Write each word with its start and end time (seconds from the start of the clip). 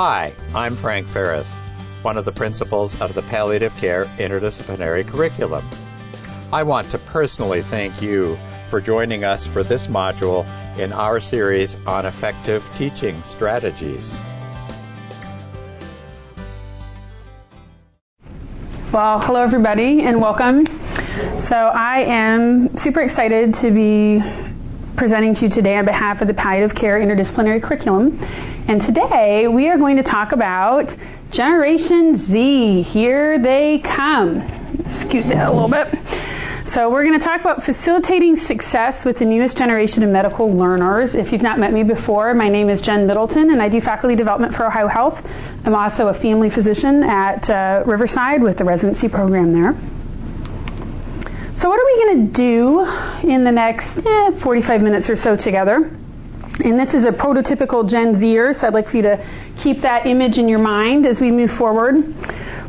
Hi, 0.00 0.32
I'm 0.54 0.76
Frank 0.76 1.08
Ferris, 1.08 1.52
one 2.02 2.16
of 2.16 2.24
the 2.24 2.30
principals 2.30 3.00
of 3.00 3.14
the 3.14 3.22
Palliative 3.22 3.76
Care 3.78 4.04
Interdisciplinary 4.18 5.04
Curriculum. 5.04 5.68
I 6.52 6.62
want 6.62 6.88
to 6.92 6.98
personally 6.98 7.62
thank 7.62 8.00
you 8.00 8.38
for 8.70 8.80
joining 8.80 9.24
us 9.24 9.44
for 9.44 9.64
this 9.64 9.88
module 9.88 10.46
in 10.78 10.92
our 10.92 11.18
series 11.18 11.84
on 11.84 12.06
effective 12.06 12.64
teaching 12.76 13.20
strategies. 13.24 14.16
Well, 18.92 19.18
hello 19.18 19.42
everybody 19.42 20.02
and 20.02 20.20
welcome. 20.20 20.64
So, 21.40 21.56
I 21.56 22.02
am 22.02 22.76
super 22.76 23.00
excited 23.00 23.52
to 23.54 23.72
be 23.72 24.22
presenting 24.94 25.34
to 25.34 25.46
you 25.46 25.48
today 25.48 25.76
on 25.76 25.84
behalf 25.84 26.22
of 26.22 26.28
the 26.28 26.34
Palliative 26.34 26.76
Care 26.76 27.00
Interdisciplinary 27.00 27.60
Curriculum. 27.60 28.16
And 28.68 28.82
today 28.82 29.48
we 29.48 29.70
are 29.70 29.78
going 29.78 29.96
to 29.96 30.02
talk 30.02 30.32
about 30.32 30.94
Generation 31.30 32.16
Z. 32.16 32.82
Here 32.82 33.38
they 33.38 33.78
come. 33.78 34.46
Scoot 34.86 35.26
that 35.28 35.48
a 35.48 35.50
little 35.50 35.70
bit. 35.70 35.98
So, 36.66 36.90
we're 36.90 37.02
going 37.02 37.18
to 37.18 37.24
talk 37.24 37.40
about 37.40 37.62
facilitating 37.62 38.36
success 38.36 39.06
with 39.06 39.20
the 39.20 39.24
newest 39.24 39.56
generation 39.56 40.02
of 40.02 40.10
medical 40.10 40.52
learners. 40.52 41.14
If 41.14 41.32
you've 41.32 41.40
not 41.40 41.58
met 41.58 41.72
me 41.72 41.82
before, 41.82 42.34
my 42.34 42.50
name 42.50 42.68
is 42.68 42.82
Jen 42.82 43.06
Middleton, 43.06 43.52
and 43.52 43.62
I 43.62 43.70
do 43.70 43.80
faculty 43.80 44.14
development 44.14 44.54
for 44.54 44.66
Ohio 44.66 44.86
Health. 44.86 45.26
I'm 45.64 45.74
also 45.74 46.08
a 46.08 46.14
family 46.14 46.50
physician 46.50 47.02
at 47.04 47.48
uh, 47.48 47.84
Riverside 47.86 48.42
with 48.42 48.58
the 48.58 48.64
residency 48.64 49.08
program 49.08 49.54
there. 49.54 49.74
So, 51.54 51.70
what 51.70 51.80
are 51.80 51.86
we 51.86 52.04
going 52.04 52.26
to 52.26 52.32
do 52.34 53.30
in 53.30 53.44
the 53.44 53.52
next 53.52 54.04
eh, 54.04 54.30
45 54.32 54.82
minutes 54.82 55.08
or 55.08 55.16
so 55.16 55.36
together? 55.36 55.90
And 56.64 56.78
this 56.78 56.92
is 56.92 57.04
a 57.04 57.12
prototypical 57.12 57.88
Gen 57.88 58.16
Zer, 58.16 58.52
so 58.52 58.66
I'd 58.66 58.74
like 58.74 58.88
for 58.88 58.96
you 58.96 59.04
to 59.04 59.24
keep 59.58 59.80
that 59.82 60.06
image 60.06 60.38
in 60.38 60.48
your 60.48 60.58
mind 60.58 61.06
as 61.06 61.20
we 61.20 61.30
move 61.30 61.52
forward. 61.52 62.14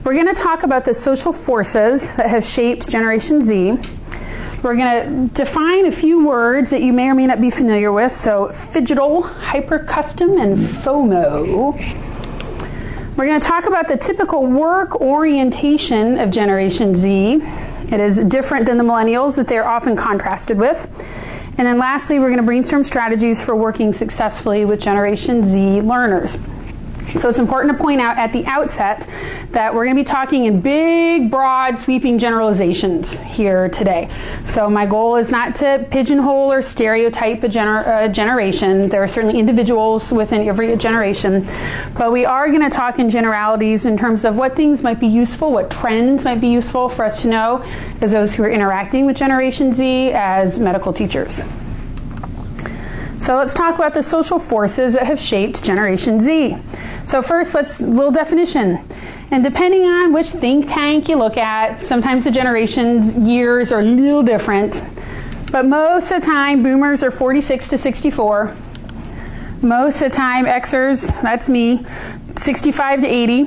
We're 0.04 0.14
going 0.14 0.28
to 0.28 0.34
talk 0.34 0.62
about 0.62 0.86
the 0.86 0.94
social 0.94 1.34
forces 1.34 2.16
that 2.16 2.28
have 2.30 2.46
shaped 2.46 2.88
Generation 2.88 3.44
Z. 3.44 3.80
We're 4.62 4.76
going 4.76 5.30
to 5.30 5.34
define 5.34 5.86
a 5.88 5.92
few 5.92 6.24
words 6.26 6.70
that 6.70 6.84
you 6.84 6.94
may 6.94 7.10
or 7.10 7.16
may 7.16 7.26
not 7.26 7.42
be 7.42 7.50
familiar 7.50 7.92
with. 7.92 8.12
So, 8.12 8.50
phygital, 8.50 9.24
hyper 9.24 9.80
custom, 9.80 10.38
and 10.38 10.56
FOMO. 10.56 11.76
We're 13.18 13.26
going 13.26 13.40
to 13.40 13.48
talk 13.48 13.66
about 13.66 13.88
the 13.88 13.98
typical 13.98 14.46
work 14.46 15.02
orientation 15.02 16.20
of 16.20 16.30
Generation 16.30 16.96
Z. 16.96 17.42
It 17.92 18.00
is 18.00 18.20
different 18.20 18.68
than 18.68 18.78
the 18.78 18.84
millennials 18.84 19.36
that 19.36 19.48
they're 19.48 19.68
often 19.68 19.96
contrasted 19.96 20.60
with. 20.60 20.88
And 21.60 21.68
then 21.68 21.78
lastly, 21.78 22.20
we're 22.20 22.30
going 22.30 22.38
to 22.38 22.44
brainstorm 22.44 22.86
strategies 22.86 23.44
for 23.44 23.54
working 23.54 23.92
successfully 23.92 24.64
with 24.64 24.80
Generation 24.80 25.44
Z 25.44 25.82
learners. 25.82 26.38
So 27.18 27.30
it's 27.30 27.40
important 27.40 27.76
to 27.76 27.82
point 27.82 28.02
out 28.02 28.18
at 28.18 28.32
the 28.34 28.46
outset 28.46 29.08
that 29.52 29.74
we're 29.74 29.86
going 29.86 29.96
to 29.96 30.02
be 30.02 30.06
talking 30.06 30.46
in 30.46 30.62
big, 30.62 31.32
broad, 31.32 31.80
sweeping 31.80 32.20
generalizations 32.20 33.12
here 33.20 33.70
today. 33.70 34.10
So 34.46 34.70
my 34.70 34.86
goal 34.86 35.16
is 35.16 35.32
not 35.32 35.56
to 35.56 35.88
pigeonhole 35.90 36.52
or 36.52 36.62
stereotype 36.62 37.44
a 37.44 37.50
gener- 37.50 38.14
generation. 38.14 38.90
There 38.90 39.02
are 39.02 39.08
certainly 39.08 39.40
individuals 39.40 40.12
within 40.12 40.48
every 40.48 40.76
generation, 40.78 41.48
but 41.98 42.12
we 42.12 42.26
are 42.26 42.48
going 42.50 42.62
to 42.62 42.70
talk 42.70 43.00
in 43.00 43.10
generalities 43.10 43.86
in 43.86 43.98
terms 43.98 44.24
of 44.26 44.36
what 44.36 44.56
things 44.56 44.84
might 44.84 45.00
be 45.00 45.08
useful, 45.08 45.52
what 45.52 45.72
trends 45.72 46.24
might 46.24 46.42
be 46.42 46.50
useful 46.50 46.90
for 46.90 47.06
us 47.06 47.22
to 47.24 47.28
know 47.28 47.66
as 48.02 48.12
those 48.12 48.36
who 48.36 48.44
are 48.44 48.50
interacting 48.50 49.06
with 49.06 49.18
Generation 49.18 49.74
Z 49.74 50.12
as 50.12 50.60
medical 50.60 50.94
teachers. 50.94 51.44
So 53.20 53.36
let's 53.36 53.54
talk 53.54 53.76
about 53.76 53.94
the 53.94 54.02
social 54.02 54.40
forces 54.40 54.94
that 54.94 55.06
have 55.06 55.20
shaped 55.20 55.64
Generation 55.64 56.22
Z. 56.22 56.58
So 57.10 57.22
first, 57.24 57.56
let's 57.56 57.82
little 57.82 58.12
definition. 58.12 58.80
And 59.32 59.44
depending 59.44 59.86
on 59.86 60.14
which 60.14 60.30
think 60.30 60.68
tank 60.68 61.10
you 61.10 61.16
look 61.16 61.38
at, 61.38 61.82
sometimes 61.82 62.24
the 62.24 62.30
generations 62.30 63.16
years 63.16 63.72
are 63.72 63.80
a 63.80 63.84
little 63.84 64.22
different. 64.22 64.84
But 65.52 65.66
most 65.66 66.12
of 66.12 66.22
the 66.22 66.28
time, 66.28 66.62
boomers 66.62 67.02
are 67.02 67.10
46 67.10 67.70
to 67.70 67.80
64. 67.80 68.56
Most 69.64 70.04
of 70.04 70.12
the 70.12 70.16
time, 70.16 70.46
Xers, 70.46 71.08
that's 71.24 71.50
me, 71.50 71.84
65 72.38 73.02
to 73.02 73.08
80. 73.08 73.46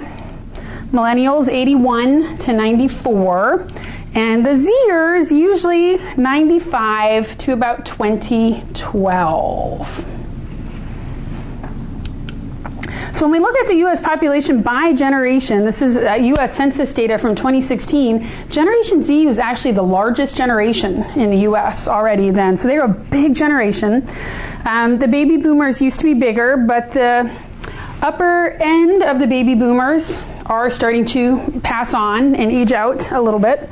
Millennials, 0.91 1.47
81 1.47 2.39
to 2.39 2.53
94. 2.53 3.69
And 4.17 4.45
the 4.45 4.69
Zers, 4.91 5.31
usually 5.31 5.99
95 6.17 7.39
to 7.39 7.53
about 7.53 7.87
2012. 7.87 10.22
So 13.13 13.27
when 13.29 13.33
we 13.33 13.39
look 13.41 13.57
at 13.59 13.69
the 13.69 13.75
U.S. 13.77 14.01
population 14.01 14.63
by 14.63 14.95
generation, 14.95 15.65
this 15.67 15.83
is 15.83 15.97
U.S. 15.97 16.57
Census 16.57 16.95
data 16.95 17.19
from 17.19 17.37
2016. 17.37 18.27
Generation 18.49 19.03
Z 19.03 19.27
was 19.27 19.39
actually 19.39 19.73
the 19.73 19.83
largest 19.83 20.35
generation 20.35 21.03
in 21.15 21.31
the 21.31 21.39
U.S. 21.41 21.87
already 21.87 22.31
then. 22.31 22.57
So 22.57 22.69
they 22.69 22.79
were 22.79 22.85
a 22.85 22.89
big 22.89 23.35
generation. 23.35 24.09
Um, 24.65 24.97
the 24.97 25.09
baby 25.09 25.37
boomers 25.37 25.81
used 25.83 26.01
to 26.01 26.05
be 26.05 26.15
bigger, 26.15 26.57
but 26.57 26.93
the 26.93 27.31
upper 28.01 28.49
end 28.61 29.03
of 29.03 29.19
the 29.19 29.27
baby 29.27 29.55
boomers 29.55 30.19
are 30.47 30.71
starting 30.71 31.05
to 31.07 31.61
pass 31.63 31.93
on 31.93 32.35
and 32.35 32.51
age 32.51 32.73
out 32.73 33.13
a 33.13 33.21
little 33.21 33.41
bit. 33.41 33.69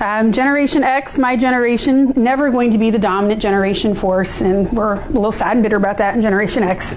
Um, 0.00 0.32
generation 0.32 0.84
X, 0.84 1.16
my 1.16 1.38
generation, 1.38 2.12
never 2.14 2.50
going 2.50 2.72
to 2.72 2.78
be 2.78 2.90
the 2.90 2.98
dominant 2.98 3.40
generation 3.40 3.94
force, 3.94 4.42
and 4.42 4.70
we're 4.70 5.00
a 5.00 5.08
little 5.08 5.32
sad 5.32 5.56
and 5.56 5.62
bitter 5.62 5.76
about 5.76 5.96
that 5.98 6.14
in 6.14 6.20
Generation 6.20 6.62
X. 6.62 6.94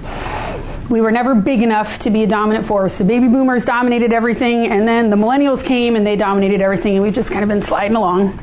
We 0.90 1.00
were 1.00 1.12
never 1.12 1.36
big 1.36 1.62
enough 1.62 2.00
to 2.00 2.10
be 2.10 2.24
a 2.24 2.26
dominant 2.26 2.66
force. 2.66 2.98
The 2.98 3.04
baby 3.04 3.28
boomers 3.28 3.64
dominated 3.64 4.12
everything, 4.12 4.66
and 4.66 4.88
then 4.88 5.08
the 5.08 5.14
millennials 5.14 5.64
came 5.64 5.94
and 5.94 6.04
they 6.04 6.16
dominated 6.16 6.60
everything, 6.60 6.94
and 6.94 7.02
we've 7.04 7.14
just 7.14 7.30
kind 7.30 7.44
of 7.44 7.48
been 7.48 7.62
sliding 7.62 7.96
along. 7.96 8.36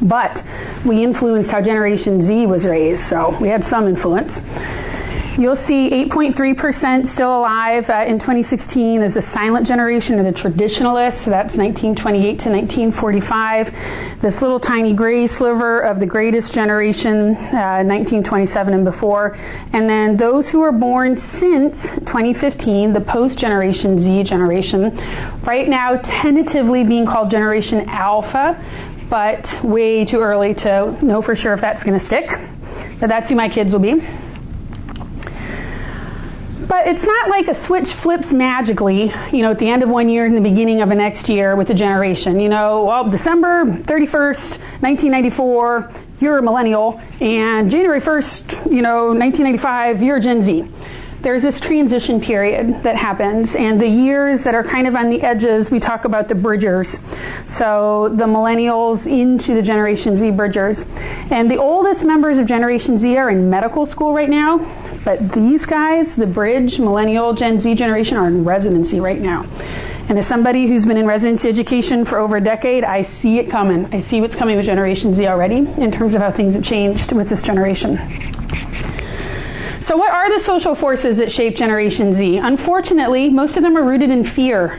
But 0.00 0.44
we 0.84 1.02
influenced 1.02 1.50
how 1.50 1.60
Generation 1.60 2.20
Z 2.20 2.46
was 2.46 2.64
raised, 2.64 3.02
so 3.02 3.36
we 3.40 3.48
had 3.48 3.64
some 3.64 3.88
influence. 3.88 4.40
You'll 5.38 5.56
see 5.56 5.88
8.3% 5.90 7.06
still 7.06 7.38
alive 7.38 7.88
uh, 7.88 8.04
in 8.06 8.18
2016 8.18 9.00
as 9.00 9.16
a 9.16 9.22
silent 9.22 9.66
generation 9.66 10.18
and 10.18 10.26
the 10.26 10.32
traditionalists. 10.32 11.22
So 11.22 11.30
that's 11.30 11.56
1928 11.56 12.22
to 12.24 12.50
1945. 12.50 14.20
This 14.20 14.42
little 14.42 14.58
tiny 14.58 14.92
gray 14.92 15.28
sliver 15.28 15.80
of 15.80 16.00
the 16.00 16.06
greatest 16.06 16.52
generation, 16.52 17.36
uh, 17.36 17.82
1927 17.86 18.74
and 18.74 18.84
before. 18.84 19.38
And 19.72 19.88
then 19.88 20.16
those 20.16 20.50
who 20.50 20.60
were 20.60 20.72
born 20.72 21.16
since 21.16 21.92
2015, 21.92 22.92
the 22.92 23.00
post 23.00 23.38
Generation 23.38 24.00
Z 24.00 24.24
generation, 24.24 24.96
right 25.44 25.68
now 25.68 25.96
tentatively 26.02 26.82
being 26.82 27.06
called 27.06 27.30
Generation 27.30 27.88
Alpha, 27.88 28.62
but 29.08 29.60
way 29.62 30.04
too 30.04 30.20
early 30.20 30.54
to 30.54 30.96
know 31.04 31.22
for 31.22 31.36
sure 31.36 31.52
if 31.52 31.60
that's 31.60 31.84
going 31.84 31.98
to 31.98 32.04
stick. 32.04 32.30
But 32.98 33.08
that's 33.08 33.28
who 33.28 33.36
my 33.36 33.48
kids 33.48 33.72
will 33.72 33.80
be. 33.80 34.02
But 36.70 36.86
it's 36.86 37.04
not 37.04 37.28
like 37.28 37.48
a 37.48 37.54
switch 37.54 37.92
flips 37.94 38.32
magically, 38.32 39.12
you 39.32 39.42
know, 39.42 39.50
at 39.50 39.58
the 39.58 39.68
end 39.68 39.82
of 39.82 39.88
one 39.88 40.08
year 40.08 40.24
and 40.24 40.36
the 40.36 40.40
beginning 40.40 40.82
of 40.82 40.92
a 40.92 40.94
next 40.94 41.28
year 41.28 41.56
with 41.56 41.68
a 41.70 41.74
generation. 41.74 42.38
You 42.38 42.48
know, 42.48 42.84
well, 42.84 43.10
December 43.10 43.64
31st, 43.64 44.60
1994, 44.80 45.90
you're 46.20 46.38
a 46.38 46.42
millennial, 46.42 47.00
and 47.20 47.68
January 47.72 47.98
1st, 47.98 48.70
you 48.70 48.82
know, 48.82 49.06
1995, 49.06 50.00
you're 50.00 50.18
a 50.18 50.20
Gen 50.20 50.42
Z 50.42 50.60
there's 51.22 51.42
this 51.42 51.60
transition 51.60 52.20
period 52.20 52.82
that 52.82 52.96
happens, 52.96 53.54
and 53.54 53.80
the 53.80 53.88
years 53.88 54.44
that 54.44 54.54
are 54.54 54.64
kind 54.64 54.86
of 54.86 54.94
on 54.94 55.10
the 55.10 55.22
edges, 55.22 55.70
we 55.70 55.78
talk 55.78 56.04
about 56.04 56.28
the 56.28 56.34
bridgers. 56.34 56.98
So 57.46 58.08
the 58.08 58.24
millennials 58.24 59.06
into 59.06 59.54
the 59.54 59.62
Generation 59.62 60.16
Z 60.16 60.30
bridgers. 60.30 60.86
And 61.30 61.50
the 61.50 61.58
oldest 61.58 62.04
members 62.04 62.38
of 62.38 62.46
Generation 62.46 62.96
Z 62.96 63.16
are 63.16 63.30
in 63.30 63.50
medical 63.50 63.86
school 63.86 64.12
right 64.14 64.30
now, 64.30 64.58
but 65.04 65.32
these 65.32 65.66
guys, 65.66 66.16
the 66.16 66.26
bridge, 66.26 66.78
millennial, 66.78 67.34
Gen 67.34 67.60
Z 67.60 67.74
generation, 67.74 68.16
are 68.16 68.26
in 68.26 68.44
residency 68.44 69.00
right 69.00 69.20
now. 69.20 69.46
And 70.08 70.18
as 70.18 70.26
somebody 70.26 70.66
who's 70.66 70.86
been 70.86 70.96
in 70.96 71.06
residency 71.06 71.48
education 71.48 72.04
for 72.04 72.18
over 72.18 72.38
a 72.38 72.40
decade, 72.40 72.82
I 72.82 73.02
see 73.02 73.38
it 73.38 73.48
coming. 73.48 73.86
I 73.94 74.00
see 74.00 74.20
what's 74.20 74.34
coming 74.34 74.56
with 74.56 74.66
Generation 74.66 75.14
Z 75.14 75.26
already 75.26 75.58
in 75.58 75.92
terms 75.92 76.14
of 76.14 76.20
how 76.20 76.32
things 76.32 76.54
have 76.54 76.64
changed 76.64 77.12
with 77.12 77.28
this 77.28 77.42
generation. 77.42 78.39
So, 79.90 79.96
what 79.96 80.12
are 80.12 80.32
the 80.32 80.38
social 80.38 80.76
forces 80.76 81.16
that 81.16 81.32
shape 81.32 81.56
Generation 81.56 82.12
Z? 82.12 82.36
Unfortunately, 82.36 83.28
most 83.28 83.56
of 83.56 83.64
them 83.64 83.76
are 83.76 83.82
rooted 83.82 84.12
in 84.12 84.22
fear. 84.22 84.78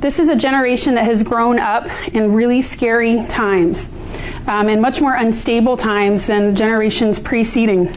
This 0.00 0.18
is 0.18 0.28
a 0.28 0.36
generation 0.36 0.94
that 0.96 1.06
has 1.06 1.22
grown 1.22 1.58
up 1.58 1.86
in 2.08 2.34
really 2.34 2.60
scary 2.60 3.24
times 3.28 3.90
um, 4.46 4.68
and 4.68 4.82
much 4.82 5.00
more 5.00 5.14
unstable 5.14 5.78
times 5.78 6.26
than 6.26 6.54
generations 6.54 7.18
preceding. 7.18 7.96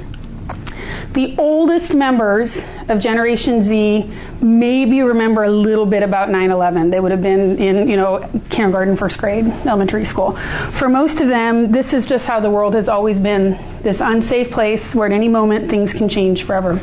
The 1.16 1.34
oldest 1.38 1.96
members 1.96 2.66
of 2.90 3.00
Generation 3.00 3.62
Z 3.62 4.06
maybe 4.42 5.02
remember 5.02 5.46
a 5.46 5.50
little 5.50 5.86
bit 5.86 6.04
about 6.04 6.28
9/11. 6.30 6.90
They 6.92 7.00
would 7.00 7.12
have 7.12 7.22
been 7.22 7.58
in, 7.58 7.88
you 7.88 7.96
know, 7.96 8.28
kindergarten, 8.50 8.98
first 8.98 9.18
grade, 9.18 9.46
elementary 9.66 10.04
school. 10.04 10.34
For 10.72 10.90
most 10.90 11.22
of 11.22 11.30
them, 11.30 11.72
this 11.72 11.94
is 11.94 12.06
just 12.06 12.26
how 12.26 12.42
the 12.42 12.50
world 12.50 12.74
has 12.74 12.90
always 12.90 13.18
been. 13.18 13.58
This 13.82 14.02
unsafe 14.02 14.52
place 14.52 14.94
where 14.94 15.08
at 15.08 15.14
any 15.14 15.30
moment 15.30 15.70
things 15.70 15.94
can 15.94 16.10
change 16.10 16.44
forever. 16.44 16.82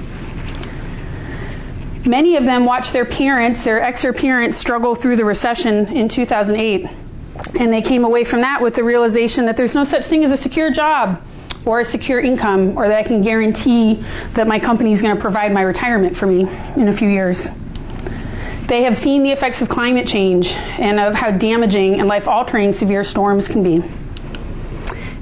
Many 2.07 2.37
of 2.37 2.45
them 2.45 2.65
watched 2.65 2.95
their 2.95 3.05
parents, 3.05 3.65
their 3.65 3.83
ex 3.83 4.03
parents, 4.17 4.57
struggle 4.57 4.95
through 4.95 5.17
the 5.17 5.27
recession 5.27 5.89
in 5.89 6.09
2008. 6.09 6.89
And 7.61 7.71
they 7.71 7.83
came 7.83 8.03
away 8.03 8.25
from 8.25 8.41
that 8.41 8.63
with 8.63 8.77
the 8.77 8.83
realization 8.83 9.45
that 9.45 9.59
there's 9.59 9.75
no 9.75 9.85
such 9.85 10.07
thing 10.07 10.25
as 10.25 10.33
a 10.33 10.39
secure 10.39 10.71
job 10.71 11.21
or 11.65 11.81
a 11.81 11.85
secure 11.85 12.21
income 12.21 12.77
or 12.77 12.89
that 12.89 12.99
I 12.99 13.03
can 13.03 13.23
guarantee 13.23 14.05
that 14.35 14.47
my 14.47 14.59
company 14.59 14.93
is 14.93 15.03
going 15.03 15.15
to 15.15 15.21
provide 15.21 15.53
my 15.53 15.63
retirement 15.63 16.17
for 16.17 16.27
me 16.27 16.43
in 16.77 16.89
a 16.89 16.93
few 16.93 17.09
years. 17.09 17.49
They 18.67 18.85
have 18.85 18.97
seen 18.97 19.23
the 19.23 19.31
effects 19.31 19.61
of 19.61 19.69
climate 19.69 20.07
change 20.07 20.53
and 20.79 20.99
of 20.99 21.15
how 21.15 21.31
damaging 21.31 22.01
and 22.01 22.09
life 22.09 22.27
altering 22.27 22.73
severe 22.73 23.05
storms 23.05 23.49
can 23.49 23.63
be. 23.63 23.83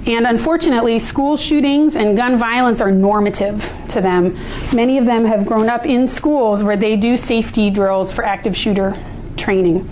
And 0.06 0.26
unfortunately, 0.26 0.98
school 0.98 1.36
shootings 1.36 1.94
and 1.94 2.16
gun 2.16 2.38
violence 2.38 2.80
are 2.80 2.90
normative 2.90 3.70
to 3.90 4.00
them. 4.00 4.38
Many 4.74 4.98
of 4.98 5.04
them 5.04 5.24
have 5.24 5.44
grown 5.44 5.68
up 5.68 5.84
in 5.84 6.08
schools 6.08 6.62
where 6.62 6.76
they 6.76 6.96
do 6.96 7.16
safety 7.16 7.70
drills 7.70 8.12
for 8.12 8.24
active 8.24 8.56
shooter 8.56 8.94
training. 9.36 9.88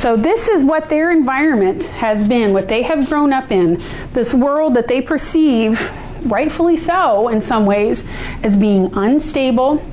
So, 0.00 0.16
this 0.16 0.48
is 0.48 0.64
what 0.64 0.88
their 0.88 1.10
environment 1.10 1.84
has 1.88 2.26
been, 2.26 2.54
what 2.54 2.68
they 2.68 2.80
have 2.84 3.06
grown 3.06 3.34
up 3.34 3.52
in. 3.52 3.82
This 4.14 4.32
world 4.32 4.72
that 4.76 4.88
they 4.88 5.02
perceive, 5.02 5.92
rightfully 6.24 6.78
so 6.78 7.28
in 7.28 7.42
some 7.42 7.66
ways, 7.66 8.02
as 8.42 8.56
being 8.56 8.90
unstable, 8.94 9.84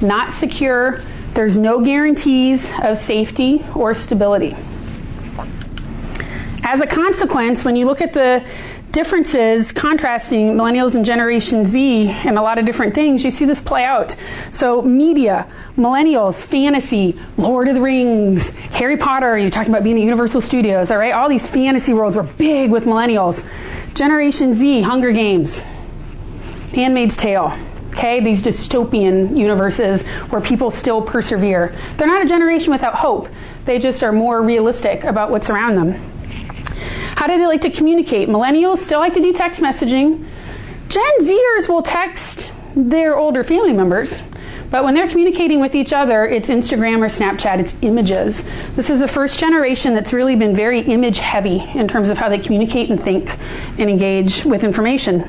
not 0.00 0.32
secure. 0.32 1.02
There's 1.34 1.58
no 1.58 1.84
guarantees 1.84 2.70
of 2.84 2.98
safety 2.98 3.66
or 3.74 3.94
stability. 3.94 4.54
As 6.62 6.80
a 6.80 6.86
consequence, 6.86 7.64
when 7.64 7.74
you 7.74 7.84
look 7.86 8.00
at 8.00 8.12
the 8.12 8.44
differences 8.92 9.72
contrasting 9.72 10.54
millennials 10.54 10.94
and 10.94 11.04
Generation 11.04 11.64
Z 11.64 12.08
and 12.08 12.38
a 12.38 12.42
lot 12.42 12.58
of 12.58 12.66
different 12.66 12.94
things, 12.94 13.24
you 13.24 13.30
see 13.30 13.44
this 13.44 13.60
play 13.60 13.84
out. 13.84 14.16
So, 14.50 14.82
media, 14.82 15.50
millennials, 15.76 16.42
fantasy, 16.42 17.18
Lord 17.36 17.68
of 17.68 17.74
the 17.74 17.80
Rings, 17.80 18.50
Harry 18.50 18.96
Potter, 18.96 19.38
you're 19.38 19.50
talking 19.50 19.72
about 19.72 19.84
being 19.84 19.96
at 19.96 20.02
Universal 20.02 20.40
Studios, 20.42 20.90
all 20.90 20.98
right? 20.98 21.12
All 21.12 21.28
these 21.28 21.46
fantasy 21.46 21.92
worlds 21.92 22.16
were 22.16 22.22
big 22.22 22.70
with 22.70 22.84
millennials. 22.84 23.46
Generation 23.94 24.54
Z, 24.54 24.82
Hunger 24.82 25.12
Games, 25.12 25.60
Handmaid's 26.72 27.16
Tale. 27.16 27.58
Okay, 27.90 28.20
these 28.20 28.42
dystopian 28.42 29.36
universes 29.36 30.06
where 30.30 30.40
people 30.40 30.70
still 30.70 31.02
persevere. 31.02 31.74
They're 31.96 32.06
not 32.06 32.22
a 32.22 32.26
generation 32.26 32.70
without 32.70 32.94
hope. 32.94 33.28
They 33.64 33.80
just 33.80 34.04
are 34.04 34.12
more 34.12 34.40
realistic 34.40 35.02
about 35.02 35.30
what's 35.30 35.50
around 35.50 35.74
them. 35.74 36.17
How 37.18 37.26
do 37.26 37.36
they 37.36 37.48
like 37.48 37.62
to 37.62 37.70
communicate? 37.70 38.28
Millennials 38.28 38.78
still 38.78 39.00
like 39.00 39.12
to 39.14 39.20
do 39.20 39.32
text 39.32 39.60
messaging. 39.60 40.24
Gen 40.88 41.18
Zers 41.20 41.68
will 41.68 41.82
text 41.82 42.52
their 42.76 43.18
older 43.18 43.42
family 43.42 43.72
members. 43.72 44.22
But 44.70 44.84
when 44.84 44.94
they're 44.94 45.08
communicating 45.08 45.58
with 45.58 45.74
each 45.74 45.92
other, 45.92 46.24
it's 46.26 46.48
Instagram 46.48 46.98
or 46.98 47.08
Snapchat, 47.08 47.58
it's 47.58 47.76
images. 47.82 48.44
This 48.76 48.88
is 48.88 49.00
the 49.00 49.08
first 49.08 49.36
generation 49.36 49.94
that's 49.94 50.12
really 50.12 50.36
been 50.36 50.54
very 50.54 50.82
image 50.82 51.18
heavy 51.18 51.58
in 51.74 51.88
terms 51.88 52.08
of 52.08 52.18
how 52.18 52.28
they 52.28 52.38
communicate 52.38 52.88
and 52.88 53.02
think 53.02 53.36
and 53.80 53.90
engage 53.90 54.44
with 54.44 54.62
information. 54.62 55.28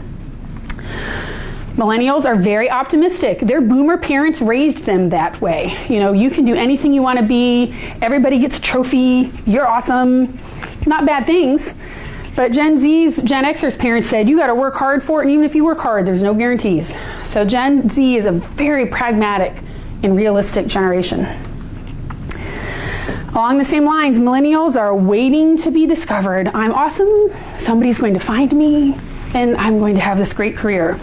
Millennials 1.76 2.24
are 2.24 2.36
very 2.36 2.70
optimistic. 2.70 3.40
Their 3.40 3.62
boomer 3.62 3.98
parents 3.98 4.42
raised 4.42 4.86
them 4.86 5.10
that 5.10 5.42
way. 5.42 5.76
You 5.90 6.02
know, 6.02 6.14
you 6.14 6.30
can 6.30 6.46
do 6.46 6.54
anything 6.54 6.94
you 6.94 7.02
want 7.02 7.18
to 7.18 7.26
be, 7.26 7.74
everybody 8.00 8.38
gets 8.38 8.60
a 8.60 8.62
trophy, 8.62 9.32
you're 9.48 9.66
awesome 9.66 10.38
not 10.90 11.06
bad 11.06 11.26
things. 11.26 11.74
But 12.36 12.52
Gen 12.52 12.78
Z's, 12.78 13.18
Gen 13.18 13.44
Xers' 13.44 13.78
parents 13.78 14.08
said, 14.08 14.30
you 14.30 14.38
got 14.38 14.48
to 14.48 14.56
work 14.56 14.76
hard 14.76 15.04
for 15.04 15.20
it, 15.20 15.26
and 15.26 15.32
even 15.32 15.46
if 15.46 15.56
you 15.56 15.66
work 15.66 15.80
hard, 15.80 16.08
there's 16.08 16.22
no 16.22 16.34
guarantees. 16.34 16.94
So 17.26 17.44
Gen 17.44 17.90
Z 17.90 18.16
is 18.16 18.26
a 18.26 18.32
very 18.32 18.86
pragmatic 18.86 19.54
and 20.04 20.16
realistic 20.16 20.68
generation. 20.68 21.26
Along 23.34 23.58
the 23.58 23.66
same 23.66 23.84
lines, 23.86 24.20
millennials 24.20 24.80
are 24.80 24.96
waiting 24.96 25.58
to 25.58 25.72
be 25.72 25.86
discovered. 25.86 26.48
I'm 26.48 26.74
awesome, 26.74 27.30
somebody's 27.58 28.00
going 28.00 28.14
to 28.14 28.20
find 28.20 28.52
me, 28.54 28.96
and 29.34 29.56
I'm 29.58 29.80
going 29.80 29.96
to 29.96 30.02
have 30.02 30.18
this 30.18 30.34
great 30.34 30.56
career. 30.56 30.98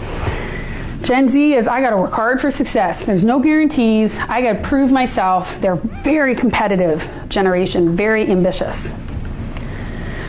Gen 1.03 1.29
Z 1.29 1.53
is 1.53 1.67
I 1.67 1.81
got 1.81 1.91
to 1.91 1.97
work 1.97 2.11
hard 2.11 2.41
for 2.41 2.49
success. 2.49 3.05
There's 3.05 3.23
no 3.23 3.39
guarantees. 3.39 4.17
I 4.17 4.41
got 4.41 4.53
to 4.53 4.67
prove 4.67 4.91
myself. 4.91 5.61
They're 5.61 5.75
very 5.75 6.33
competitive 6.33 7.07
generation, 7.29 7.95
very 7.95 8.27
ambitious 8.27 8.91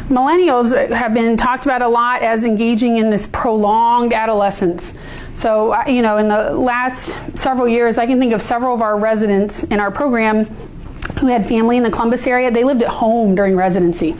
millennials 0.08 0.90
have 0.90 1.14
been 1.14 1.36
talked 1.36 1.64
about 1.64 1.82
a 1.82 1.88
lot 1.88 2.22
as 2.22 2.44
engaging 2.44 2.96
in 2.96 3.10
this 3.10 3.26
prolonged 3.26 4.12
adolescence. 4.12 4.94
So, 5.34 5.80
you 5.86 6.02
know, 6.02 6.18
in 6.18 6.28
the 6.28 6.50
last 6.50 7.16
several 7.38 7.68
years, 7.68 7.96
I 7.98 8.06
can 8.06 8.18
think 8.18 8.32
of 8.32 8.42
several 8.42 8.74
of 8.74 8.82
our 8.82 8.98
residents 8.98 9.64
in 9.64 9.80
our 9.80 9.90
program 9.90 10.46
who 11.20 11.28
had 11.28 11.46
family 11.46 11.76
in 11.76 11.82
the 11.82 11.90
Columbus 11.90 12.26
area. 12.26 12.50
They 12.50 12.64
lived 12.64 12.82
at 12.82 12.88
home 12.88 13.34
during 13.34 13.54
residency. 13.54 14.16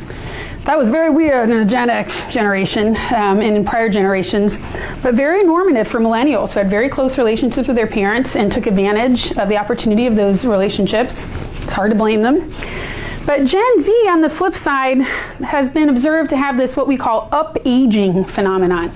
That 0.64 0.76
was 0.76 0.90
very 0.90 1.08
weird 1.08 1.48
in 1.48 1.58
the 1.58 1.64
Gen 1.64 1.88
X 1.88 2.26
generation 2.26 2.88
um, 2.88 3.40
and 3.40 3.56
in 3.56 3.64
prior 3.64 3.88
generations, 3.88 4.58
but 5.02 5.14
very 5.14 5.42
normative 5.42 5.88
for 5.88 5.98
millennials 5.98 6.52
who 6.52 6.58
had 6.58 6.68
very 6.68 6.90
close 6.90 7.16
relationships 7.16 7.66
with 7.66 7.76
their 7.76 7.86
parents 7.86 8.36
and 8.36 8.52
took 8.52 8.66
advantage 8.66 9.32
of 9.38 9.48
the 9.48 9.56
opportunity 9.56 10.06
of 10.06 10.14
those 10.14 10.44
relationships. 10.44 11.24
It's 11.62 11.72
hard 11.72 11.90
to 11.90 11.96
blame 11.96 12.20
them. 12.20 12.52
But 13.28 13.44
Gen 13.44 13.82
Z, 13.82 13.92
on 14.08 14.22
the 14.22 14.30
flip 14.30 14.54
side, 14.54 15.02
has 15.02 15.68
been 15.68 15.90
observed 15.90 16.30
to 16.30 16.36
have 16.38 16.56
this 16.56 16.74
what 16.74 16.88
we 16.88 16.96
call 16.96 17.28
up 17.30 17.58
aging 17.66 18.24
phenomenon. 18.24 18.90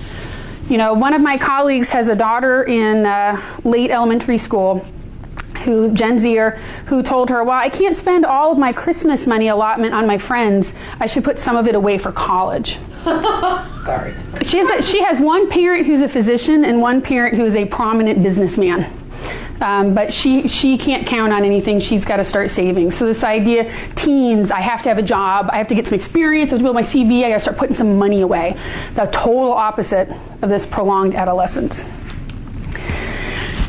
You 0.67 0.79
know, 0.79 0.95
one 0.95 1.13
of 1.13 1.21
my 1.21 1.37
colleagues 1.37 1.91
has 1.91 2.09
a 2.09 2.15
daughter 2.15 2.63
in 2.63 3.05
uh, 3.05 3.59
late 3.63 3.91
elementary 3.91 4.39
school 4.39 4.83
who 5.63 5.93
Gen 5.93 6.17
Zer 6.17 6.57
who 6.87 7.03
told 7.03 7.29
her, 7.29 7.43
"Well, 7.43 7.59
I 7.59 7.69
can't 7.69 7.95
spend 7.95 8.25
all 8.25 8.51
of 8.51 8.57
my 8.57 8.73
Christmas 8.73 9.27
money 9.27 9.49
allotment 9.49 9.93
on 9.93 10.07
my 10.07 10.17
friends. 10.17 10.73
I 10.99 11.05
should 11.05 11.23
put 11.23 11.37
some 11.37 11.55
of 11.55 11.67
it 11.67 11.75
away 11.75 11.99
for 11.99 12.11
college." 12.11 12.79
Sorry. 13.03 14.15
She 14.41 14.57
has 14.57 14.67
a, 14.67 14.81
she 14.81 15.03
has 15.03 15.19
one 15.19 15.47
parent 15.47 15.85
who's 15.85 16.01
a 16.01 16.09
physician 16.09 16.65
and 16.65 16.81
one 16.81 17.03
parent 17.03 17.35
who 17.35 17.45
is 17.45 17.55
a 17.55 17.65
prominent 17.65 18.23
businessman. 18.23 18.91
Um, 19.63 19.93
but 19.93 20.13
she 20.13 20.49
she 20.49 20.77
can't 20.77 21.07
count 21.07 21.31
on 21.31 21.45
anything. 21.45 21.79
She's 21.79 22.03
got 22.03 22.17
to 22.17 22.25
start 22.25 22.49
saving. 22.49 22.91
So 22.91 23.05
this 23.05 23.23
idea, 23.23 23.71
teens, 23.95 24.51
I 24.51 24.59
have 24.59 24.81
to 24.81 24.89
have 24.89 24.97
a 24.97 25.03
job. 25.03 25.49
I 25.51 25.57
have 25.57 25.67
to 25.67 25.75
get 25.75 25.87
some 25.87 25.95
experience. 25.95 26.51
I 26.51 26.55
have 26.55 26.59
to 26.59 26.63
build 26.63 26.75
my 26.75 26.83
CV. 26.83 27.23
I 27.23 27.29
got 27.29 27.35
to 27.35 27.39
start 27.39 27.57
putting 27.57 27.75
some 27.75 27.97
money 27.97 28.21
away. 28.21 28.59
The 28.95 29.05
total 29.05 29.53
opposite 29.53 30.09
of 30.41 30.49
this 30.49 30.65
prolonged 30.65 31.15
adolescence. 31.15 31.85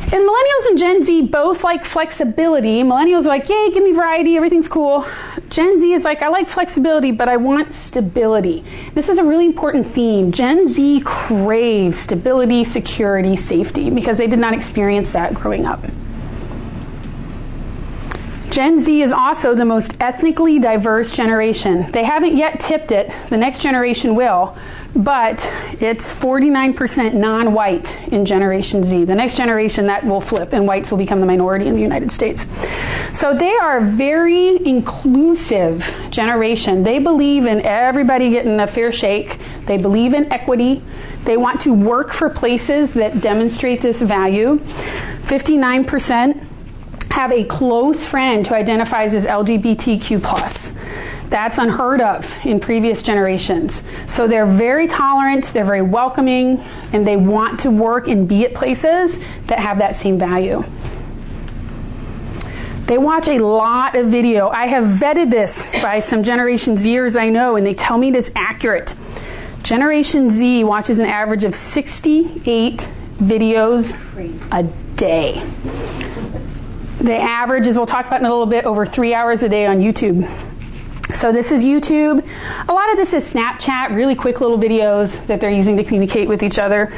And 0.05 0.23
millennials 0.23 0.67
and 0.67 0.77
Gen 0.77 1.01
Z 1.01 1.21
both 1.23 1.63
like 1.63 1.83
flexibility. 1.83 2.83
Millennials 2.83 3.25
are 3.25 3.29
like, 3.29 3.49
yay, 3.49 3.71
give 3.71 3.83
me 3.83 3.91
variety, 3.91 4.37
everything's 4.37 4.67
cool. 4.67 5.05
Gen 5.49 5.79
Z 5.79 5.91
is 5.91 6.05
like, 6.05 6.21
I 6.21 6.27
like 6.27 6.47
flexibility, 6.47 7.11
but 7.11 7.27
I 7.27 7.37
want 7.37 7.73
stability. 7.73 8.63
This 8.93 9.09
is 9.09 9.17
a 9.17 9.23
really 9.23 9.47
important 9.47 9.91
theme. 9.93 10.31
Gen 10.31 10.67
Z 10.67 11.01
craves 11.03 11.97
stability, 11.97 12.63
security, 12.65 13.35
safety, 13.35 13.89
because 13.89 14.19
they 14.19 14.27
did 14.27 14.39
not 14.39 14.53
experience 14.53 15.11
that 15.13 15.33
growing 15.33 15.65
up. 15.65 15.83
Gen 18.55 18.79
Z 18.79 19.01
is 19.01 19.11
also 19.11 19.53
the 19.53 19.65
most 19.65 19.97
ethnically 19.99 20.59
diverse 20.59 21.11
generation. 21.11 21.91
They 21.91 22.05
haven't 22.05 22.37
yet 22.37 22.61
tipped 22.61 22.89
it, 22.89 23.11
the 23.29 23.35
next 23.35 23.59
generation 23.59 24.15
will, 24.15 24.55
but 24.95 25.45
it's 25.81 26.13
49% 26.13 27.15
non 27.15 27.51
white 27.51 27.93
in 28.13 28.25
Generation 28.25 28.85
Z. 28.85 29.03
The 29.03 29.13
next 29.13 29.35
generation, 29.35 29.87
that 29.87 30.05
will 30.05 30.21
flip, 30.21 30.53
and 30.53 30.65
whites 30.65 30.89
will 30.89 30.97
become 30.97 31.19
the 31.19 31.25
minority 31.25 31.67
in 31.67 31.75
the 31.75 31.81
United 31.81 32.13
States. 32.13 32.45
So 33.11 33.33
they 33.33 33.57
are 33.57 33.79
a 33.79 33.81
very 33.83 34.65
inclusive 34.65 35.85
generation. 36.09 36.83
They 36.83 36.99
believe 36.99 37.47
in 37.47 37.59
everybody 37.59 38.29
getting 38.29 38.61
a 38.61 38.67
fair 38.67 38.93
shake, 38.93 39.37
they 39.65 39.75
believe 39.75 40.13
in 40.13 40.31
equity. 40.31 40.81
They 41.25 41.35
want 41.35 41.59
to 41.61 41.73
work 41.73 42.13
for 42.13 42.29
places 42.29 42.93
that 42.93 43.19
demonstrate 43.19 43.81
this 43.81 44.01
value. 44.01 44.59
59% 45.23 46.54
have 47.11 47.31
a 47.31 47.43
close 47.45 48.03
friend 48.03 48.45
who 48.45 48.55
identifies 48.55 49.13
as 49.13 49.25
LGBTQ 49.25 50.21
plus. 50.23 50.73
That's 51.29 51.57
unheard 51.57 52.01
of 52.01 52.29
in 52.45 52.59
previous 52.59 53.01
generations. 53.01 53.81
So 54.07 54.27
they're 54.27 54.45
very 54.45 54.87
tolerant, 54.87 55.45
they're 55.45 55.65
very 55.65 55.81
welcoming, 55.81 56.59
and 56.93 57.05
they 57.05 57.17
want 57.17 57.59
to 57.61 57.71
work 57.71 58.07
and 58.07 58.27
be 58.27 58.45
at 58.45 58.53
places 58.53 59.17
that 59.47 59.59
have 59.59 59.79
that 59.79 59.95
same 59.95 60.19
value. 60.19 60.63
They 62.85 62.99
watch 62.99 63.27
a 63.27 63.39
lot 63.39 63.95
of 63.95 64.07
video. 64.07 64.49
I 64.49 64.67
have 64.67 64.85
vetted 64.85 65.31
this 65.31 65.65
by 65.81 65.99
some 65.99 66.21
Generation 66.21 66.75
Zers 66.75 67.19
I 67.19 67.29
know, 67.29 67.55
and 67.55 67.65
they 67.65 67.73
tell 67.73 67.97
me 67.97 68.09
it 68.09 68.15
is 68.15 68.31
accurate. 68.35 68.95
Generation 69.63 70.29
Z 70.29 70.63
watches 70.63 70.99
an 70.99 71.07
average 71.07 71.43
of 71.43 71.55
68 71.55 72.87
videos 73.17 73.97
a 74.51 74.63
day. 74.95 75.41
The 77.05 77.21
average, 77.21 77.67
as 77.67 77.77
we'll 77.77 77.85
talk 77.85 78.07
about 78.07 78.21
in 78.21 78.25
a 78.25 78.29
little 78.31 78.47
bit, 78.47 78.65
over 78.65 78.83
three 78.83 79.13
hours 79.13 79.43
a 79.43 79.47
day 79.47 79.67
on 79.67 79.79
YouTube. 79.79 80.27
So 81.13 81.31
this 81.31 81.51
is 81.51 81.63
YouTube. 81.63 82.27
A 82.67 82.73
lot 82.73 82.89
of 82.89 82.97
this 82.97 83.13
is 83.13 83.31
Snapchat, 83.31 83.95
really 83.95 84.15
quick 84.15 84.41
little 84.41 84.57
videos 84.57 85.23
that 85.27 85.39
they're 85.39 85.51
using 85.51 85.77
to 85.77 85.83
communicate 85.83 86.27
with 86.27 86.41
each 86.41 86.57
other. 86.57 86.91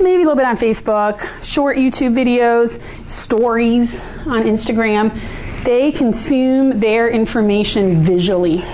Maybe 0.00 0.14
a 0.14 0.26
little 0.26 0.34
bit 0.34 0.46
on 0.46 0.56
Facebook, 0.56 1.20
short 1.44 1.76
YouTube 1.76 2.12
videos, 2.12 2.80
stories 3.08 3.94
on 4.26 4.42
Instagram. 4.42 5.16
They 5.62 5.92
consume 5.92 6.80
their 6.80 7.08
information 7.08 8.02
visually, 8.02 8.64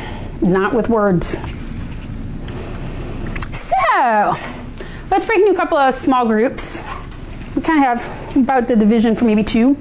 not 0.41 0.73
with 0.73 0.89
words. 0.89 1.37
So, 3.53 4.37
let's 5.11 5.27
break 5.27 5.41
into 5.41 5.53
a 5.53 5.55
couple 5.55 5.77
of 5.77 5.95
small 5.97 6.27
groups. 6.27 6.81
We 7.55 7.61
kind 7.61 7.85
of 7.85 8.01
have 8.01 8.37
about 8.39 8.69
the 8.69 8.77
division 8.77 9.15
for 9.17 9.27
maybe 9.27 9.45
two, 9.45 9.77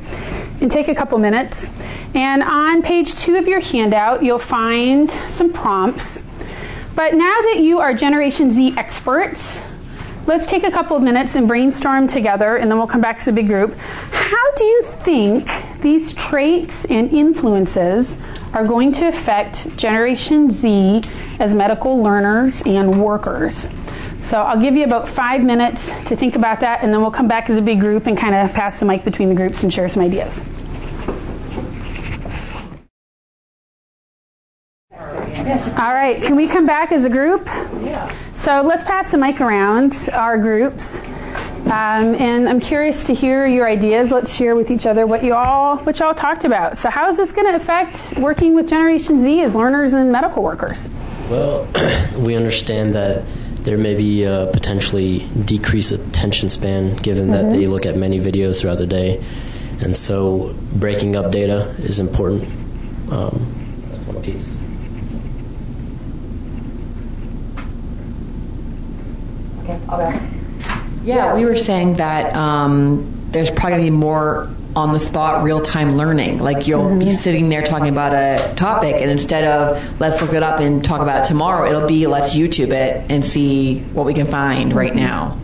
and 0.62 0.72
take 0.72 0.88
a 0.88 0.96
couple 0.96 1.18
minutes. 1.20 1.70
And 2.14 2.42
on 2.44 2.82
page 2.82 3.14
two 3.14 3.36
of 3.36 3.48
your 3.48 3.60
handout, 3.60 4.24
you'll 4.24 4.40
find 4.40 5.12
some 5.30 5.52
prompts. 5.54 6.24
But 6.96 7.14
now 7.14 7.42
that 7.42 7.60
you 7.60 7.80
are 7.80 7.94
Generation 7.94 8.52
Z 8.52 8.74
experts, 8.78 9.62
let's 10.26 10.48
take 10.48 10.64
a 10.64 10.72
couple 10.72 10.98
of 10.98 11.04
minutes 11.04 11.36
and 11.36 11.48
brainstorm 11.48 12.08
together, 12.08 12.58
and 12.58 12.70
then 12.70 12.78
we'll 12.78 12.88
come 12.88 13.02
back 13.02 13.20
as 13.20 13.28
a 13.28 13.32
big 13.32 13.48
group. 13.48 13.76
How 14.12 14.54
do 14.56 14.64
you 14.64 14.84
think 14.84 15.50
these 15.82 16.12
traits 16.14 16.86
and 16.86 17.12
influences 17.12 18.18
are 18.54 18.66
going 18.66 18.92
to 18.94 19.08
affect 19.08 19.78
Generation 19.78 20.50
Z 20.50 21.04
as 21.40 21.54
medical 21.54 22.02
learners 22.02 22.64
and 22.66 23.04
workers? 23.04 23.68
So 24.28 24.42
I'll 24.42 24.60
give 24.60 24.76
you 24.76 24.84
about 24.84 25.08
five 25.08 25.42
minutes 25.42 25.88
to 26.08 26.18
think 26.18 26.36
about 26.36 26.60
that, 26.60 26.84
and 26.84 26.92
then 26.92 27.00
we'll 27.00 27.12
come 27.12 27.30
back 27.30 27.50
as 27.50 27.56
a 27.56 27.62
big 27.62 27.80
group 27.80 28.08
and 28.08 28.18
kind 28.18 28.36
of 28.36 28.54
pass 28.54 28.78
the 28.78 28.86
mic 28.86 29.06
between 29.06 29.30
the 29.30 29.36
groups 29.36 29.64
and 29.64 29.74
share 29.74 29.88
some 29.88 30.04
ideas. 30.04 30.42
All 34.92 35.94
right, 35.94 36.22
can 36.22 36.36
we 36.36 36.46
come 36.50 36.66
back 36.66 36.92
as 36.92 37.06
a 37.06 37.10
group? 37.10 37.46
Yeah. 37.46 38.14
So 38.36 38.62
let's 38.64 38.84
pass 38.84 39.12
the 39.12 39.18
mic 39.18 39.40
around 39.40 40.10
our 40.12 40.38
groups. 40.38 41.00
Um, 41.68 42.16
and 42.16 42.50
I'm 42.50 42.60
curious 42.60 43.06
to 43.06 43.14
hear 43.14 43.48
your 43.48 43.66
ideas. 43.66 44.12
Let's 44.12 44.36
share 44.36 44.58
with 44.58 44.72
each 44.72 44.86
other 44.86 45.08
what 45.08 45.24
you 45.24 45.36
all 45.36 45.78
what 45.78 46.00
you 46.00 46.06
all 46.06 46.14
talked 46.14 46.44
about. 46.44 46.78
So, 46.78 46.90
how 46.90 47.10
is 47.10 47.16
this 47.16 47.32
going 47.32 47.48
to 47.48 47.56
affect 47.56 48.18
working 48.18 48.56
with 48.56 48.68
Generation 48.68 49.22
Z 49.24 49.42
as 49.44 49.56
learners 49.56 49.94
and 49.94 50.12
medical 50.12 50.44
workers? 50.44 50.90
Well, 51.30 51.68
we 52.18 52.36
understand 52.36 52.94
that 52.94 53.24
there 53.68 53.78
may 53.78 53.96
be 53.96 54.24
a 54.24 54.50
potentially 54.54 55.28
decreased 55.44 55.92
attention 55.92 56.48
span 56.48 56.96
given 56.96 57.32
that 57.32 57.48
mm-hmm. 57.48 57.60
they 57.60 57.68
look 57.68 57.86
at 57.86 57.98
many 57.98 58.18
videos 58.18 58.62
throughout 58.62 58.78
the 58.78 58.88
day, 58.88 59.22
and 59.82 59.94
so 59.94 60.56
breaking 60.72 61.18
up 61.18 61.34
data 61.34 61.76
is 61.80 62.00
important. 62.00 62.44
Um, 63.12 63.84
that's 63.90 63.98
one 64.06 64.22
piece. 64.24 64.58
Okay, 69.64 69.80
I'll 69.90 70.38
yeah, 71.04 71.36
we 71.36 71.44
were 71.44 71.58
saying 71.58 71.96
that 71.96 72.34
um, 72.38 73.28
there's 73.32 73.52
probably 73.52 73.72
going 73.72 73.86
to 73.86 73.92
be 73.92 73.98
more 73.98 74.50
on 74.78 74.92
the 74.92 75.00
spot 75.00 75.44
real 75.44 75.60
time 75.60 75.94
learning. 75.98 76.38
Like 76.38 76.68
you'll 76.68 76.84
mm-hmm. 76.84 77.00
be 77.00 77.12
sitting 77.16 77.50
there 77.50 77.64
talking 77.64 77.90
about 77.90 78.14
a 78.14 78.54
topic, 78.56 79.02
and 79.02 79.10
instead 79.10 79.44
of 79.44 80.00
let's 80.00 80.22
look 80.22 80.34
it 80.34 80.44
up 80.44 80.60
and 80.60 80.86
talk 80.86 81.02
about 81.02 81.26
it 81.26 81.28
tomorrow, 81.28 81.68
it'll 81.68 81.88
be 81.88 82.06
let's 82.06 82.36
YouTube 82.36 82.72
it 82.72 83.12
and 83.12 83.26
see 83.26 83.80
what 83.94 84.06
we 84.06 84.14
can 84.14 84.28
find 84.28 84.74
right 84.74 84.94
mm-hmm. 84.94 85.00
now. 85.00 85.40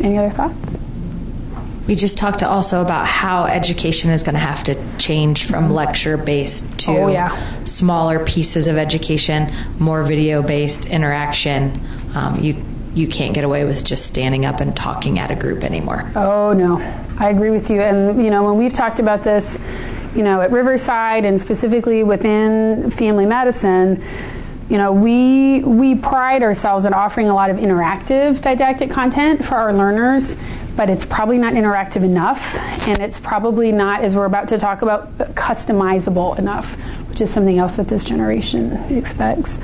Any 0.00 0.18
other 0.18 0.30
thoughts? 0.30 0.76
We 1.86 1.94
just 1.94 2.18
talked 2.18 2.42
also 2.42 2.82
about 2.82 3.06
how 3.06 3.46
education 3.46 4.10
is 4.10 4.22
going 4.22 4.34
to 4.34 4.40
have 4.40 4.64
to 4.64 4.76
change 4.98 5.46
from 5.46 5.70
lecture 5.70 6.16
based 6.16 6.78
to 6.80 6.90
oh, 6.92 7.08
yeah. 7.08 7.64
smaller 7.64 8.24
pieces 8.24 8.68
of 8.68 8.76
education, 8.76 9.50
more 9.78 10.02
video 10.02 10.42
based 10.42 10.86
interaction. 10.86 11.80
Um, 12.14 12.38
you 12.38 12.62
you 12.94 13.08
can't 13.08 13.34
get 13.34 13.44
away 13.44 13.64
with 13.64 13.84
just 13.84 14.06
standing 14.06 14.44
up 14.44 14.60
and 14.60 14.76
talking 14.76 15.18
at 15.18 15.30
a 15.30 15.34
group 15.34 15.64
anymore. 15.64 16.10
Oh 16.14 16.52
no, 16.52 16.78
I 17.18 17.30
agree 17.30 17.50
with 17.50 17.70
you. 17.70 17.80
And 17.80 18.22
you 18.24 18.30
know 18.30 18.44
when 18.44 18.56
we've 18.56 18.72
talked 18.72 18.98
about 18.98 19.24
this, 19.24 19.58
you 20.14 20.22
know 20.22 20.40
at 20.40 20.50
Riverside 20.50 21.24
and 21.24 21.40
specifically 21.40 22.02
within 22.02 22.90
family 22.90 23.26
medicine 23.26 24.02
you 24.72 24.78
know, 24.78 24.90
we 24.90 25.60
we 25.60 25.94
pride 25.94 26.42
ourselves 26.42 26.86
in 26.86 26.94
offering 26.94 27.28
a 27.28 27.34
lot 27.34 27.50
of 27.50 27.58
interactive 27.58 28.40
didactic 28.40 28.90
content 28.90 29.44
for 29.44 29.56
our 29.56 29.70
learners, 29.70 30.34
but 30.76 30.88
it's 30.88 31.04
probably 31.04 31.36
not 31.36 31.52
interactive 31.52 32.02
enough, 32.02 32.54
and 32.88 32.98
it's 33.00 33.20
probably 33.20 33.70
not, 33.70 34.02
as 34.02 34.16
we're 34.16 34.24
about 34.24 34.48
to 34.48 34.58
talk 34.58 34.80
about, 34.80 35.18
customizable 35.34 36.38
enough, 36.38 36.72
which 37.10 37.20
is 37.20 37.30
something 37.30 37.58
else 37.58 37.76
that 37.76 37.88
this 37.88 38.02
generation 38.02 38.72
expects. 38.96 39.58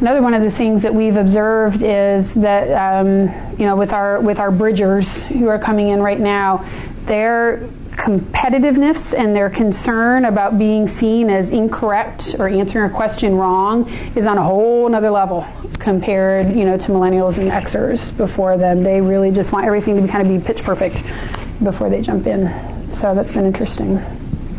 Another 0.00 0.20
one 0.20 0.34
of 0.34 0.42
the 0.42 0.50
things 0.50 0.82
that 0.82 0.94
we've 0.94 1.16
observed 1.16 1.82
is 1.82 2.34
that 2.34 2.70
um, 2.70 3.28
you 3.58 3.64
know 3.64 3.76
with 3.76 3.92
our 3.92 4.20
with 4.20 4.38
our 4.38 4.50
bridgers 4.50 5.22
who 5.24 5.48
are 5.48 5.58
coming 5.58 5.88
in 5.88 6.02
right 6.02 6.20
now, 6.20 6.68
they're 7.06 7.66
competitiveness 7.92 9.18
and 9.18 9.34
their 9.34 9.48
concern 9.48 10.26
about 10.26 10.58
being 10.58 10.86
seen 10.86 11.30
as 11.30 11.48
incorrect 11.48 12.36
or 12.38 12.46
answering 12.46 12.90
a 12.90 12.94
question 12.94 13.34
wrong 13.36 13.88
is 14.14 14.26
on 14.26 14.36
a 14.36 14.42
whole 14.42 14.86
another 14.86 15.10
level 15.10 15.46
compared, 15.78 16.54
you 16.54 16.64
know, 16.64 16.76
to 16.76 16.92
millennials 16.92 17.38
and 17.38 17.50
Xers 17.50 18.14
before 18.16 18.58
them. 18.58 18.82
They 18.82 19.00
really 19.00 19.30
just 19.30 19.50
want 19.50 19.64
everything 19.64 19.96
to 19.96 20.02
be 20.02 20.08
kind 20.08 20.22
of 20.22 20.40
be 20.40 20.44
pitch 20.44 20.62
perfect 20.62 21.02
before 21.62 21.88
they 21.88 22.02
jump 22.02 22.26
in. 22.26 22.52
So 22.92 23.14
that's 23.14 23.32
been 23.32 23.46
interesting. 23.46 23.96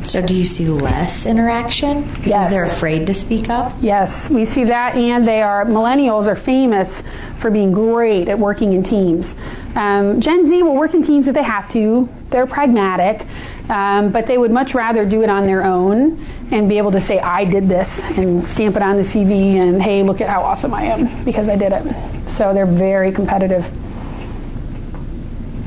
So, 0.04 0.22
do 0.22 0.34
you 0.34 0.46
see 0.46 0.68
less 0.68 1.25
interaction 1.25 2.04
because 2.04 2.25
yes. 2.25 2.48
they're 2.48 2.66
afraid 2.66 3.08
to 3.08 3.13
speak 3.13 3.50
up? 3.50 3.74
Yes, 3.82 4.30
we 4.30 4.46
see 4.46 4.63
that, 4.66 4.96
and 4.96 5.27
they 5.27 5.42
are 5.42 5.66
millennials 5.66 6.27
are 6.27 6.36
famous 6.36 7.04
for 7.38 7.51
being 7.51 7.72
great 7.72 8.27
at 8.27 8.39
working 8.39 8.74
in 8.74 8.84
teams. 8.84 9.36
Um, 9.75 10.22
Gen 10.22 10.48
Z 10.48 10.63
will 10.63 10.75
work 10.75 10.94
in 10.94 11.04
teams 11.04 11.27
if 11.27 11.36
they 11.36 11.44
have 11.44 11.70
to. 11.70 12.08
They're 12.30 12.48
pragmatic, 12.48 13.27
um, 13.70 14.12
but 14.12 14.27
they 14.27 14.38
would 14.38 14.51
much 14.51 14.74
rather 14.74 15.04
do 15.04 15.24
it 15.24 15.30
on 15.30 15.46
their 15.46 15.63
own 15.63 16.25
and 16.51 16.70
be 16.70 16.77
able 16.77 16.92
to 16.92 17.01
say, 17.01 17.20
"I 17.20 17.44
did 17.44 17.68
this," 17.68 18.01
and 18.18 18.46
stamp 18.46 18.75
it 18.75 18.82
on 18.82 18.98
the 18.98 19.04
CV, 19.04 19.58
and 19.58 19.82
"Hey, 19.82 20.04
look 20.04 20.22
at 20.22 20.30
how 20.30 20.42
awesome 20.42 20.74
I 20.74 20.86
am 20.86 21.24
because 21.25 21.50
I 21.50 21.56
did 21.56 21.74
it." 21.74 21.84
So 22.27 22.54
they're 22.54 22.66
very 22.66 23.12
competitive. 23.12 23.70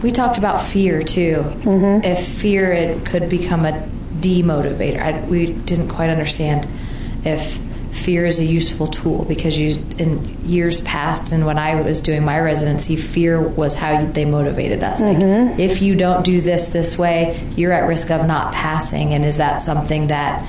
We 0.02 0.10
talked 0.10 0.38
about 0.38 0.60
fear 0.60 1.02
too. 1.02 1.44
Mm-hmm. 1.62 2.04
If 2.04 2.26
fear 2.26 2.72
it 2.72 3.04
could 3.04 3.28
become 3.28 3.66
a 3.66 3.87
demotivator. 4.20 5.00
I, 5.00 5.20
we 5.26 5.46
didn't 5.46 5.88
quite 5.88 6.10
understand 6.10 6.68
if 7.24 7.60
fear 7.92 8.24
is 8.24 8.38
a 8.38 8.44
useful 8.44 8.86
tool 8.86 9.24
because 9.24 9.58
you 9.58 9.82
in 9.98 10.24
years 10.46 10.80
past 10.82 11.32
and 11.32 11.44
when 11.44 11.58
I 11.58 11.82
was 11.82 12.00
doing 12.00 12.24
my 12.24 12.38
residency, 12.38 12.96
fear 12.96 13.40
was 13.40 13.74
how 13.74 14.04
they 14.06 14.24
motivated 14.24 14.82
us. 14.84 15.02
Mm-hmm. 15.02 15.50
Like 15.50 15.58
if 15.58 15.82
you 15.82 15.96
don't 15.96 16.24
do 16.24 16.40
this 16.40 16.68
this 16.68 16.96
way, 16.96 17.48
you're 17.56 17.72
at 17.72 17.86
risk 17.88 18.10
of 18.10 18.26
not 18.26 18.54
passing. 18.54 19.12
And 19.12 19.24
is 19.24 19.38
that 19.38 19.56
something 19.56 20.06
that 20.08 20.48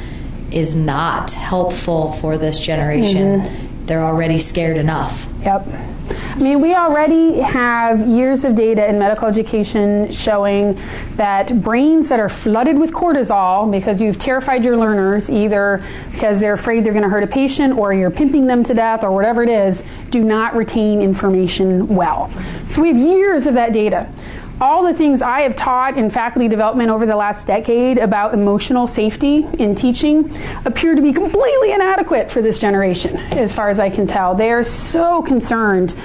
is 0.51 0.75
not 0.75 1.31
helpful 1.31 2.11
for 2.13 2.37
this 2.37 2.61
generation? 2.61 3.41
Mm-hmm. 3.41 3.85
They're 3.87 4.03
already 4.03 4.37
scared 4.37 4.77
enough. 4.77 5.27
Yep. 5.41 5.67
I 6.11 6.37
mean, 6.37 6.61
we 6.61 6.75
already 6.75 7.39
have 7.39 8.07
years 8.07 8.45
of 8.45 8.55
data 8.55 8.87
in 8.87 8.99
medical 8.99 9.27
education 9.27 10.11
showing 10.11 10.79
that 11.15 11.61
brains 11.61 12.09
that 12.09 12.19
are 12.19 12.29
flooded 12.29 12.77
with 12.77 12.91
cortisol 12.91 13.69
because 13.71 14.01
you've 14.01 14.19
terrified 14.19 14.63
your 14.63 14.77
learners, 14.77 15.29
either 15.29 15.83
because 16.11 16.39
they're 16.39 16.53
afraid 16.53 16.83
they're 16.83 16.93
going 16.93 17.03
to 17.03 17.09
hurt 17.09 17.23
a 17.23 17.27
patient 17.27 17.77
or 17.77 17.93
you're 17.93 18.11
pimping 18.11 18.47
them 18.47 18.63
to 18.63 18.73
death 18.73 19.03
or 19.03 19.11
whatever 19.11 19.43
it 19.43 19.49
is, 19.49 19.83
do 20.09 20.23
not 20.23 20.55
retain 20.55 21.01
information 21.01 21.87
well. 21.87 22.31
So 22.69 22.81
we 22.81 22.89
have 22.89 22.97
years 22.97 23.47
of 23.47 23.53
that 23.55 23.73
data 23.73 24.09
all 24.61 24.83
the 24.83 24.93
things 24.93 25.23
I 25.23 25.41
have 25.41 25.55
taught 25.55 25.97
in 25.97 26.11
faculty 26.11 26.47
development 26.47 26.91
over 26.91 27.07
the 27.07 27.15
last 27.15 27.47
decade 27.47 27.97
about 27.97 28.35
emotional 28.35 28.85
safety 28.85 29.47
in 29.57 29.73
teaching 29.73 30.31
appear 30.65 30.93
to 30.93 31.01
be 31.01 31.11
completely 31.11 31.71
inadequate 31.71 32.29
for 32.29 32.43
this 32.43 32.59
generation, 32.59 33.17
as 33.17 33.51
far 33.53 33.69
as 33.69 33.79
I 33.79 33.89
can 33.89 34.05
tell. 34.05 34.35
They 34.35 34.51
are 34.51 34.63
so 34.63 35.23
concerned 35.23 35.95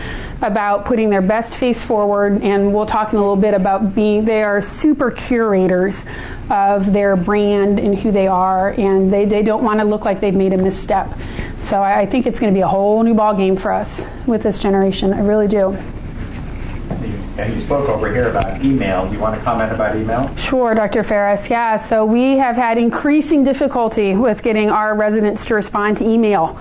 about 0.41 0.87
putting 0.87 1.11
their 1.11 1.21
best 1.21 1.55
face 1.55 1.85
forward, 1.85 2.43
and 2.43 2.75
we'll 2.75 2.87
talk 2.87 3.13
in 3.13 3.19
a 3.19 3.21
little 3.21 3.37
bit 3.37 3.53
about 3.53 3.95
being, 3.95 4.25
they 4.25 4.43
are 4.43 4.63
super 4.63 5.11
curators 5.11 6.07
of 6.49 6.95
their 6.95 7.15
brand 7.15 7.79
and 7.79 7.99
who 7.99 8.11
they 8.11 8.27
are, 8.27 8.71
and 8.73 9.13
they, 9.13 9.27
they 9.27 9.43
don't 9.43 9.65
want 9.65 9.81
to 9.81 9.85
look 9.85 10.07
like 10.07 10.21
they've 10.21 10.35
made 10.35 10.55
a 10.55 10.57
misstep. 10.57 11.11
So 11.59 11.83
I, 11.83 12.01
I 12.01 12.07
think 12.07 12.27
it's 12.27 12.39
going 12.39 12.53
to 12.53 12.57
be 12.57 12.63
a 12.63 12.69
whole 12.69 13.03
new 13.03 13.15
ball 13.15 13.35
game 13.35 13.57
for 13.57 13.71
us 13.71 14.07
with 14.27 14.43
this 14.43 14.59
generation. 14.59 15.13
I 15.13 15.21
really 15.21 15.49
do. 15.49 15.77
And 17.39 17.53
you 17.55 17.61
spoke 17.67 17.89
over 17.91 18.11
here 18.11 18.31
about 18.31 18.65
email. 18.65 19.07
Do 19.07 19.13
you 19.13 19.21
want 19.21 19.37
to 19.39 19.45
comment 19.45 19.71
about 19.71 19.95
email? 19.95 20.35
Sure, 20.37 20.75
Dr. 20.75 21.03
Ferris. 21.03 21.51
Yeah, 21.51 21.77
so 21.77 22.03
we 22.05 22.39
have 22.39 22.57
had 22.57 22.79
increasing 22.79 23.45
difficulty 23.45 24.15
with 24.15 24.43
getting 24.43 24.71
our 24.71 24.95
residents 24.97 25.45
to 25.47 25.55
respond 25.55 25.99
to 25.99 26.09
email. 26.09 26.59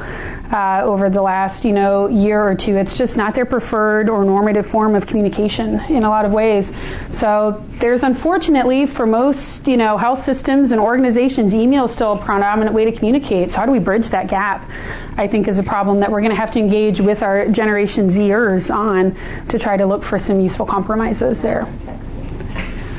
Uh, 0.51 0.81
over 0.83 1.09
the 1.09 1.21
last 1.21 1.65
you 1.65 1.73
know 1.73 2.07
year 2.07 2.41
or 2.41 2.55
two. 2.55 2.75
It's 2.77 2.97
just 2.97 3.17
not 3.17 3.35
their 3.35 3.45
preferred 3.45 4.09
or 4.09 4.23
normative 4.23 4.65
form 4.65 4.95
of 4.95 5.07
communication 5.07 5.79
in 5.89 6.03
a 6.03 6.09
lot 6.09 6.25
of 6.25 6.31
ways. 6.31 6.71
So 7.09 7.63
there's 7.79 8.03
unfortunately 8.03 8.85
for 8.85 9.05
most 9.05 9.67
you 9.67 9.77
know 9.77 9.97
health 9.97 10.23
systems 10.23 10.71
and 10.71 10.79
organizations, 10.79 11.53
email 11.53 11.85
is 11.85 11.91
still 11.91 12.13
a 12.13 12.17
predominant 12.17 12.75
way 12.75 12.85
to 12.85 12.91
communicate. 12.91 13.51
So 13.51 13.57
how 13.57 13.65
do 13.65 13.71
we 13.71 13.79
bridge 13.79 14.09
that 14.09 14.27
gap? 14.27 14.69
I 15.17 15.27
think 15.27 15.47
is 15.47 15.59
a 15.59 15.63
problem 15.63 15.99
that 16.01 16.11
we're 16.11 16.21
going 16.21 16.31
to 16.31 16.37
have 16.37 16.51
to 16.51 16.59
engage 16.59 16.99
with 16.99 17.23
our 17.23 17.47
Generation 17.47 18.07
Zers 18.09 18.73
on 18.73 19.15
to 19.47 19.57
try 19.57 19.77
to 19.77 19.85
look 19.85 20.03
for 20.03 20.19
some 20.19 20.41
useful 20.41 20.65
compromises 20.65 21.41
there. 21.41 21.65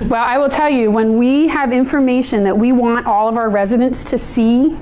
Well, 0.01 0.23
I 0.23 0.37
will 0.37 0.51
tell 0.51 0.69
you, 0.69 0.91
when 0.91 1.19
we 1.19 1.49
have 1.49 1.73
information 1.73 2.45
that 2.45 2.57
we 2.57 2.71
want 2.71 3.07
all 3.07 3.29
of 3.29 3.37
our 3.37 3.49
residents 3.49 4.05
to 4.05 4.19
see, 4.19 4.77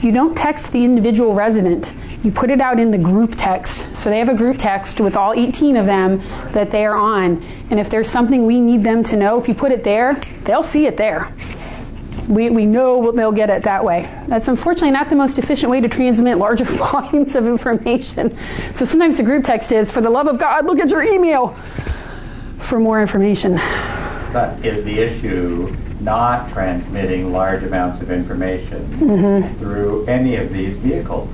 you 0.00 0.12
don't 0.12 0.34
text 0.36 0.72
the 0.72 0.84
individual 0.84 1.34
resident. 1.34 1.92
You 2.22 2.30
put 2.30 2.50
it 2.50 2.60
out 2.60 2.78
in 2.78 2.90
the 2.90 2.98
group 2.98 3.34
text. 3.38 3.86
So 3.96 4.10
they 4.10 4.18
have 4.18 4.28
a 4.28 4.34
group 4.34 4.58
text 4.58 5.00
with 5.00 5.16
all 5.16 5.32
18 5.32 5.76
of 5.76 5.86
them 5.86 6.18
that 6.52 6.70
they 6.70 6.84
are 6.84 6.94
on. 6.94 7.42
And 7.70 7.80
if 7.80 7.88
there's 7.88 8.10
something 8.10 8.44
we 8.44 8.60
need 8.60 8.82
them 8.82 9.02
to 9.04 9.16
know, 9.16 9.40
if 9.40 9.48
you 9.48 9.54
put 9.54 9.72
it 9.72 9.84
there, 9.84 10.20
they'll 10.44 10.62
see 10.62 10.86
it 10.86 10.98
there. 10.98 11.34
We, 12.28 12.50
we 12.50 12.66
know 12.66 13.10
they'll 13.10 13.32
get 13.32 13.48
it 13.48 13.62
that 13.62 13.82
way. 13.82 14.02
That's 14.28 14.48
unfortunately 14.48 14.90
not 14.90 15.08
the 15.08 15.16
most 15.16 15.38
efficient 15.38 15.70
way 15.70 15.80
to 15.80 15.88
transmit 15.88 16.36
larger 16.36 16.64
volumes 16.66 17.34
of 17.34 17.46
information. 17.46 18.36
So 18.74 18.84
sometimes 18.84 19.16
the 19.16 19.22
group 19.22 19.44
text 19.44 19.72
is, 19.72 19.90
for 19.90 20.02
the 20.02 20.10
love 20.10 20.26
of 20.26 20.38
God, 20.38 20.66
look 20.66 20.78
at 20.78 20.90
your 20.90 21.02
email 21.02 21.58
for 22.58 22.78
more 22.78 23.00
information. 23.00 23.56
But 24.32 24.64
is 24.64 24.84
the 24.84 24.98
issue 24.98 25.74
not 26.00 26.50
transmitting 26.50 27.32
large 27.32 27.62
amounts 27.62 28.00
of 28.00 28.10
information 28.10 28.84
mm-hmm. 28.98 29.58
through 29.58 30.06
any 30.06 30.36
of 30.36 30.52
these 30.52 30.76
vehicles? 30.76 31.28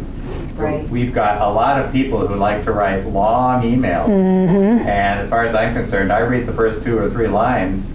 Right. 0.57 0.89
We've 0.89 1.13
got 1.13 1.43
a 1.43 1.51
lot 1.51 1.81
of 1.81 1.93
people 1.93 2.27
who 2.27 2.35
like 2.37 2.65
to 2.65 2.73
write 2.73 3.05
long 3.07 3.63
emails, 3.63 4.07
mm-hmm. 4.07 4.89
and 4.89 5.21
as 5.21 5.29
far 5.29 5.45
as 5.45 5.55
I'm 5.55 5.75
concerned, 5.75 6.11
I 6.11 6.21
read 6.21 6.47
the 6.47 6.53
first 6.53 6.83
two 6.83 6.99
or 6.99 7.11
three 7.11 7.29
lines, 7.29 7.87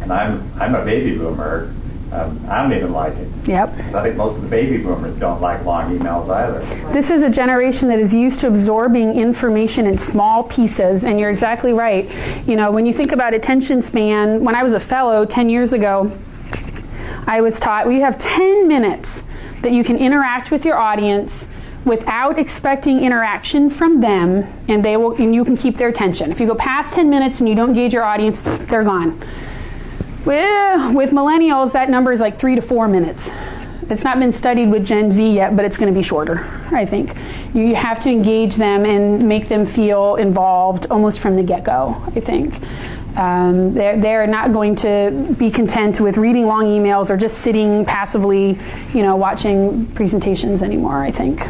and 0.00 0.12
I'm 0.12 0.50
I'm 0.60 0.74
a 0.74 0.84
baby 0.84 1.16
boomer. 1.16 1.74
Um, 2.12 2.40
I 2.48 2.62
don't 2.62 2.72
even 2.72 2.92
like 2.92 3.14
it. 3.14 3.28
Yep. 3.48 3.72
I 3.92 4.02
think 4.04 4.16
most 4.16 4.36
of 4.36 4.42
the 4.42 4.48
baby 4.48 4.80
boomers 4.80 5.14
don't 5.16 5.40
like 5.40 5.64
long 5.64 5.98
emails 5.98 6.30
either. 6.30 6.60
This 6.92 7.10
is 7.10 7.22
a 7.22 7.28
generation 7.28 7.88
that 7.88 7.98
is 7.98 8.14
used 8.14 8.38
to 8.40 8.46
absorbing 8.46 9.18
information 9.18 9.86
in 9.86 9.98
small 9.98 10.44
pieces, 10.44 11.02
and 11.02 11.18
you're 11.18 11.30
exactly 11.30 11.72
right. 11.72 12.08
You 12.46 12.54
know, 12.54 12.70
when 12.70 12.86
you 12.86 12.92
think 12.92 13.10
about 13.10 13.34
attention 13.34 13.82
span, 13.82 14.44
when 14.44 14.54
I 14.54 14.62
was 14.62 14.72
a 14.72 14.80
fellow 14.80 15.26
10 15.26 15.50
years 15.50 15.72
ago, 15.72 16.16
I 17.26 17.40
was 17.40 17.58
taught 17.58 17.88
we 17.88 18.00
have 18.00 18.18
10 18.18 18.68
minutes 18.68 19.24
that 19.62 19.72
you 19.72 19.82
can 19.82 19.98
interact 19.98 20.52
with 20.52 20.64
your 20.64 20.78
audience 20.78 21.44
without 21.86 22.38
expecting 22.38 23.02
interaction 23.02 23.70
from 23.70 24.00
them 24.00 24.44
and 24.68 24.84
they 24.84 24.96
will 24.96 25.12
and 25.16 25.34
you 25.34 25.44
can 25.44 25.56
keep 25.56 25.76
their 25.76 25.88
attention. 25.88 26.30
If 26.32 26.40
you 26.40 26.46
go 26.46 26.56
past 26.56 26.94
10 26.94 27.08
minutes 27.08 27.40
and 27.40 27.48
you 27.48 27.54
don't 27.54 27.70
engage 27.70 27.94
your 27.94 28.02
audience, 28.02 28.40
they're 28.42 28.84
gone. 28.84 29.18
With 30.26 31.10
millennials, 31.10 31.72
that 31.72 31.88
number 31.88 32.12
is 32.12 32.18
like 32.18 32.40
three 32.40 32.56
to 32.56 32.60
four 32.60 32.88
minutes. 32.88 33.30
It's 33.88 34.02
not 34.02 34.18
been 34.18 34.32
studied 34.32 34.68
with 34.68 34.84
Gen 34.84 35.12
Z 35.12 35.32
yet, 35.32 35.54
but 35.54 35.64
it's 35.64 35.76
going 35.76 35.92
to 35.92 35.96
be 35.96 36.02
shorter, 36.02 36.44
I 36.72 36.84
think. 36.84 37.14
You 37.54 37.76
have 37.76 38.00
to 38.00 38.10
engage 38.10 38.56
them 38.56 38.84
and 38.84 39.28
make 39.28 39.46
them 39.46 39.64
feel 39.64 40.16
involved 40.16 40.88
almost 40.90 41.20
from 41.20 41.36
the 41.36 41.44
get 41.44 41.62
go, 41.62 42.02
I 42.16 42.18
think. 42.18 42.60
Um, 43.16 43.72
they're, 43.72 43.96
they're 43.96 44.26
not 44.26 44.52
going 44.52 44.74
to 44.76 45.34
be 45.38 45.52
content 45.52 46.00
with 46.00 46.16
reading 46.16 46.46
long 46.46 46.64
emails 46.64 47.08
or 47.08 47.16
just 47.16 47.38
sitting 47.38 47.84
passively, 47.84 48.58
you 48.92 49.02
know, 49.04 49.14
watching 49.14 49.86
presentations 49.94 50.64
anymore, 50.64 51.02
I 51.02 51.12
think. 51.12 51.40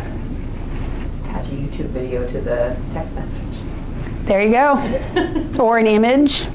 YouTube 1.76 1.88
video 1.88 2.26
to 2.26 2.40
the 2.40 2.76
text 2.92 3.12
message. 3.14 3.60
There 4.24 4.42
you 4.42 4.50
go. 4.50 5.58
or 5.62 5.78
an 5.78 5.86
image. 5.86 6.46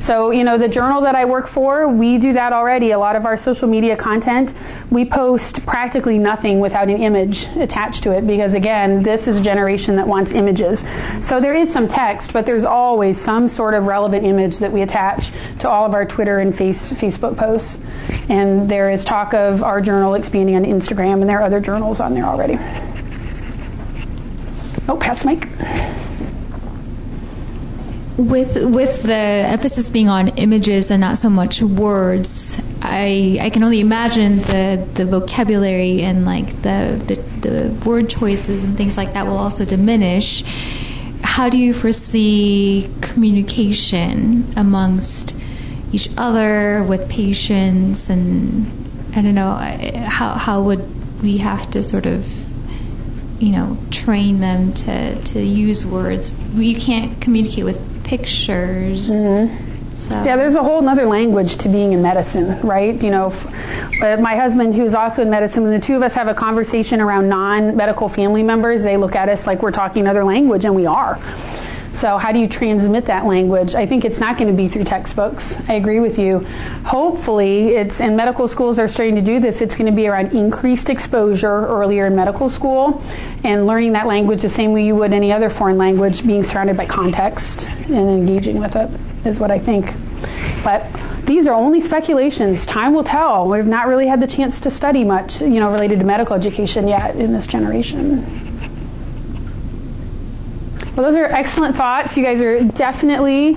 So, 0.00 0.30
you 0.30 0.44
know, 0.44 0.56
the 0.56 0.68
journal 0.68 1.02
that 1.02 1.14
I 1.14 1.24
work 1.24 1.48
for, 1.48 1.88
we 1.88 2.16
do 2.16 2.32
that 2.32 2.52
already. 2.52 2.92
A 2.92 2.98
lot 2.98 3.16
of 3.16 3.26
our 3.26 3.36
social 3.36 3.68
media 3.68 3.96
content, 3.96 4.54
we 4.90 5.04
post 5.04 5.66
practically 5.66 6.16
nothing 6.16 6.60
without 6.60 6.88
an 6.88 7.02
image 7.02 7.46
attached 7.56 8.04
to 8.04 8.12
it 8.12 8.26
because, 8.26 8.54
again, 8.54 9.02
this 9.02 9.26
is 9.26 9.38
a 9.38 9.42
generation 9.42 9.96
that 9.96 10.06
wants 10.06 10.32
images. 10.32 10.84
So 11.20 11.40
there 11.40 11.54
is 11.54 11.70
some 11.70 11.88
text, 11.88 12.32
but 12.32 12.46
there's 12.46 12.64
always 12.64 13.20
some 13.20 13.48
sort 13.48 13.74
of 13.74 13.84
relevant 13.84 14.24
image 14.24 14.58
that 14.58 14.72
we 14.72 14.82
attach 14.82 15.30
to 15.58 15.68
all 15.68 15.84
of 15.84 15.94
our 15.94 16.06
Twitter 16.06 16.38
and 16.38 16.56
face, 16.56 16.90
Facebook 16.90 17.36
posts. 17.36 17.78
And 18.30 18.70
there 18.70 18.90
is 18.90 19.04
talk 19.04 19.34
of 19.34 19.62
our 19.62 19.80
journal 19.80 20.14
expanding 20.14 20.56
on 20.56 20.64
Instagram, 20.64 21.20
and 21.20 21.28
there 21.28 21.40
are 21.40 21.44
other 21.44 21.60
journals 21.60 22.00
on 22.00 22.14
there 22.14 22.24
already. 22.24 22.56
Oh, 24.88 24.96
pass 24.96 25.24
mic 25.24 25.46
with 28.18 28.56
with 28.56 29.04
the 29.04 29.14
emphasis 29.14 29.90
being 29.92 30.08
on 30.08 30.28
images 30.36 30.90
and 30.90 31.00
not 31.00 31.18
so 31.18 31.30
much 31.30 31.62
words, 31.62 32.60
I 32.82 33.38
I 33.40 33.50
can 33.50 33.62
only 33.62 33.80
imagine 33.80 34.38
the 34.38 34.86
the 34.94 35.06
vocabulary 35.06 36.02
and 36.02 36.24
like 36.24 36.48
the 36.62 37.00
the, 37.06 37.14
the 37.48 37.70
word 37.88 38.10
choices 38.10 38.64
and 38.64 38.76
things 38.76 38.96
like 38.96 39.12
that 39.12 39.26
will 39.26 39.38
also 39.38 39.64
diminish. 39.64 40.42
How 41.22 41.48
do 41.48 41.58
you 41.58 41.72
foresee 41.72 42.90
communication 43.00 44.52
amongst 44.56 45.34
each 45.92 46.10
other 46.18 46.82
with 46.82 47.08
patients 47.08 48.10
and 48.10 48.66
I 49.14 49.22
don't 49.22 49.36
know 49.36 49.54
how 50.08 50.34
how 50.34 50.62
would 50.62 51.22
we 51.22 51.38
have 51.38 51.70
to 51.70 51.84
sort 51.84 52.06
of 52.06 52.26
you 53.40 53.52
know 53.52 53.78
train 54.08 54.40
them 54.40 54.72
to 54.72 55.22
to 55.22 55.38
use 55.38 55.84
words 55.84 56.32
you 56.54 56.74
can't 56.74 57.20
communicate 57.20 57.62
with 57.62 57.78
pictures. 58.04 59.10
Mm-hmm. 59.10 59.96
So. 59.96 60.24
Yeah, 60.24 60.36
there's 60.36 60.54
a 60.54 60.62
whole 60.62 60.88
other 60.88 61.04
language 61.04 61.56
to 61.56 61.68
being 61.68 61.92
in 61.92 62.00
medicine, 62.00 62.58
right? 62.60 63.02
You 63.02 63.10
know, 63.10 63.30
my 64.00 64.34
husband, 64.34 64.74
who's 64.74 64.94
also 64.94 65.20
in 65.22 65.28
medicine, 65.28 65.64
when 65.64 65.72
the 65.72 65.84
two 65.84 65.94
of 65.94 66.02
us 66.02 66.14
have 66.14 66.28
a 66.28 66.34
conversation 66.34 67.02
around 67.02 67.28
non 67.28 67.76
medical 67.76 68.08
family 68.08 68.42
members, 68.42 68.82
they 68.82 68.96
look 68.96 69.14
at 69.14 69.28
us 69.28 69.46
like 69.46 69.60
we're 69.60 69.72
talking 69.72 70.02
another 70.02 70.24
language, 70.24 70.64
and 70.64 70.74
we 70.74 70.86
are. 70.86 71.20
So, 71.98 72.16
how 72.16 72.30
do 72.30 72.38
you 72.38 72.46
transmit 72.46 73.06
that 73.06 73.26
language? 73.26 73.74
I 73.74 73.84
think 73.84 74.04
it's 74.04 74.20
not 74.20 74.38
going 74.38 74.46
to 74.46 74.56
be 74.56 74.68
through 74.68 74.84
textbooks. 74.84 75.58
I 75.68 75.72
agree 75.72 75.98
with 75.98 76.16
you. 76.16 76.46
Hopefully, 76.84 77.70
it's 77.70 78.00
and 78.00 78.16
medical 78.16 78.46
schools 78.46 78.78
are 78.78 78.86
starting 78.86 79.16
to 79.16 79.20
do 79.20 79.40
this. 79.40 79.60
It's 79.60 79.74
going 79.74 79.90
to 79.90 79.96
be 79.96 80.06
around 80.06 80.32
increased 80.32 80.90
exposure 80.90 81.66
earlier 81.66 82.06
in 82.06 82.14
medical 82.14 82.48
school 82.50 83.02
and 83.42 83.66
learning 83.66 83.94
that 83.94 84.06
language 84.06 84.42
the 84.42 84.48
same 84.48 84.72
way 84.72 84.86
you 84.86 84.94
would 84.94 85.12
any 85.12 85.32
other 85.32 85.50
foreign 85.50 85.76
language, 85.76 86.24
being 86.24 86.44
surrounded 86.44 86.76
by 86.76 86.86
context 86.86 87.68
and 87.88 88.08
engaging 88.08 88.60
with 88.60 88.76
it 88.76 88.88
is 89.26 89.40
what 89.40 89.50
I 89.50 89.58
think. 89.58 89.92
But 90.62 90.86
these 91.26 91.48
are 91.48 91.54
only 91.54 91.80
speculations. 91.80 92.64
Time 92.64 92.94
will 92.94 93.02
tell. 93.02 93.48
We've 93.48 93.66
not 93.66 93.88
really 93.88 94.06
had 94.06 94.20
the 94.20 94.28
chance 94.28 94.60
to 94.60 94.70
study 94.70 95.02
much, 95.02 95.40
you 95.40 95.58
know, 95.58 95.72
related 95.72 95.98
to 95.98 96.04
medical 96.04 96.36
education 96.36 96.86
yet 96.86 97.16
in 97.16 97.32
this 97.32 97.48
generation. 97.48 98.47
Well, 100.98 101.12
those 101.12 101.20
are 101.20 101.26
excellent 101.26 101.76
thoughts. 101.76 102.16
You 102.16 102.24
guys 102.24 102.40
are 102.42 102.60
definitely 102.60 103.56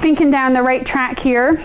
thinking 0.00 0.30
down 0.30 0.54
the 0.54 0.62
right 0.62 0.86
track 0.86 1.18
here. 1.18 1.62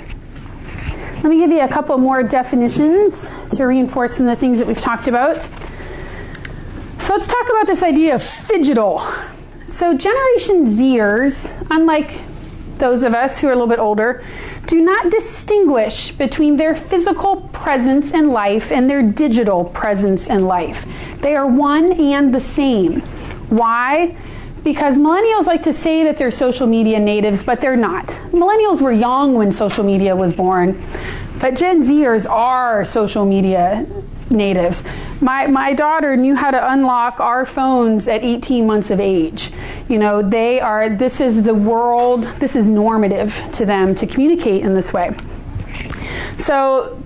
Let 1.24 1.24
me 1.24 1.38
give 1.38 1.50
you 1.50 1.62
a 1.62 1.67
couple 1.70 1.98
more 1.98 2.24
definitions 2.24 3.32
to 3.52 3.65
reinforce 3.65 4.17
some 4.17 4.28
of 4.28 4.36
the 4.36 4.39
things 4.41 4.58
that 4.58 4.67
we've 4.67 4.78
talked 4.78 5.08
about. 5.08 5.43
So 7.00 7.13
let's 7.13 7.26
talk 7.26 7.50
about 7.50 7.67
this 7.67 7.84
idea 7.84 8.15
of 8.15 8.22
phygital. 8.22 9.00
So, 9.70 9.98
Generation 9.98 10.65
Zers, 10.65 11.56
unlike 11.72 12.20
those 12.78 13.04
of 13.04 13.13
us 13.13 13.39
who 13.39 13.48
are 13.48 13.54
a 13.54 13.56
little 13.56 13.70
bit 13.70 13.80
older, 13.80 14.26
do 14.65 14.82
not 14.82 15.10
distinguish 15.10 16.12
between 16.12 16.58
their 16.58 16.76
physical 16.76 17.48
presence 17.54 18.13
in 18.13 18.34
life 18.34 18.74
and 18.74 18.89
their 18.89 19.04
digital 19.04 19.63
presence 19.63 20.28
in 20.28 20.48
life. 20.48 20.86
They 21.22 21.34
are 21.38 21.48
one 21.48 21.93
and 21.93 22.36
the 22.36 22.41
same. 22.41 23.00
Why? 23.48 24.17
Because 24.67 24.97
millennials 24.97 25.45
like 25.45 25.63
to 25.63 25.73
say 25.73 26.03
that 26.03 26.17
they're 26.17 26.30
social 26.30 26.67
media 26.67 26.99
natives, 26.99 27.41
but 27.41 27.62
they're 27.62 27.77
not. 27.77 28.08
Millennials 28.34 28.82
were 28.82 28.91
young 28.91 29.34
when 29.34 29.49
social 29.49 29.82
media 29.82 30.13
was 30.13 30.34
born, 30.34 30.84
but 31.39 31.56
Gen 31.56 31.82
Zers 31.82 32.30
are 32.30 32.84
social 32.84 33.23
media 33.23 33.86
natives. 34.30 34.84
My, 35.21 35.47
my 35.47 35.73
daughter 35.73 36.17
knew 36.17 36.36
how 36.36 36.51
to 36.51 36.73
unlock 36.73 37.21
our 37.21 37.45
phones 37.45 38.10
at 38.10 38.25
18 38.25 38.67
months 38.67 38.89
of 38.89 38.99
age. 38.99 39.53
You 39.88 39.99
know, 39.99 40.21
they 40.21 40.60
are, 40.60 40.89
this 40.89 41.21
is 41.21 41.43
the 41.43 41.56
world, 41.56 42.23
this 42.39 42.53
is 42.53 42.67
normative 42.67 43.41
to 43.53 43.65
them 43.65 43.95
to 43.95 44.06
communicate 44.06 44.63
in 44.63 44.73
this 44.73 44.91
way. 44.91 45.15
So 46.36 47.01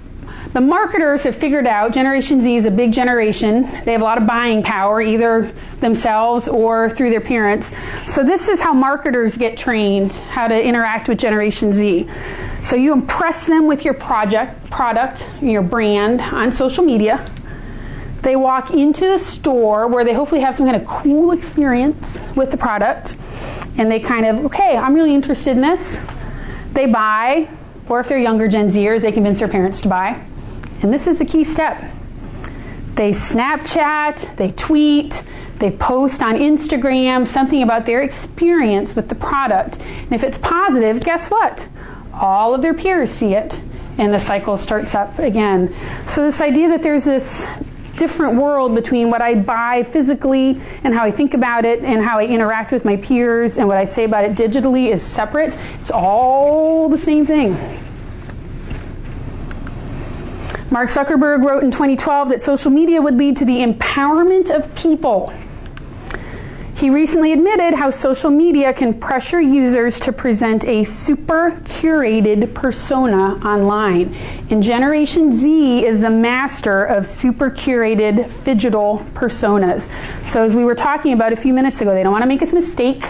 the 0.54 0.62
marketers 0.62 1.24
have 1.24 1.36
figured 1.36 1.66
out 1.66 1.94
Generation 1.94 2.42
Z 2.42 2.56
is 2.58 2.66
a 2.66 2.72
big 2.72 2.92
generation. 2.92 3.64
They 3.86 3.94
have 3.94 4.02
a 4.02 4.04
lot 4.04 4.18
of 4.18 4.28
buying 4.28 4.62
power, 4.62 5.02
either 5.02 5.52
themselves 5.80 6.48
or 6.48 6.90
through 6.90 7.10
their 7.10 7.22
parents. 7.22 7.72
So, 8.06 8.24
this 8.24 8.50
is 8.50 8.60
how 8.60 8.74
marketers 8.74 9.38
get 9.38 9.58
trained 9.58 10.12
how 10.12 10.48
to 10.48 10.62
interact 10.62 11.08
with 11.08 11.20
Generation 11.20 11.72
Z. 11.72 12.10
So, 12.64 12.76
you 12.76 12.92
impress 12.92 13.48
them 13.48 13.66
with 13.66 13.86
your 13.86 13.94
project, 13.94 14.70
product, 14.70 15.30
your 15.42 15.62
brand 15.62 16.20
on 16.20 16.52
social 16.52 16.84
media. 16.84 17.26
They 18.22 18.36
walk 18.36 18.72
into 18.72 19.08
the 19.08 19.20
store 19.20 19.88
where 19.88 20.04
they 20.04 20.14
hopefully 20.14 20.42
have 20.42 20.56
some 20.56 20.68
kind 20.68 20.80
of 20.80 20.88
cool 20.88 21.32
experience 21.32 22.20
with 22.36 22.52
the 22.52 22.58
product, 22.58 23.16
and 23.78 23.90
they 23.90 24.00
kind 24.00 24.26
of, 24.26 24.46
okay, 24.46 24.76
I'm 24.76 24.94
really 24.94 25.16
interested 25.16 25.52
in 25.52 25.62
this. 25.62 26.02
They 26.74 26.88
buy, 26.88 27.50
or 27.88 28.00
if 28.00 28.10
they're 28.10 28.20
younger 28.20 28.48
Gen 28.48 28.70
Zers, 28.70 29.02
they 29.02 29.12
convince 29.12 29.40
their 29.40 29.48
parents 29.48 29.82
to 29.82 29.88
buy. 29.88 30.22
And 30.82 30.94
this 30.94 31.08
is 31.08 31.22
a 31.22 31.26
key 31.26 31.44
step. 31.44 31.82
They 32.96 33.12
Snapchat, 33.12 34.36
they 34.36 34.52
tweet, 34.52 35.24
they 35.60 35.72
post 35.72 36.24
on 36.24 36.36
Instagram 36.36 37.26
something 37.28 37.62
about 37.62 37.86
their 37.86 38.02
experience 38.02 38.96
with 38.96 39.10
the 39.10 39.16
product. 39.16 39.78
And 39.80 40.12
if 40.12 40.24
it's 40.24 40.38
positive, 40.38 41.04
guess 41.04 41.30
what? 41.30 41.70
All 42.14 42.54
of 42.56 42.62
their 42.62 42.74
peers 42.74 43.12
see 43.12 43.36
it, 43.36 43.62
and 43.98 44.14
the 44.14 44.20
cycle 44.20 44.58
starts 44.58 44.96
up 44.96 45.20
again. 45.20 45.74
So, 46.08 46.24
this 46.24 46.42
idea 46.42 46.68
that 46.70 46.82
there's 46.82 47.06
this 47.06 47.46
different 47.96 48.36
world 48.36 48.74
between 48.74 49.12
what 49.12 49.22
I 49.22 49.36
buy 49.36 49.84
physically 49.84 50.60
and 50.84 50.94
how 50.94 51.04
I 51.04 51.12
think 51.12 51.36
about 51.36 51.66
it 51.66 51.84
and 51.84 52.04
how 52.04 52.18
I 52.18 52.26
interact 52.26 52.72
with 52.72 52.84
my 52.84 52.98
peers 52.98 53.58
and 53.58 53.68
what 53.68 53.78
I 53.78 53.86
say 53.86 54.06
about 54.06 54.24
it 54.24 54.34
digitally 54.34 54.92
is 54.92 55.04
separate. 55.04 55.56
It's 55.80 55.92
all 55.92 56.90
the 56.90 56.98
same 56.98 57.26
thing. 57.26 57.56
Mark 60.72 60.88
Zuckerberg 60.88 61.46
wrote 61.46 61.66
in 61.66 61.70
2012 61.70 62.30
that 62.30 62.42
social 62.42 62.72
media 62.72 63.02
would 63.02 63.18
lead 63.18 63.36
to 63.36 63.44
the 63.44 63.58
empowerment 63.58 64.50
of 64.50 64.74
people. 64.74 65.34
He 66.78 66.90
recently 66.90 67.34
admitted 67.34 67.74
how 67.74 67.90
social 67.90 68.32
media 68.32 68.72
can 68.72 68.94
pressure 68.94 69.42
users 69.42 70.00
to 70.00 70.14
present 70.14 70.66
a 70.66 70.86
super 70.86 71.52
curated 71.66 72.54
persona 72.54 73.36
online. 73.46 74.16
And 74.50 74.64
Generation 74.64 75.34
Z 75.34 75.86
is 75.86 76.00
the 76.00 76.10
master 76.10 76.86
of 76.86 77.06
super 77.06 77.52
curated 77.52 78.32
digital 78.46 79.06
personas. 79.14 79.90
So, 80.26 80.42
as 80.42 80.56
we 80.56 80.64
were 80.64 80.74
talking 80.74 81.12
about 81.12 81.34
a 81.34 81.36
few 81.36 81.54
minutes 81.54 81.82
ago, 81.82 81.94
they 81.94 82.02
don't 82.02 82.14
want 82.14 82.24
to 82.24 82.30
make 82.30 82.42
a 82.42 82.56
mistake 82.56 83.04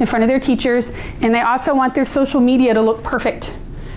in 0.00 0.06
front 0.06 0.24
of 0.24 0.28
their 0.28 0.40
teachers, 0.40 0.90
and 1.20 1.32
they 1.32 1.40
also 1.40 1.72
want 1.72 1.94
their 1.94 2.04
social 2.04 2.40
media 2.40 2.74
to 2.74 2.82
look 2.82 3.04
perfect. 3.04 3.54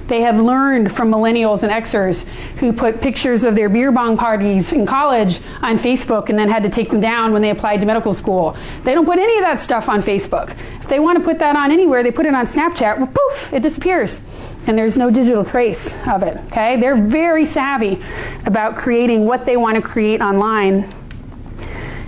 They 0.09 0.21
have 0.21 0.41
learned 0.41 0.91
from 0.91 1.11
millennials 1.11 1.61
and 1.61 1.71
Xers 1.71 2.25
who 2.57 2.73
put 2.73 2.99
pictures 2.99 3.43
of 3.43 3.55
their 3.55 3.69
beer 3.69 3.91
bong 3.91 4.17
parties 4.17 4.73
in 4.73 4.87
college 4.87 5.39
on 5.61 5.77
Facebook 5.77 6.29
and 6.29 6.37
then 6.37 6.49
had 6.49 6.63
to 6.63 6.69
take 6.69 6.89
them 6.89 6.99
down 6.99 7.31
when 7.31 7.43
they 7.43 7.51
applied 7.51 7.79
to 7.81 7.85
medical 7.85 8.15
school. 8.15 8.57
They 8.83 8.95
don't 8.95 9.05
put 9.05 9.19
any 9.19 9.37
of 9.37 9.43
that 9.43 9.61
stuff 9.61 9.87
on 9.87 10.01
Facebook. 10.01 10.57
If 10.81 10.87
they 10.87 10.99
want 10.99 11.19
to 11.19 11.23
put 11.23 11.37
that 11.39 11.55
on 11.55 11.71
anywhere, 11.71 12.01
they 12.01 12.09
put 12.09 12.25
it 12.25 12.33
on 12.33 12.47
Snapchat. 12.47 12.97
Well, 12.97 13.07
poof, 13.07 13.53
it 13.53 13.61
disappears. 13.61 14.19
And 14.65 14.75
there's 14.75 14.97
no 14.97 15.11
digital 15.11 15.45
trace 15.45 15.95
of 16.07 16.23
it. 16.23 16.37
Okay? 16.47 16.79
They're 16.79 16.97
very 16.97 17.45
savvy 17.45 18.03
about 18.47 18.77
creating 18.77 19.25
what 19.25 19.45
they 19.45 19.57
want 19.57 19.75
to 19.75 19.81
create 19.81 20.21
online. 20.21 20.91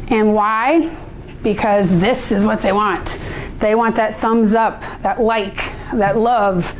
And 0.07 0.33
why? 0.33 0.97
Because 1.43 1.87
this 1.87 2.31
is 2.31 2.43
what 2.43 2.63
they 2.63 2.71
want. 2.71 3.19
They 3.59 3.75
want 3.75 3.95
that 3.97 4.15
thumbs 4.15 4.55
up, 4.55 4.81
that 5.03 5.21
like, 5.21 5.57
that 5.93 6.17
love 6.17 6.75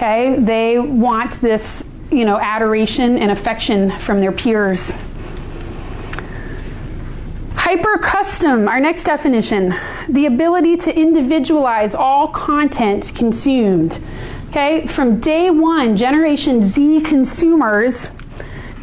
Okay? 0.00 0.36
They 0.38 0.78
want 0.78 1.42
this, 1.42 1.84
you 2.10 2.24
know, 2.24 2.38
adoration 2.38 3.18
and 3.18 3.30
affection 3.30 3.90
from 3.98 4.18
their 4.18 4.32
peers. 4.32 4.94
Hyper 7.54 7.98
custom, 7.98 8.66
our 8.66 8.80
next 8.80 9.04
definition, 9.04 9.74
the 10.08 10.24
ability 10.24 10.78
to 10.78 10.98
individualize 10.98 11.94
all 11.94 12.28
content 12.28 13.12
consumed. 13.14 14.02
Okay, 14.48 14.86
from 14.86 15.20
day 15.20 15.50
one, 15.50 15.98
Generation 15.98 16.64
Z 16.64 17.02
consumers, 17.02 18.10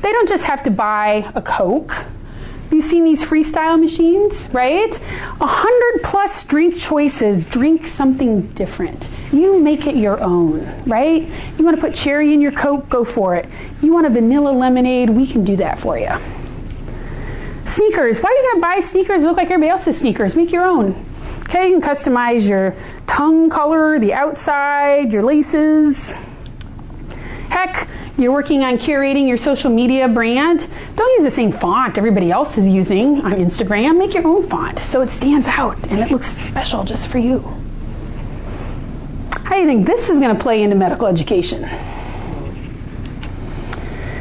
they 0.04 0.12
don't 0.12 0.30
just 0.30 0.46
have 0.46 0.62
to 0.64 0.70
buy 0.70 1.32
a 1.34 1.42
Coke 1.42 1.96
You've 2.72 2.84
seen 2.84 3.04
these 3.04 3.24
freestyle 3.24 3.80
machines, 3.80 4.36
right? 4.54 4.94
A 5.40 5.48
hundred 5.48 6.04
plus 6.04 6.44
drink 6.44 6.78
choices. 6.78 7.46
Drink 7.46 7.88
something 7.88 8.48
different. 8.50 9.10
You 9.32 9.60
make 9.60 9.88
it 9.88 9.96
your 9.96 10.22
own, 10.22 10.68
right? 10.86 11.24
You 11.58 11.66
want 11.66 11.78
to 11.78 11.82
put 11.82 11.96
cherry 11.96 12.34
in 12.34 12.42
your 12.42 12.52
Coke? 12.52 12.90
Go 12.90 13.04
for 13.04 13.36
it. 13.36 13.50
You 13.82 13.94
want 13.94 14.06
a 14.06 14.10
vanilla 14.10 14.52
lemonade? 14.52 15.10
We 15.10 15.26
can 15.26 15.44
do 15.44 15.56
that 15.58 15.80
for 15.80 15.98
you. 15.98 16.12
Sneakers. 17.66 18.20
Why 18.20 18.30
are 18.30 18.34
you 18.34 18.42
going 18.52 18.56
to 18.56 18.62
buy 18.62 18.80
sneakers 18.80 19.22
that 19.22 19.28
look 19.28 19.38
like 19.38 19.48
everybody 19.48 19.70
else's 19.70 19.98
sneakers? 19.98 20.36
Make 20.36 20.52
your 20.52 20.66
own. 20.66 21.06
Okay, 21.44 21.70
you 21.70 21.80
can 21.80 21.90
customize 21.90 22.48
your 22.48 22.76
tongue 23.08 23.50
color, 23.50 24.00
the 24.00 24.14
outside, 24.14 25.14
your 25.14 25.24
laces. 25.24 26.14
Heck, 27.50 27.88
you're 28.18 28.32
working 28.32 28.64
on 28.64 28.78
curating 28.78 29.28
your 29.28 29.38
social 29.38 29.70
media 29.70 30.08
brand, 30.08 30.68
don't 30.96 31.14
use 31.14 31.24
the 31.24 31.32
same 31.32 31.52
font 31.52 31.98
everybody 31.98 32.32
else 32.32 32.58
is 32.58 32.68
using 32.68 33.22
on 33.22 33.34
Instagram. 33.34 33.98
Make 33.98 34.14
your 34.14 34.28
own 34.28 34.48
font 34.48 34.80
so 34.80 35.02
it 35.02 35.10
stands 35.10 35.46
out 35.48 35.78
and 35.92 36.00
it 36.00 36.10
looks 36.10 36.28
special 36.28 36.84
just 36.84 37.08
for 37.08 37.20
you. 37.20 37.40
How 39.44 39.56
do 39.56 39.62
you 39.62 39.68
think 39.68 39.86
this 39.86 40.10
is 40.10 40.20
going 40.20 40.36
to 40.36 40.42
play 40.42 40.64
into 40.64 40.76
medical 40.76 41.08
education? 41.08 41.70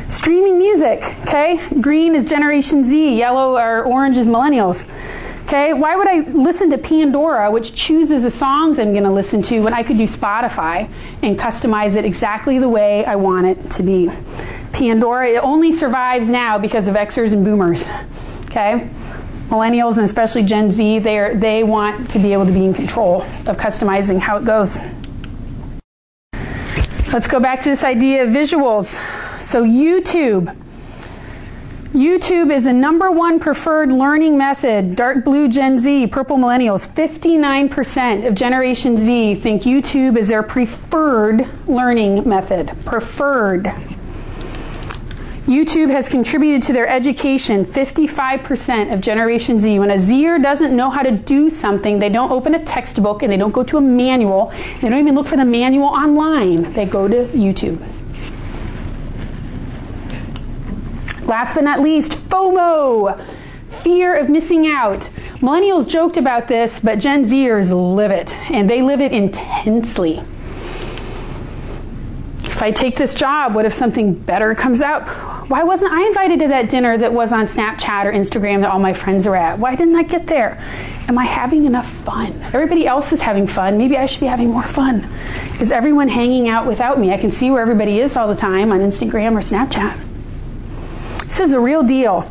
Streaming 0.08 0.58
music, 0.58 1.02
okay? 1.22 1.58
Green 1.80 2.14
is 2.14 2.26
Generation 2.26 2.84
Z, 2.84 3.16
yellow 3.16 3.56
or 3.56 3.84
orange 3.84 4.16
is 4.16 4.28
millennials. 4.28 4.86
Okay, 5.46 5.72
why 5.72 5.94
would 5.94 6.08
I 6.08 6.22
listen 6.32 6.70
to 6.70 6.78
Pandora, 6.78 7.52
which 7.52 7.72
chooses 7.72 8.24
the 8.24 8.32
songs 8.32 8.80
I'm 8.80 8.90
going 8.90 9.04
to 9.04 9.12
listen 9.12 9.42
to, 9.42 9.60
when 9.60 9.72
I 9.72 9.84
could 9.84 9.96
do 9.96 10.02
Spotify 10.02 10.90
and 11.22 11.38
customize 11.38 11.94
it 11.94 12.04
exactly 12.04 12.58
the 12.58 12.68
way 12.68 13.04
I 13.04 13.14
want 13.14 13.46
it 13.46 13.70
to 13.70 13.84
be? 13.84 14.10
Pandora, 14.72 15.28
it 15.28 15.36
only 15.36 15.72
survives 15.72 16.28
now 16.28 16.58
because 16.58 16.88
of 16.88 16.96
Xers 16.96 17.32
and 17.32 17.44
Boomers. 17.44 17.86
Okay? 18.46 18.90
Millennials 19.46 19.98
and 19.98 20.04
especially 20.04 20.42
Gen 20.42 20.72
Z, 20.72 20.98
they 20.98 21.30
they 21.36 21.62
want 21.62 22.10
to 22.10 22.18
be 22.18 22.32
able 22.32 22.46
to 22.46 22.52
be 22.52 22.64
in 22.64 22.74
control 22.74 23.22
of 23.22 23.56
customizing 23.56 24.18
how 24.18 24.38
it 24.38 24.44
goes. 24.44 24.76
Let's 27.12 27.28
go 27.28 27.38
back 27.38 27.60
to 27.60 27.68
this 27.68 27.84
idea 27.84 28.24
of 28.24 28.30
visuals. 28.30 29.00
So, 29.40 29.62
YouTube 29.62 30.52
YouTube 31.96 32.54
is 32.54 32.66
a 32.66 32.72
number 32.74 33.10
one 33.10 33.40
preferred 33.40 33.90
learning 33.90 34.36
method. 34.36 34.96
Dark 34.96 35.24
blue 35.24 35.48
Gen 35.48 35.78
Z, 35.78 36.08
purple 36.08 36.36
millennials. 36.36 36.86
59% 36.86 38.28
of 38.28 38.34
Generation 38.34 38.98
Z 38.98 39.36
think 39.36 39.62
YouTube 39.62 40.18
is 40.18 40.28
their 40.28 40.42
preferred 40.42 41.48
learning 41.66 42.28
method. 42.28 42.70
Preferred. 42.84 43.64
YouTube 45.46 45.88
has 45.88 46.06
contributed 46.06 46.62
to 46.64 46.74
their 46.74 46.86
education. 46.86 47.64
55% 47.64 48.92
of 48.92 49.00
Generation 49.00 49.58
Z. 49.58 49.78
When 49.78 49.90
a 49.90 49.98
Zer 49.98 50.38
doesn't 50.38 50.76
know 50.76 50.90
how 50.90 51.00
to 51.00 51.12
do 51.12 51.48
something, 51.48 51.98
they 51.98 52.10
don't 52.10 52.30
open 52.30 52.56
a 52.56 52.62
textbook 52.62 53.22
and 53.22 53.32
they 53.32 53.38
don't 53.38 53.52
go 53.52 53.62
to 53.62 53.78
a 53.78 53.80
manual. 53.80 54.52
They 54.82 54.90
don't 54.90 54.98
even 54.98 55.14
look 55.14 55.28
for 55.28 55.38
the 55.38 55.46
manual 55.46 55.86
online. 55.86 56.74
They 56.74 56.84
go 56.84 57.08
to 57.08 57.24
YouTube. 57.28 57.95
Last 61.26 61.54
but 61.54 61.64
not 61.64 61.80
least, 61.80 62.12
FOMO 62.28 63.24
fear 63.82 64.14
of 64.14 64.28
missing 64.28 64.66
out. 64.66 65.10
Millennials 65.40 65.86
joked 65.86 66.16
about 66.16 66.48
this, 66.48 66.80
but 66.80 66.98
Gen 66.98 67.24
Zers 67.24 67.70
live 67.70 68.10
it, 68.10 68.34
and 68.50 68.68
they 68.68 68.82
live 68.82 69.00
it 69.00 69.12
intensely. 69.12 70.20
If 72.44 72.62
I 72.62 72.70
take 72.70 72.96
this 72.96 73.14
job, 73.14 73.54
what 73.54 73.66
if 73.66 73.74
something 73.74 74.14
better 74.14 74.54
comes 74.54 74.80
up? 74.80 75.06
Why 75.50 75.62
wasn't 75.62 75.92
I 75.92 76.06
invited 76.06 76.40
to 76.40 76.48
that 76.48 76.70
dinner 76.70 76.96
that 76.96 77.12
was 77.12 77.30
on 77.30 77.46
Snapchat 77.46 78.06
or 78.06 78.12
Instagram 78.12 78.62
that 78.62 78.70
all 78.70 78.78
my 78.78 78.94
friends 78.94 79.26
are 79.26 79.36
at? 79.36 79.58
Why 79.58 79.76
didn't 79.76 79.94
I 79.94 80.04
get 80.04 80.26
there? 80.26 80.56
Am 81.06 81.18
I 81.18 81.24
having 81.24 81.66
enough 81.66 81.88
fun? 81.88 82.32
Everybody 82.54 82.86
else 82.86 83.12
is 83.12 83.20
having 83.20 83.46
fun. 83.46 83.76
Maybe 83.76 83.96
I 83.96 84.06
should 84.06 84.20
be 84.20 84.26
having 84.26 84.50
more 84.50 84.62
fun. 84.62 85.06
Is 85.60 85.70
everyone 85.70 86.08
hanging 86.08 86.48
out 86.48 86.66
without 86.66 86.98
me? 86.98 87.12
I 87.12 87.18
can 87.18 87.30
see 87.30 87.50
where 87.50 87.60
everybody 87.60 88.00
is 88.00 88.16
all 88.16 88.26
the 88.26 88.34
time 88.34 88.72
on 88.72 88.80
Instagram 88.80 89.32
or 89.32 89.42
Snapchat. 89.42 90.05
This 91.36 91.48
is 91.48 91.52
a 91.52 91.60
real 91.60 91.82
deal. 91.82 92.26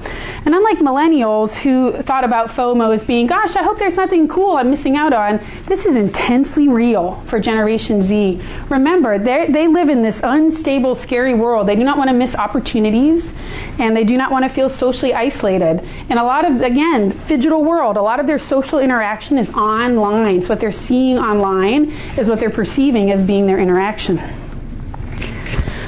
And 0.45 0.55
unlike 0.55 0.79
millennials 0.79 1.55
who 1.59 2.01
thought 2.01 2.23
about 2.23 2.49
FOMO 2.49 2.91
as 2.91 3.03
being, 3.03 3.27
gosh, 3.27 3.55
I 3.55 3.61
hope 3.61 3.77
there's 3.77 3.97
nothing 3.97 4.27
cool 4.27 4.55
I'm 4.55 4.71
missing 4.71 4.95
out 4.95 5.13
on, 5.13 5.39
this 5.67 5.85
is 5.85 5.95
intensely 5.95 6.67
real 6.67 7.21
for 7.27 7.39
Generation 7.39 8.01
Z. 8.01 8.41
Remember, 8.67 9.19
they 9.19 9.67
live 9.67 9.89
in 9.89 10.01
this 10.01 10.21
unstable, 10.23 10.95
scary 10.95 11.35
world. 11.35 11.67
They 11.67 11.75
do 11.75 11.83
not 11.83 11.99
want 11.99 12.09
to 12.09 12.15
miss 12.15 12.33
opportunities 12.33 13.31
and 13.77 13.95
they 13.95 14.05
do 14.05 14.17
not 14.17 14.31
want 14.31 14.43
to 14.43 14.49
feel 14.49 14.71
socially 14.71 15.13
isolated. 15.13 15.87
And 16.09 16.17
a 16.17 16.23
lot 16.23 16.43
of, 16.43 16.61
again, 16.61 17.15
digital 17.27 17.63
world, 17.63 17.97
a 17.97 18.01
lot 18.01 18.19
of 18.19 18.25
their 18.25 18.39
social 18.39 18.79
interaction 18.79 19.37
is 19.37 19.51
online. 19.51 20.41
So 20.41 20.49
what 20.49 20.59
they're 20.59 20.71
seeing 20.71 21.19
online 21.19 21.91
is 22.17 22.27
what 22.27 22.39
they're 22.39 22.49
perceiving 22.49 23.11
as 23.11 23.23
being 23.23 23.45
their 23.45 23.59
interaction. 23.59 24.19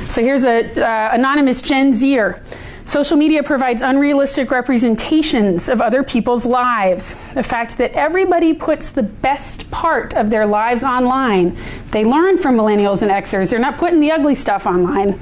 So 0.08 0.22
here's 0.22 0.44
an 0.44 0.78
uh, 0.78 1.10
anonymous 1.14 1.64
Gen 1.64 1.94
Zer. 1.94 2.44
Social 2.88 3.18
media 3.18 3.44
provides 3.44 3.82
unrealistic 3.82 4.50
representations 4.50 5.68
of 5.68 5.82
other 5.82 6.04
people's 6.04 6.46
lives. 6.46 7.18
The 7.34 7.44
fact 7.44 7.78
that 7.80 7.92
everybody 7.92 8.54
puts 8.54 8.92
the 8.92 9.04
best 9.04 9.70
part 9.72 10.14
of 10.14 10.30
their 10.30 10.46
lives 10.46 10.84
online, 10.84 11.58
they 11.92 12.06
learn 12.06 12.38
from 12.38 12.56
millennials 12.56 13.02
and 13.02 13.12
Xers, 13.12 13.50
they're 13.50 13.60
not 13.60 13.78
putting 13.78 14.00
the 14.00 14.12
ugly 14.12 14.36
stuff 14.36 14.66
online, 14.66 15.20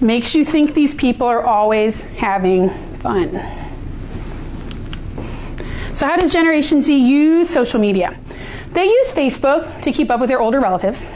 makes 0.00 0.32
you 0.36 0.44
think 0.44 0.74
these 0.74 0.94
people 0.94 1.26
are 1.26 1.42
always 1.42 2.02
having 2.02 2.70
fun. 2.98 3.32
So, 5.92 6.06
how 6.06 6.14
does 6.14 6.32
Generation 6.32 6.82
Z 6.82 6.96
use 6.96 7.50
social 7.50 7.80
media? 7.80 8.16
They 8.74 8.84
use 8.84 9.10
Facebook 9.10 9.82
to 9.82 9.90
keep 9.90 10.08
up 10.08 10.20
with 10.20 10.28
their 10.28 10.40
older 10.40 10.60
relatives. 10.60 11.10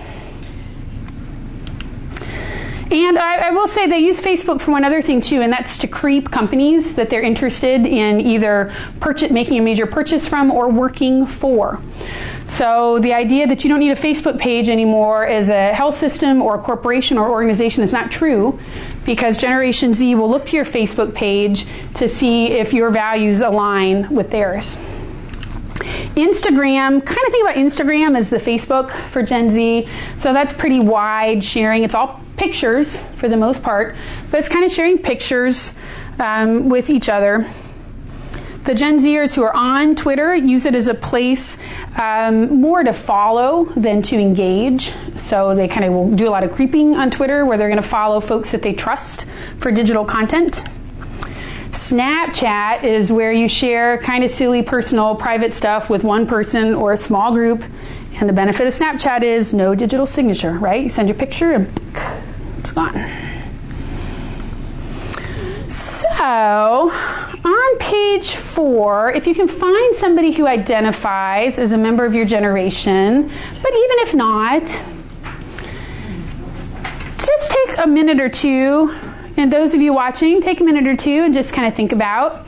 And 2.97 3.19
I, 3.19 3.49
I, 3.49 3.51
will 3.51 3.69
say 3.69 3.87
they 3.87 3.99
use 3.99 4.23
Facebook 4.23 4.63
for 4.63 4.71
one 4.71 4.83
other 4.83 5.03
thing 5.03 5.21
too, 5.21 5.43
and 5.43 5.53
that's 5.53 5.77
to 5.79 5.87
creep 5.87 6.31
companies 6.31 6.95
that 6.95 7.11
they're 7.11 7.21
interested 7.21 7.85
in 7.85 8.23
either 8.23 8.73
purchase, 9.01 9.31
making 9.31 9.59
a 9.59 9.61
major 9.61 9.87
purchase 9.87 10.27
from 10.27 10.51
or 10.51 10.71
working 10.71 11.27
for. 11.27 11.79
So 12.47 12.99
the 13.01 13.13
idea 13.13 13.47
that 13.49 13.65
you 13.65 13.69
don't 13.69 13.81
need 13.81 13.91
a 13.91 13.97
Facebook 13.97 14.39
page 14.39 14.71
anymore 14.71 15.27
as 15.27 15.51
a 15.51 15.75
health 15.75 15.99
system 15.99 16.41
or 16.41 16.55
a 16.55 16.59
corporation 16.59 17.19
or 17.19 17.29
organization 17.29 17.85
is 17.85 17.93
not 17.93 18.11
true 18.11 18.59
because 19.05 19.37
Generation 19.37 19.93
Z 19.93 20.15
will 20.15 20.31
look 20.31 20.47
to 20.47 20.57
your 20.57 20.65
Facebook 20.65 21.13
page 21.13 21.67
to 21.97 22.09
see 22.09 22.47
if 22.47 22.73
your 22.73 22.89
values 22.89 23.43
align 23.43 24.09
with 24.09 24.31
theirs. 24.31 24.75
Instagram, 26.17 27.05
kind 27.05 27.27
of 27.27 27.31
think 27.31 27.47
about 27.47 27.57
Instagram 27.57 28.17
as 28.17 28.31
the 28.31 28.39
Facebook 28.39 28.91
for 29.11 29.23
Gen 29.23 29.51
Z. 29.51 29.87
So 30.21 30.33
that's 30.33 30.55
pretty 30.55 30.81
wide 30.81 31.45
sharing. 31.45 31.85
It's 31.85 31.95
all 31.95 32.23
pictures 32.37 33.01
for 33.17 33.29
the 33.29 33.37
most 33.37 33.63
part, 33.63 33.97
but 34.31 34.39
it's 34.39 34.49
kind 34.49 34.65
of 34.65 34.73
sharing 34.73 34.99
pictures 34.99 35.75
um, 36.19 36.69
with 36.69 36.91
each 36.91 37.09
other. 37.09 37.47
The 38.65 38.75
Gen 38.75 38.99
Zers 38.99 39.33
who 39.33 39.45
are 39.45 39.55
on 39.55 39.95
Twitter 39.95 40.35
use 40.35 40.67
it 40.67 40.75
as 40.75 40.89
a 40.89 40.95
place 40.95 41.57
um, 41.97 42.61
more 42.61 42.83
to 42.83 42.93
follow 42.93 43.67
than 43.77 44.03
to 44.03 44.17
engage. 44.17 44.93
So 45.17 45.55
they 45.55 45.69
kind 45.69 45.85
of 45.85 45.93
will 45.93 46.11
do 46.11 46.29
a 46.29 46.31
lot 46.31 46.43
of 46.43 46.53
creeping 46.53 46.97
on 46.97 47.13
Twitter 47.13 47.47
where 47.47 47.59
they're 47.59 47.69
going 47.69 47.81
to 47.81 47.89
follow 47.89 48.19
folks 48.19 48.51
that 48.51 48.63
they 48.63 48.73
trust 48.73 49.27
for 49.59 49.71
digital 49.71 50.05
content. 50.05 50.65
Snapchat 51.71 52.83
is 52.83 53.13
where 53.13 53.31
you 53.31 53.49
share 53.49 53.99
kind 53.99 54.25
of 54.25 54.33
silly, 54.33 54.65
personal, 54.65 55.15
private 55.15 55.55
stuff 55.55 55.89
with 55.89 56.03
one 56.03 56.27
person 56.27 56.75
or 56.75 56.93
a 56.93 56.99
small 56.99 57.33
group. 57.33 57.63
And 58.19 58.29
the 58.29 58.33
benefit 58.33 58.67
of 58.67 58.73
Snapchat 58.73 59.23
is 59.23 59.53
no 59.53 59.75
digital 59.75 60.07
signature, 60.07 60.53
right? 60.53 60.83
You 60.83 60.89
send 60.89 61.09
your 61.09 61.17
picture 61.17 61.53
and 61.53 61.81
it's 62.59 62.73
gone. 62.73 62.95
So, 65.69 66.91
on 66.91 67.79
page 67.79 68.35
four, 68.35 69.13
if 69.13 69.27
you 69.27 69.35
can 69.35 69.49
find 69.49 69.95
somebody 69.95 70.33
who 70.33 70.47
identifies 70.47 71.59
as 71.59 71.73
a 71.73 71.79
member 71.79 72.07
of 72.07 72.15
your 72.15 72.25
generation, 72.25 73.31
but 73.63 73.73
even 73.73 73.97
if 74.01 74.15
not, 74.15 74.63
just 77.19 77.53
take 77.53 77.79
a 77.79 77.87
minute 77.87 78.21
or 78.21 78.31
two, 78.31 78.97
and 79.37 79.53
those 79.53 79.75
of 79.75 79.83
you 79.83 79.93
watching, 79.93 80.41
take 80.41 80.61
a 80.61 80.65
minute 80.65 80.87
or 80.87 80.97
two 80.97 81.25
and 81.25 81.35
just 81.35 81.53
kind 81.53 81.69
of 81.69 81.75
think 81.75 81.93
about 81.93 82.47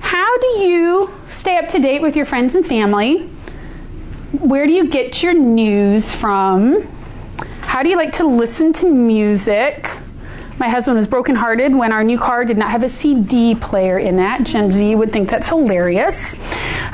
how 0.00 0.38
do 0.38 0.46
you 0.60 1.10
stay 1.28 1.58
up 1.58 1.68
to 1.68 1.78
date 1.78 2.02
with 2.02 2.16
your 2.16 2.26
friends 2.26 2.54
and 2.54 2.66
family? 2.66 3.30
Where 4.40 4.66
do 4.66 4.72
you 4.72 4.88
get 4.88 5.22
your 5.22 5.34
news 5.34 6.10
from? 6.10 6.88
How 7.60 7.82
do 7.82 7.90
you 7.90 7.96
like 7.96 8.12
to 8.12 8.24
listen 8.24 8.72
to 8.74 8.88
music? 8.88 9.90
My 10.58 10.70
husband 10.70 10.96
was 10.96 11.06
brokenhearted 11.06 11.74
when 11.74 11.92
our 11.92 12.02
new 12.02 12.18
car 12.18 12.46
did 12.46 12.56
not 12.56 12.70
have 12.70 12.82
a 12.82 12.88
CD 12.88 13.54
player 13.54 13.98
in 13.98 14.18
it. 14.18 14.44
Gen 14.44 14.70
Z 14.70 14.94
would 14.94 15.12
think 15.12 15.28
that's 15.28 15.50
hilarious. 15.50 16.34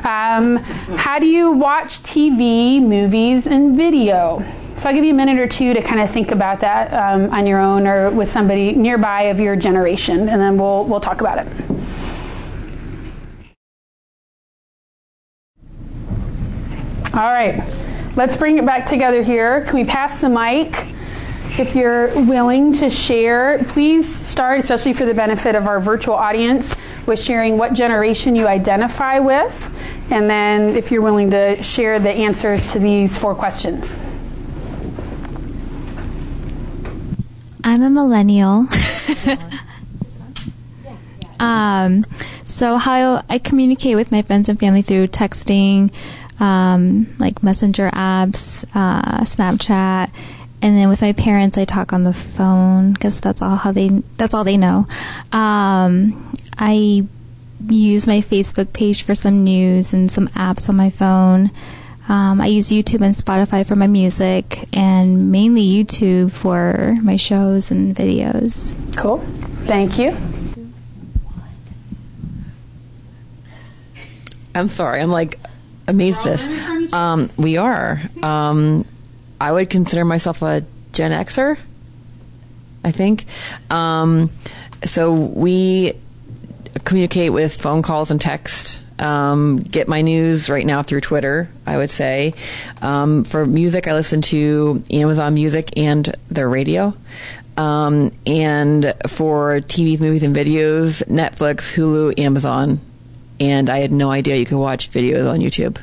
Um, 0.05 0.57
how 0.96 1.20
do 1.20 1.27
you 1.27 1.53
watch 1.53 2.03
TV, 2.03 2.83
movies, 2.83 3.46
and 3.46 3.77
video? 3.77 4.44
So 4.79 4.88
I'll 4.88 4.94
give 4.94 5.05
you 5.05 5.12
a 5.12 5.16
minute 5.16 5.38
or 5.38 5.46
two 5.46 5.74
to 5.74 5.81
kind 5.81 6.01
of 6.01 6.11
think 6.11 6.33
about 6.33 6.59
that 6.61 6.92
um, 6.92 7.31
on 7.33 7.46
your 7.46 7.61
own 7.61 7.87
or 7.87 8.11
with 8.11 8.29
somebody 8.29 8.72
nearby 8.72 9.22
of 9.22 9.38
your 9.38 9.55
generation, 9.55 10.29
and 10.29 10.40
then 10.40 10.59
we'll 10.59 10.87
we'll 10.87 11.01
talk 11.01 11.20
about 11.20 11.38
it. 11.38 11.78
All 17.18 17.33
right, 17.33 17.61
let's 18.14 18.37
bring 18.37 18.59
it 18.59 18.64
back 18.64 18.87
together 18.87 19.24
here. 19.24 19.62
Can 19.64 19.74
we 19.74 19.85
pass 19.85 20.20
the 20.20 20.28
mic? 20.28 20.87
If 21.59 21.74
you're 21.74 22.14
willing 22.14 22.72
to 22.74 22.88
share, 22.88 23.64
please 23.70 24.09
start, 24.09 24.61
especially 24.61 24.92
for 24.92 25.04
the 25.04 25.14
benefit 25.14 25.57
of 25.57 25.66
our 25.66 25.81
virtual 25.81 26.14
audience, 26.14 26.76
with 27.07 27.20
sharing 27.20 27.59
what 27.59 27.72
generation 27.72 28.37
you 28.37 28.46
identify 28.46 29.18
with, 29.18 29.74
and 30.12 30.31
then 30.31 30.76
if 30.76 30.92
you're 30.92 31.02
willing 31.02 31.33
to 31.33 31.61
share 31.61 31.98
the 31.98 32.09
answers 32.09 32.70
to 32.70 32.78
these 32.78 33.18
four 33.18 33.35
questions. 33.35 33.98
I'm 37.64 37.83
a 37.83 37.90
millennial. 37.90 38.66
um, 41.40 42.04
so 42.44 42.76
how 42.76 43.24
I 43.28 43.38
communicate 43.38 43.96
with 43.96 44.12
my 44.12 44.22
friends 44.22 44.48
and 44.48 44.59
family 44.59 44.83
through 44.83 45.09
texting, 45.09 45.92
um, 46.40 47.14
like 47.18 47.42
messenger 47.42 47.90
apps, 47.90 48.64
uh, 48.74 49.20
Snapchat, 49.22 50.11
and 50.61 50.77
then 50.77 50.88
with 50.88 51.03
my 51.03 51.12
parents, 51.12 51.57
I 51.57 51.64
talk 51.64 51.92
on 51.92 52.03
the 52.03 52.12
phone 52.12 52.92
because 52.92 53.20
that's 53.20 53.42
all 53.42 53.57
how 53.57 53.72
they 53.72 53.88
that's 54.16 54.35
all 54.35 54.44
they 54.44 54.57
know. 54.57 54.87
Um, 55.33 56.33
I 56.57 57.07
use 57.68 58.07
my 58.07 58.20
Facebook 58.20 58.72
page 58.72 59.03
for 59.03 59.14
some 59.14 59.44
news 59.44 59.92
and 59.92 60.11
some 60.11 60.29
apps 60.29 60.68
on 60.68 60.77
my 60.77 60.90
phone. 60.90 61.51
Um, 62.09 62.40
I 62.40 62.46
use 62.46 62.70
YouTube 62.70 63.03
and 63.03 63.14
Spotify 63.14 63.66
for 63.66 63.77
my 63.77 63.87
music, 63.87 64.66
and 64.72 65.31
mainly 65.31 65.62
YouTube 65.62 66.33
for 66.33 66.96
my 67.03 67.16
shows 67.16 67.70
and 67.70 67.94
videos. 67.94 68.74
Cool. 68.96 69.18
Thank 69.66 69.98
you. 69.98 70.16
I'm 74.55 74.68
sorry. 74.68 75.03
I'm 75.03 75.11
like 75.11 75.38
amazed 75.88 76.22
this. 76.22 76.46
Um, 76.92 77.31
we 77.37 77.57
are. 77.57 78.01
Um, 78.22 78.85
I 79.40 79.51
would 79.53 79.70
consider 79.70 80.05
myself 80.05 80.42
a 80.42 80.64
Gen 80.92 81.11
Xer. 81.11 81.59
I 82.85 82.92
think. 82.92 83.24
Um, 83.70 84.31
so 84.85 85.12
we 85.12 85.94
communicate 86.85 87.33
with 87.33 87.61
phone 87.61 87.83
calls 87.83 88.11
and 88.11 88.20
text. 88.20 88.83
Um, 88.98 89.59
get 89.59 89.87
my 89.88 90.03
news 90.03 90.51
right 90.51 90.66
now 90.66 90.83
through 90.83 91.01
Twitter. 91.01 91.48
I 91.66 91.77
would 91.77 91.90
say. 91.90 92.35
Um, 92.81 93.24
for 93.24 93.46
music, 93.46 93.87
I 93.87 93.94
listen 93.94 94.20
to 94.22 94.83
Amazon 94.90 95.35
Music 95.35 95.77
and 95.77 96.14
their 96.31 96.48
radio. 96.48 96.94
Um, 97.57 98.12
and 98.24 98.94
for 99.09 99.61
TVs, 99.61 100.01
movies, 100.01 100.22
and 100.22 100.35
videos, 100.35 101.03
Netflix, 101.09 101.74
Hulu, 101.74 102.18
Amazon. 102.18 102.81
And 103.40 103.70
I 103.70 103.79
had 103.79 103.92
no 103.92 104.11
idea 104.11 104.37
you 104.37 104.46
could 104.46 104.59
watch 104.59 104.90
videos 104.90 105.31
on 105.31 105.38
YouTube. 105.38 105.79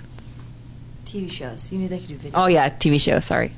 TV 1.06 1.32
shows. 1.32 1.72
You 1.72 1.78
knew 1.78 1.88
they 1.88 2.00
could 2.00 2.10
do 2.10 2.16
video. 2.16 2.40
Oh 2.40 2.48
yeah, 2.48 2.70
TV 2.70 3.00
show. 3.00 3.20
Sorry. 3.20 3.52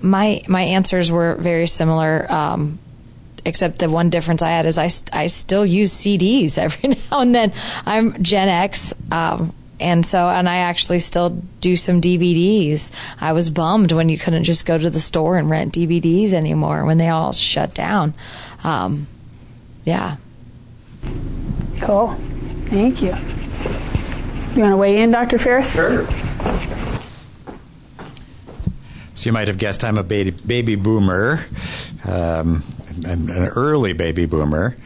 My 0.00 0.42
my 0.46 0.62
answers 0.62 1.10
were 1.10 1.34
very 1.34 1.66
similar. 1.66 2.30
Um, 2.30 2.78
except 3.44 3.78
the 3.78 3.90
one 3.90 4.10
difference 4.10 4.42
I 4.42 4.50
had 4.50 4.66
is 4.66 4.78
I, 4.78 4.88
I 5.12 5.26
still 5.26 5.66
use 5.66 5.92
CDs 5.92 6.58
every 6.58 6.90
now 6.90 7.20
and 7.20 7.34
then. 7.34 7.52
I'm 7.84 8.22
Gen 8.22 8.48
X, 8.48 8.94
um, 9.10 9.52
and 9.80 10.04
so 10.04 10.28
and 10.28 10.48
I 10.48 10.58
actually 10.58 11.00
still 11.00 11.30
do 11.60 11.76
some 11.76 12.00
DVDs. 12.00 12.92
I 13.20 13.32
was 13.32 13.50
bummed 13.50 13.92
when 13.92 14.08
you 14.08 14.18
couldn't 14.18 14.44
just 14.44 14.66
go 14.66 14.78
to 14.78 14.90
the 14.90 15.00
store 15.00 15.36
and 15.36 15.50
rent 15.50 15.74
DVDs 15.74 16.32
anymore 16.32 16.84
when 16.84 16.98
they 16.98 17.08
all 17.08 17.32
shut 17.32 17.74
down. 17.74 18.14
Um, 18.62 19.06
yeah. 19.84 20.16
Cool. 21.80 22.16
Thank 22.66 23.02
you. 23.02 23.14
You 24.54 24.62
want 24.62 24.72
to 24.72 24.76
weigh 24.76 25.02
in, 25.02 25.10
Dr. 25.10 25.38
Ferris? 25.38 25.72
Sure. 25.72 26.06
So 29.14 29.28
you 29.28 29.32
might 29.32 29.48
have 29.48 29.58
guessed 29.58 29.84
I'm 29.84 29.98
a 29.98 30.02
baby, 30.02 30.30
baby 30.30 30.74
boomer, 30.74 31.44
um, 32.06 32.62
an, 33.04 33.30
an 33.30 33.48
early 33.56 33.92
baby 33.92 34.26
boomer. 34.26 34.76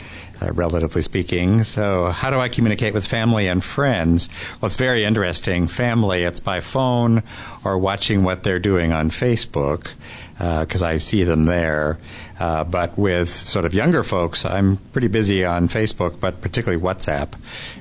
Uh, 0.41 0.53
relatively 0.53 1.03
speaking. 1.03 1.65
So, 1.65 2.11
how 2.11 2.31
do 2.31 2.39
I 2.39 2.49
communicate 2.49 2.95
with 2.95 3.05
family 3.05 3.49
and 3.49 3.63
friends? 3.63 4.29
Well, 4.61 4.69
it's 4.69 4.77
very 4.77 5.03
interesting. 5.03 5.67
Family, 5.67 6.23
it's 6.23 6.39
by 6.39 6.61
phone 6.61 7.25
or 7.65 7.77
watching 7.77 8.23
what 8.23 8.45
they're 8.45 8.61
doing 8.61 8.93
on 8.93 9.11
Facebook 9.11 9.95
because 10.39 10.83
uh, 10.85 10.89
I 10.89 10.97
see 10.99 11.25
them 11.25 11.45
there. 11.45 11.99
Uh, 12.39 12.63
but 12.63 12.97
with 12.97 13.29
sort 13.29 13.65
of 13.65 13.75
younger 13.75 14.05
folks, 14.05 14.45
I'm 14.45 14.77
pretty 14.93 15.09
busy 15.09 15.45
on 15.45 15.67
Facebook, 15.69 16.21
but 16.21 16.41
particularly 16.41 16.81
WhatsApp. 16.81 17.33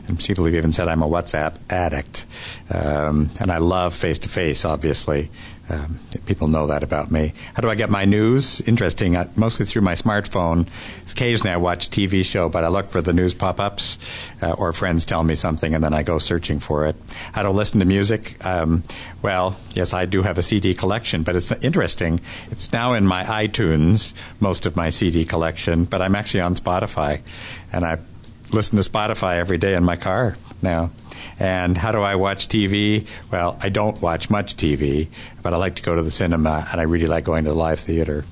And 0.07 0.19
people 0.19 0.45
have 0.45 0.55
even 0.55 0.71
said 0.71 0.87
I'm 0.87 1.03
a 1.03 1.07
WhatsApp 1.07 1.57
addict. 1.69 2.25
Um, 2.73 3.29
and 3.39 3.51
I 3.51 3.59
love 3.59 3.93
face 3.93 4.19
to 4.19 4.29
face, 4.29 4.65
obviously. 4.65 5.29
Um, 5.69 5.99
people 6.25 6.47
know 6.47 6.67
that 6.67 6.83
about 6.83 7.11
me. 7.11 7.33
How 7.53 7.61
do 7.61 7.69
I 7.69 7.75
get 7.75 7.89
my 7.89 8.05
news? 8.05 8.61
Interesting. 8.61 9.17
I, 9.17 9.27
mostly 9.35 9.65
through 9.65 9.81
my 9.81 9.93
smartphone. 9.93 10.67
Occasionally 11.11 11.51
I 11.51 11.57
watch 11.57 11.89
TV 11.89 12.23
show, 12.23 12.47
but 12.47 12.63
I 12.63 12.69
look 12.69 12.87
for 12.87 13.01
the 13.01 13.13
news 13.13 13.33
pop 13.33 13.59
ups 13.59 13.97
uh, 14.41 14.53
or 14.53 14.71
friends 14.71 15.05
tell 15.05 15.23
me 15.23 15.35
something 15.35 15.73
and 15.73 15.83
then 15.83 15.93
I 15.93 16.03
go 16.03 16.19
searching 16.19 16.59
for 16.59 16.85
it. 16.85 16.95
How 17.33 17.41
to 17.41 17.51
listen 17.51 17.79
to 17.79 17.85
music? 17.85 18.43
Um, 18.45 18.83
well, 19.21 19.57
yes, 19.73 19.93
I 19.93 20.05
do 20.05 20.21
have 20.21 20.37
a 20.37 20.43
CD 20.43 20.73
collection, 20.73 21.23
but 21.23 21.35
it's 21.35 21.51
interesting. 21.51 22.21
It's 22.49 22.71
now 22.71 22.93
in 22.93 23.05
my 23.05 23.23
iTunes, 23.23 24.13
most 24.39 24.65
of 24.65 24.75
my 24.75 24.89
CD 24.89 25.25
collection, 25.25 25.85
but 25.85 26.01
I'm 26.01 26.15
actually 26.15 26.41
on 26.41 26.55
Spotify. 26.55 27.21
And 27.73 27.83
I 27.83 27.99
listen 28.53 28.81
to 28.81 28.89
Spotify 28.89 29.37
every 29.37 29.57
day 29.57 29.73
in 29.73 29.83
my 29.83 29.97
car 29.97 30.37
now. 30.61 30.91
And 31.39 31.77
how 31.77 31.91
do 31.91 32.01
I 32.01 32.15
watch 32.15 32.47
TV? 32.47 33.07
Well, 33.31 33.57
I 33.61 33.69
don't 33.69 34.01
watch 34.01 34.29
much 34.29 34.55
TV, 34.55 35.07
but 35.41 35.53
I 35.53 35.57
like 35.57 35.75
to 35.75 35.83
go 35.83 35.95
to 35.95 36.01
the 36.01 36.11
cinema, 36.11 36.67
and 36.71 36.79
I 36.79 36.83
really 36.83 37.07
like 37.07 37.23
going 37.23 37.43
to 37.45 37.51
the 37.51 37.55
live 37.55 37.79
theater. 37.79 38.25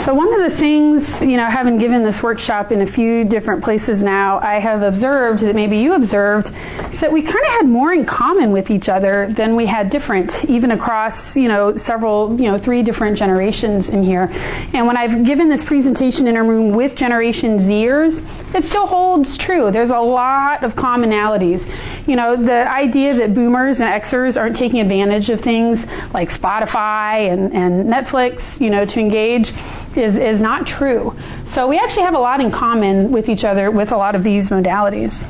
So, 0.00 0.14
one 0.14 0.32
of 0.32 0.50
the 0.50 0.56
things, 0.56 1.20
you 1.20 1.36
know, 1.36 1.44
having 1.44 1.76
given 1.76 2.02
this 2.02 2.22
workshop 2.22 2.72
in 2.72 2.80
a 2.80 2.86
few 2.86 3.22
different 3.22 3.62
places 3.62 4.02
now, 4.02 4.38
I 4.38 4.58
have 4.58 4.80
observed 4.80 5.40
that 5.40 5.54
maybe 5.54 5.76
you 5.76 5.92
observed 5.92 6.50
is 6.90 7.00
that 7.00 7.12
we 7.12 7.20
kind 7.20 7.44
of 7.44 7.52
had 7.52 7.66
more 7.66 7.92
in 7.92 8.06
common 8.06 8.50
with 8.50 8.70
each 8.70 8.88
other 8.88 9.30
than 9.30 9.56
we 9.56 9.66
had 9.66 9.90
different, 9.90 10.46
even 10.46 10.70
across, 10.70 11.36
you 11.36 11.48
know, 11.48 11.76
several, 11.76 12.34
you 12.40 12.50
know, 12.50 12.56
three 12.56 12.82
different 12.82 13.18
generations 13.18 13.90
in 13.90 14.02
here. 14.02 14.30
And 14.72 14.86
when 14.86 14.96
I've 14.96 15.22
given 15.22 15.50
this 15.50 15.62
presentation 15.62 16.26
in 16.26 16.36
a 16.36 16.42
room 16.42 16.70
with 16.74 16.94
Generation 16.94 17.58
Zers, 17.58 18.24
it 18.54 18.64
still 18.64 18.86
holds 18.86 19.36
true. 19.36 19.70
There's 19.70 19.90
a 19.90 20.00
lot 20.00 20.64
of 20.64 20.76
commonalities. 20.76 21.70
You 22.08 22.16
know, 22.16 22.36
the 22.36 22.72
idea 22.72 23.12
that 23.16 23.34
boomers 23.34 23.82
and 23.82 24.02
Xers 24.02 24.40
aren't 24.40 24.56
taking 24.56 24.80
advantage 24.80 25.28
of 25.28 25.42
things 25.42 25.86
like 26.14 26.30
Spotify 26.30 27.30
and, 27.30 27.52
and 27.52 27.84
Netflix, 27.86 28.58
you 28.62 28.70
know, 28.70 28.86
to 28.86 28.98
engage 28.98 29.52
is, 29.96 30.16
is 30.16 30.40
not 30.40 30.66
true. 30.66 31.16
So 31.46 31.66
we 31.66 31.78
actually 31.78 32.04
have 32.04 32.14
a 32.14 32.18
lot 32.18 32.40
in 32.40 32.50
common 32.50 33.10
with 33.10 33.28
each 33.28 33.44
other 33.44 33.70
with 33.70 33.92
a 33.92 33.96
lot 33.96 34.14
of 34.14 34.22
these 34.22 34.50
modalities. 34.50 35.26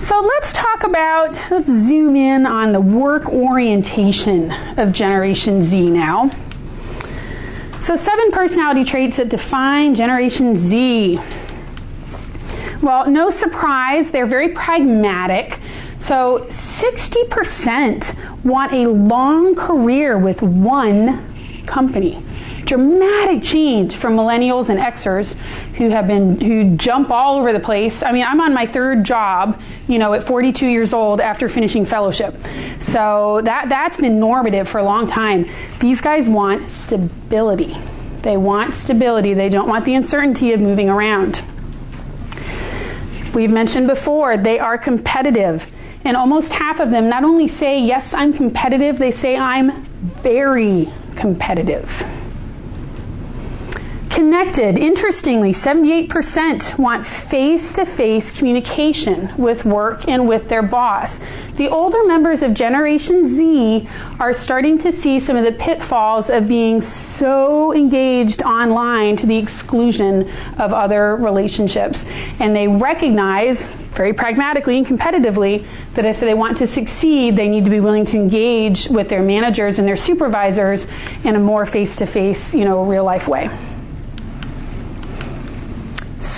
So 0.00 0.18
let's 0.18 0.54
talk 0.54 0.84
about, 0.84 1.38
let's 1.50 1.68
zoom 1.68 2.16
in 2.16 2.46
on 2.46 2.72
the 2.72 2.80
work 2.80 3.28
orientation 3.28 4.50
of 4.78 4.92
Generation 4.92 5.62
Z 5.62 5.90
now. 5.90 6.30
So, 7.80 7.96
seven 7.96 8.30
personality 8.30 8.84
traits 8.84 9.16
that 9.16 9.30
define 9.30 9.94
Generation 9.94 10.54
Z. 10.54 11.18
Well, 12.82 13.10
no 13.10 13.30
surprise, 13.30 14.10
they're 14.10 14.26
very 14.26 14.50
pragmatic. 14.50 15.58
So, 15.96 16.46
60% 16.50 18.44
want 18.44 18.72
a 18.72 18.86
long 18.86 19.54
career 19.54 20.18
with 20.18 20.42
one 20.42 21.26
company 21.66 22.22
dramatic 22.64 23.42
change 23.42 23.96
from 23.96 24.16
millennials 24.16 24.68
and 24.68 24.78
Xers 24.78 25.34
who 25.74 25.90
have 25.90 26.06
been 26.06 26.40
who 26.40 26.76
jump 26.76 27.10
all 27.10 27.38
over 27.38 27.52
the 27.52 27.60
place. 27.60 28.02
I 28.02 28.12
mean, 28.12 28.24
I'm 28.24 28.40
on 28.40 28.54
my 28.54 28.66
third 28.66 29.04
job, 29.04 29.60
you 29.88 29.98
know, 29.98 30.14
at 30.14 30.24
42 30.24 30.66
years 30.66 30.92
old 30.92 31.20
after 31.20 31.48
finishing 31.48 31.84
fellowship. 31.84 32.34
So 32.80 33.40
that 33.44 33.68
that's 33.68 33.96
been 33.96 34.18
normative 34.18 34.68
for 34.68 34.78
a 34.78 34.84
long 34.84 35.06
time. 35.06 35.48
These 35.80 36.00
guys 36.00 36.28
want 36.28 36.68
stability. 36.68 37.76
They 38.22 38.36
want 38.36 38.74
stability. 38.74 39.34
They 39.34 39.48
don't 39.48 39.68
want 39.68 39.84
the 39.84 39.94
uncertainty 39.94 40.52
of 40.52 40.60
moving 40.60 40.88
around. 40.90 41.42
We've 43.34 43.50
mentioned 43.50 43.86
before, 43.86 44.36
they 44.36 44.58
are 44.58 44.76
competitive. 44.76 45.66
And 46.04 46.16
almost 46.16 46.52
half 46.52 46.80
of 46.80 46.90
them 46.90 47.08
not 47.08 47.24
only 47.24 47.48
say, 47.48 47.80
Yes, 47.80 48.12
I'm 48.12 48.32
competitive, 48.32 48.98
they 48.98 49.10
say, 49.10 49.36
I'm 49.36 49.84
very 49.84 50.90
competitive. 51.16 52.04
Connected, 54.20 54.76
interestingly, 54.76 55.50
78% 55.50 56.78
want 56.78 57.06
face 57.06 57.72
to 57.72 57.86
face 57.86 58.30
communication 58.30 59.32
with 59.38 59.64
work 59.64 60.08
and 60.08 60.28
with 60.28 60.46
their 60.50 60.60
boss. 60.60 61.18
The 61.56 61.68
older 61.68 62.04
members 62.04 62.42
of 62.42 62.52
Generation 62.52 63.26
Z 63.26 63.88
are 64.18 64.34
starting 64.34 64.78
to 64.80 64.92
see 64.92 65.20
some 65.20 65.36
of 65.36 65.46
the 65.46 65.52
pitfalls 65.52 66.28
of 66.28 66.46
being 66.46 66.82
so 66.82 67.72
engaged 67.72 68.42
online 68.42 69.16
to 69.16 69.26
the 69.26 69.38
exclusion 69.38 70.30
of 70.58 70.74
other 70.74 71.16
relationships. 71.16 72.04
And 72.40 72.54
they 72.54 72.68
recognize, 72.68 73.68
very 73.92 74.12
pragmatically 74.12 74.76
and 74.76 74.86
competitively, 74.86 75.64
that 75.94 76.04
if 76.04 76.20
they 76.20 76.34
want 76.34 76.58
to 76.58 76.66
succeed, 76.66 77.36
they 77.36 77.48
need 77.48 77.64
to 77.64 77.70
be 77.70 77.80
willing 77.80 78.04
to 78.04 78.18
engage 78.18 78.86
with 78.88 79.08
their 79.08 79.22
managers 79.22 79.78
and 79.78 79.88
their 79.88 79.96
supervisors 79.96 80.86
in 81.24 81.36
a 81.36 81.40
more 81.40 81.64
face 81.64 81.96
to 81.96 82.06
face, 82.06 82.52
you 82.52 82.66
know, 82.66 82.84
real 82.84 83.02
life 83.02 83.26
way. 83.26 83.48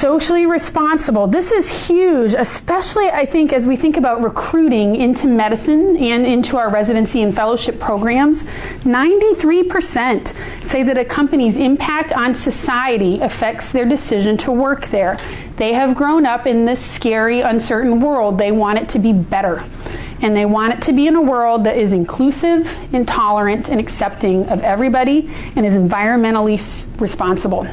Socially 0.02 0.46
responsible. 0.46 1.28
This 1.28 1.52
is 1.52 1.86
huge, 1.86 2.34
especially 2.34 3.08
I 3.08 3.24
think 3.24 3.52
as 3.52 3.68
we 3.68 3.76
think 3.76 3.96
about 3.96 4.20
recruiting 4.20 4.96
into 4.96 5.28
medicine 5.28 5.96
and 5.96 6.26
into 6.26 6.56
our 6.56 6.70
residency 6.70 7.22
and 7.22 7.32
fellowship 7.32 7.78
programs. 7.78 8.42
93% 8.82 10.34
say 10.64 10.82
that 10.82 10.98
a 10.98 11.04
company's 11.04 11.56
impact 11.56 12.10
on 12.10 12.34
society 12.34 13.20
affects 13.20 13.70
their 13.70 13.84
decision 13.84 14.36
to 14.38 14.50
work 14.50 14.88
there. 14.88 15.20
They 15.54 15.72
have 15.72 15.94
grown 15.94 16.26
up 16.26 16.48
in 16.48 16.64
this 16.64 16.84
scary, 16.84 17.40
uncertain 17.42 18.00
world. 18.00 18.38
They 18.38 18.50
want 18.50 18.80
it 18.80 18.88
to 18.88 18.98
be 18.98 19.12
better. 19.12 19.64
And 20.20 20.34
they 20.34 20.46
want 20.46 20.72
it 20.72 20.82
to 20.82 20.92
be 20.92 21.06
in 21.06 21.14
a 21.14 21.22
world 21.22 21.62
that 21.62 21.78
is 21.78 21.92
inclusive, 21.92 22.68
intolerant, 22.92 23.68
and 23.68 23.78
accepting 23.78 24.48
of 24.48 24.64
everybody 24.64 25.30
and 25.54 25.64
is 25.64 25.76
environmentally 25.76 26.58
responsible. 27.00 27.68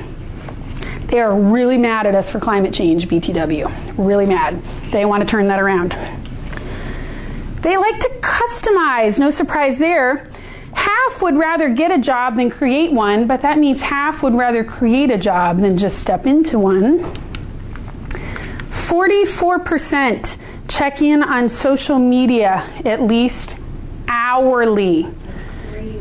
They 1.09 1.19
are 1.19 1.35
really 1.35 1.77
mad 1.77 2.05
at 2.05 2.13
us 2.13 2.29
for 2.29 2.39
climate 2.39 2.73
change, 2.73 3.07
BTW. 3.07 3.95
Really 3.97 4.27
mad. 4.27 4.61
They 4.91 5.05
want 5.05 5.21
to 5.21 5.27
turn 5.27 5.47
that 5.47 5.59
around. 5.59 5.91
They 7.61 7.77
like 7.77 7.99
to 7.99 8.09
customize, 8.21 9.17
no 9.17 9.31
surprise 9.31 9.79
there. 9.79 10.27
Half 10.73 11.21
would 11.21 11.35
rather 11.35 11.69
get 11.69 11.91
a 11.91 11.97
job 11.97 12.37
than 12.37 12.51
create 12.51 12.91
one, 12.91 13.25
but 13.27 13.41
that 13.41 13.57
means 13.57 13.81
half 13.81 14.21
would 14.21 14.35
rather 14.35 14.63
create 14.63 15.09
a 15.11 15.17
job 15.17 15.59
than 15.59 15.77
just 15.77 15.99
step 15.99 16.27
into 16.27 16.59
one. 16.59 16.99
44% 18.69 20.37
check 20.67 21.01
in 21.01 21.23
on 21.23 21.49
social 21.49 21.97
media 21.97 22.69
at 22.85 23.01
least 23.01 23.57
hourly 24.07 25.07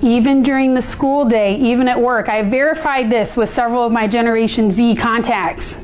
even 0.02 0.42
during 0.42 0.74
the 0.74 0.82
school 0.82 1.24
day, 1.24 1.56
even 1.56 1.88
at 1.88 2.00
work. 2.00 2.28
I 2.28 2.42
verified 2.42 3.10
this 3.10 3.36
with 3.36 3.52
several 3.52 3.84
of 3.84 3.92
my 3.92 4.06
Generation 4.06 4.70
Z 4.70 4.96
contacts. 4.96 5.78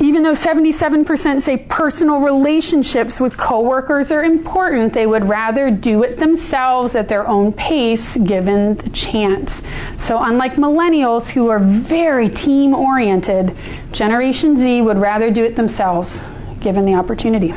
Even 0.00 0.22
though 0.22 0.32
77% 0.32 1.40
say 1.40 1.56
personal 1.56 2.18
relationships 2.20 3.20
with 3.20 3.38
coworkers 3.38 4.10
are 4.10 4.22
important, 4.22 4.92
they 4.92 5.06
would 5.06 5.26
rather 5.26 5.70
do 5.70 6.02
it 6.02 6.18
themselves 6.18 6.94
at 6.94 7.08
their 7.08 7.26
own 7.26 7.52
pace 7.52 8.16
given 8.16 8.74
the 8.74 8.90
chance. 8.90 9.62
So, 9.96 10.18
unlike 10.20 10.56
millennials 10.56 11.30
who 11.30 11.48
are 11.48 11.58
very 11.58 12.28
team 12.28 12.74
oriented, 12.74 13.56
Generation 13.92 14.58
Z 14.58 14.82
would 14.82 14.98
rather 14.98 15.30
do 15.30 15.42
it 15.42 15.56
themselves 15.56 16.18
given 16.60 16.84
the 16.84 16.94
opportunity. 16.94 17.54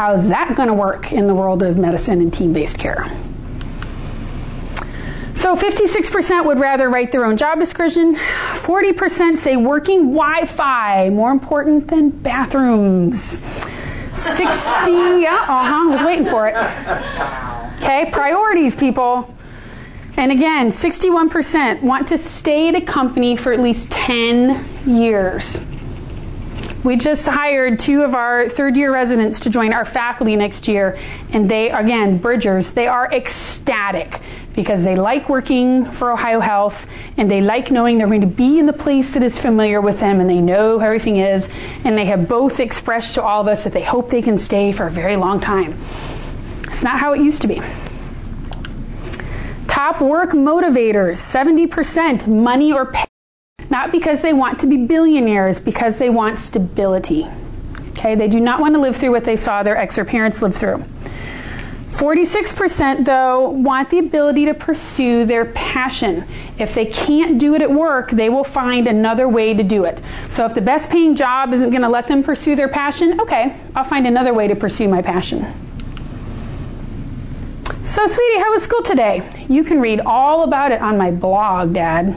How's 0.00 0.28
that 0.28 0.56
going 0.56 0.68
to 0.68 0.72
work 0.72 1.12
in 1.12 1.26
the 1.26 1.34
world 1.34 1.62
of 1.62 1.76
medicine 1.76 2.22
and 2.22 2.32
team 2.32 2.54
based 2.54 2.78
care? 2.78 3.04
So 5.34 5.54
56% 5.54 6.46
would 6.46 6.58
rather 6.58 6.88
write 6.88 7.12
their 7.12 7.26
own 7.26 7.36
job 7.36 7.58
description. 7.58 8.14
40% 8.16 9.36
say 9.36 9.56
working 9.58 10.14
Wi 10.14 10.46
Fi 10.46 11.10
more 11.10 11.30
important 11.30 11.88
than 11.88 12.08
bathrooms. 12.08 13.42
60, 14.14 14.90
yeah, 14.90 15.44
uh 15.46 15.64
huh, 15.68 15.90
was 15.90 16.02
waiting 16.02 16.24
for 16.24 16.48
it. 16.48 16.56
Okay, 17.76 18.10
priorities, 18.10 18.74
people. 18.74 19.36
And 20.16 20.32
again, 20.32 20.68
61% 20.68 21.82
want 21.82 22.08
to 22.08 22.16
stay 22.16 22.68
at 22.68 22.74
a 22.74 22.80
company 22.80 23.36
for 23.36 23.52
at 23.52 23.60
least 23.60 23.90
10 23.90 24.66
years. 24.86 25.60
We 26.82 26.96
just 26.96 27.28
hired 27.28 27.78
two 27.78 28.02
of 28.02 28.14
our 28.14 28.48
third 28.48 28.74
year 28.74 28.90
residents 28.90 29.40
to 29.40 29.50
join 29.50 29.74
our 29.74 29.84
faculty 29.84 30.34
next 30.34 30.66
year, 30.66 30.98
and 31.30 31.46
they, 31.46 31.70
again, 31.70 32.16
Bridgers, 32.16 32.70
they 32.70 32.86
are 32.86 33.12
ecstatic 33.12 34.22
because 34.54 34.82
they 34.82 34.96
like 34.96 35.28
working 35.28 35.84
for 35.84 36.10
Ohio 36.10 36.40
Health 36.40 36.86
and 37.16 37.30
they 37.30 37.40
like 37.40 37.70
knowing 37.70 37.98
they're 37.98 38.06
going 38.06 38.22
to 38.22 38.26
be 38.26 38.58
in 38.58 38.66
the 38.66 38.72
place 38.72 39.14
that 39.14 39.22
is 39.22 39.38
familiar 39.38 39.80
with 39.80 40.00
them 40.00 40.20
and 40.20 40.28
they 40.28 40.40
know 40.40 40.78
how 40.78 40.86
everything 40.86 41.16
is. 41.16 41.48
And 41.84 41.96
they 41.96 42.06
have 42.06 42.28
both 42.28 42.60
expressed 42.60 43.14
to 43.14 43.22
all 43.22 43.42
of 43.42 43.48
us 43.48 43.64
that 43.64 43.72
they 43.72 43.82
hope 43.82 44.10
they 44.10 44.22
can 44.22 44.36
stay 44.38 44.72
for 44.72 44.86
a 44.86 44.90
very 44.90 45.16
long 45.16 45.40
time. 45.40 45.78
It's 46.64 46.82
not 46.82 46.98
how 46.98 47.12
it 47.12 47.20
used 47.20 47.42
to 47.42 47.48
be. 47.48 47.60
Top 49.68 50.00
work 50.00 50.30
motivators 50.30 51.18
70% 51.18 52.26
money 52.26 52.72
or 52.72 52.86
pay. 52.86 53.09
Not 53.68 53.92
because 53.92 54.22
they 54.22 54.32
want 54.32 54.58
to 54.60 54.66
be 54.66 54.76
billionaires, 54.76 55.60
because 55.60 55.98
they 55.98 56.10
want 56.10 56.38
stability. 56.38 57.28
Okay, 57.90 58.14
they 58.14 58.28
do 58.28 58.40
not 58.40 58.60
want 58.60 58.74
to 58.74 58.80
live 58.80 58.96
through 58.96 59.10
what 59.10 59.24
they 59.24 59.36
saw 59.36 59.62
their 59.62 59.76
Xer 59.76 60.06
parents 60.06 60.40
live 60.40 60.54
through. 60.54 60.84
46% 61.90 63.04
though 63.04 63.50
want 63.50 63.90
the 63.90 63.98
ability 63.98 64.46
to 64.46 64.54
pursue 64.54 65.26
their 65.26 65.46
passion. 65.46 66.24
If 66.58 66.74
they 66.74 66.86
can't 66.86 67.38
do 67.38 67.54
it 67.54 67.62
at 67.62 67.70
work, 67.70 68.10
they 68.10 68.28
will 68.30 68.44
find 68.44 68.86
another 68.86 69.28
way 69.28 69.52
to 69.52 69.62
do 69.62 69.84
it. 69.84 70.00
So 70.28 70.46
if 70.46 70.54
the 70.54 70.60
best 70.60 70.88
paying 70.88 71.14
job 71.14 71.52
isn't 71.52 71.70
going 71.70 71.82
to 71.82 71.88
let 71.88 72.06
them 72.06 72.22
pursue 72.22 72.56
their 72.56 72.68
passion, 72.68 73.20
okay, 73.20 73.60
I'll 73.74 73.84
find 73.84 74.06
another 74.06 74.32
way 74.32 74.48
to 74.48 74.56
pursue 74.56 74.88
my 74.88 75.02
passion. 75.02 75.44
So, 77.84 78.06
sweetie, 78.06 78.38
how 78.38 78.52
was 78.52 78.62
school 78.62 78.82
today? 78.82 79.28
You 79.48 79.64
can 79.64 79.80
read 79.80 80.00
all 80.00 80.44
about 80.44 80.70
it 80.70 80.80
on 80.80 80.96
my 80.96 81.10
blog, 81.10 81.74
Dad. 81.74 82.16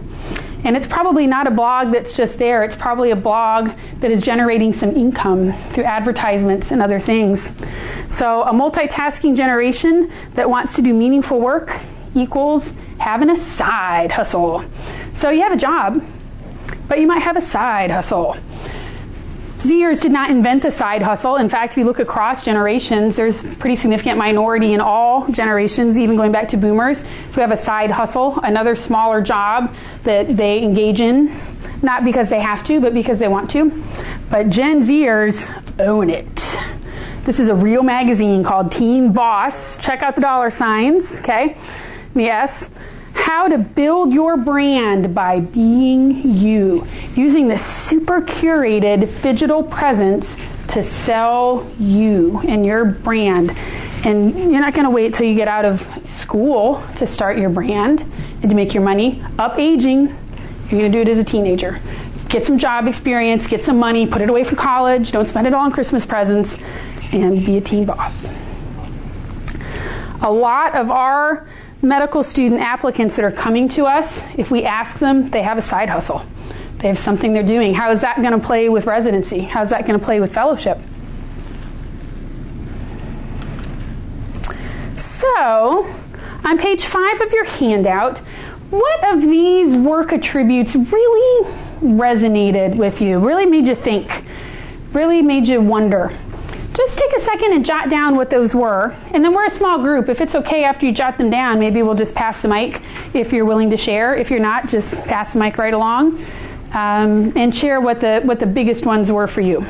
And 0.64 0.78
it's 0.78 0.88
probably 0.88 1.28
not 1.28 1.48
a 1.48 1.52
blog 1.52 1.92
that's 1.92 2.14
just 2.14 2.40
there, 2.40 2.64
it's 2.64 2.76
probably 2.76 3.12
a 3.12 3.16
blog 3.16 3.72
that 4.00 4.12
is 4.12 4.22
generating 4.22 4.72
some 4.72 4.96
income 4.96 5.54
through 5.72 5.84
advertisements 5.84 6.72
and 6.72 6.82
other 6.82 7.00
things. 7.00 7.54
So, 8.08 8.44
a 8.44 8.52
multitasking 8.52 9.36
generation 9.36 10.12
that 10.34 10.50
wants 10.50 10.76
to 10.76 10.82
do 10.82 10.94
meaningful 10.94 11.40
work 11.40 11.78
equals 12.16 12.72
having 13.00 13.30
a 13.30 13.38
side 13.38 14.12
hustle. 14.12 14.64
So, 15.12 15.30
you 15.30 15.42
have 15.42 15.52
a 15.52 15.58
job, 15.58 16.04
but 16.88 17.00
you 17.00 17.08
might 17.08 17.22
have 17.22 17.36
a 17.36 17.42
side 17.42 17.92
hustle. 17.92 18.38
Zers 19.64 20.02
did 20.02 20.12
not 20.12 20.30
invent 20.30 20.62
the 20.62 20.72
side 20.72 21.02
hustle. 21.02 21.38
In 21.38 21.48
fact, 21.48 21.72
if 21.72 21.78
you 21.78 21.86
look 21.86 22.00
across 22.00 22.44
generations, 22.44 23.16
there's 23.16 23.46
a 23.46 23.48
pretty 23.56 23.78
significant 23.78 24.18
minority 24.18 24.74
in 24.74 24.82
all 24.82 25.26
generations, 25.30 25.98
even 25.98 26.18
going 26.18 26.34
back 26.34 26.50
to 26.50 26.58
boomers, 26.58 27.02
who 27.32 27.40
have 27.40 27.54
a 27.54 27.58
side 27.58 27.90
hustle, 27.90 28.38
another 28.42 28.76
smaller 28.76 29.22
job 29.22 29.74
that 30.04 30.36
they 30.36 30.62
engage 30.62 31.00
in, 31.00 31.34
not 31.82 32.04
because 32.04 32.30
they 32.30 32.42
have 32.42 32.66
to, 32.66 32.82
but 32.82 32.94
because 32.94 33.20
they 33.20 33.30
want 33.30 33.50
to. 33.52 33.70
But 34.30 34.50
Gen 34.50 34.82
Zers 34.82 35.50
own 35.80 36.10
it. 36.10 36.58
This 37.24 37.40
is 37.40 37.48
a 37.48 37.56
real 37.56 37.84
magazine 37.84 38.44
called 38.44 38.70
Teen 38.70 39.14
Boss. 39.14 39.78
Check 39.78 40.04
out 40.04 40.16
the 40.16 40.22
dollar 40.22 40.52
signs, 40.52 41.22
okay? 41.22 41.56
Yes 42.14 42.70
how 43.14 43.48
to 43.48 43.58
build 43.58 44.14
your 44.14 44.38
brand 44.38 45.16
by 45.16 45.40
being 45.40 46.36
you, 46.36 46.88
using 47.16 47.48
the 47.48 47.58
super 47.58 48.22
curated 48.22 49.22
digital 49.22 49.64
presence 49.64 50.36
to 50.70 50.84
sell 50.84 51.70
you 51.80 52.40
and 52.48 52.66
your 52.66 52.86
brand. 52.86 53.52
And 54.06 54.52
you're 54.52 54.62
not 54.62 54.74
going 54.74 54.86
to 54.86 54.90
wait 54.90 55.14
till 55.14 55.26
you 55.26 55.36
get 55.36 55.48
out 55.48 55.64
of 55.64 55.86
school 56.06 56.84
to 56.98 57.08
start 57.08 57.38
your 57.38 57.50
brand 57.50 58.02
and 58.42 58.50
to 58.50 58.56
make 58.56 58.74
your 58.74 58.84
money. 58.84 59.24
Up 59.40 59.58
aging, 59.58 60.08
you're 60.08 60.80
going 60.80 60.92
to 60.92 60.98
do 60.98 61.02
it 61.02 61.08
as 61.08 61.20
a 61.20 61.24
teenager. 61.24 61.80
Get 62.30 62.46
some 62.46 62.58
job 62.58 62.88
experience, 62.88 63.48
get 63.48 63.64
some 63.64 63.78
money, 63.78 64.08
put 64.08 64.22
it 64.22 64.30
away 64.30 64.44
for 64.44 64.56
college, 64.56 65.12
don't 65.12 65.28
spend 65.28 65.48
it 65.48 65.54
all 65.54 65.62
on 65.62 65.72
Christmas 65.72 66.06
presents, 66.06 66.58
and 67.12 67.46
be 67.46 67.58
a 67.58 67.62
teen 67.62 67.86
boss. 67.86 68.28
A 70.22 70.32
lot 70.32 70.74
of 70.74 70.90
our 70.90 71.48
medical 71.84 72.24
student 72.24 72.62
applicants 72.62 73.18
that 73.18 73.26
are 73.26 73.32
coming 73.32 73.68
to 73.68 73.86
us, 73.86 74.22
if 74.38 74.50
we 74.50 74.64
ask 74.64 75.00
them, 75.00 75.30
they 75.30 75.44
have 75.44 75.58
a 75.58 75.62
side 75.62 75.90
hustle. 75.90 76.26
They 76.78 76.88
have 76.88 76.98
something 76.98 77.34
they're 77.34 77.44
doing. 77.44 77.74
How 77.74 77.92
is 77.92 78.02
that 78.02 78.22
going 78.22 78.32
to 78.32 78.46
play 78.46 78.70
with 78.70 78.86
residency? 78.86 79.42
How 79.42 79.62
is 79.64 79.70
that 79.70 79.86
going 79.86 80.00
to 80.00 80.04
play 80.04 80.22
with 80.22 80.34
fellowship? 80.34 80.80
So, 84.96 85.94
on 86.46 86.58
page 86.58 86.86
five 86.86 87.20
of 87.20 87.34
your 87.34 87.44
handout, 87.44 88.20
what 88.70 89.14
of 89.14 89.22
these 89.22 89.78
work 89.78 90.14
attributes 90.14 90.76
really 90.76 91.52
resonated 91.82 92.76
with 92.76 93.02
you, 93.02 93.20
really 93.20 93.46
made 93.46 93.68
you 93.68 93.76
think, 93.76 94.26
really 94.94 95.22
made 95.22 95.48
you 95.48 95.60
wonder? 95.62 96.18
Just 96.76 96.98
take 96.98 97.12
a 97.14 97.20
second 97.20 97.54
and 97.54 97.66
jot 97.66 97.90
down 97.90 98.16
what 98.16 98.30
those 98.30 98.56
were. 98.56 98.96
And 99.12 99.24
then 99.24 99.34
we're 99.34 99.46
a 99.46 99.52
small 99.52 99.80
group. 99.80 100.10
If 100.10 100.22
it's 100.22 100.36
okay 100.36 100.64
after 100.64 100.86
you 100.86 100.92
jot 100.92 101.18
them 101.18 101.30
down, 101.30 101.60
maybe 101.60 101.84
we'll 101.84 101.96
just 101.96 102.16
pass 102.16 102.42
the 102.42 102.48
mic 102.48 102.82
if 103.14 103.32
you're 103.32 103.46
willing 103.46 103.70
to 103.70 103.78
share. 103.78 104.16
If 104.16 104.32
you're 104.32 104.40
not, 104.40 104.68
just 104.68 104.98
pass 105.04 105.34
the 105.34 105.40
mic 105.40 105.58
right 105.58 105.74
along 105.74 106.24
um, 106.74 107.32
and 107.38 107.56
share 107.56 107.80
what 107.80 108.02
the, 108.02 108.22
what 108.24 108.40
the 108.40 108.48
biggest 108.48 108.86
ones 108.86 109.12
were 109.12 109.28
for 109.28 109.42
you. 109.42 109.66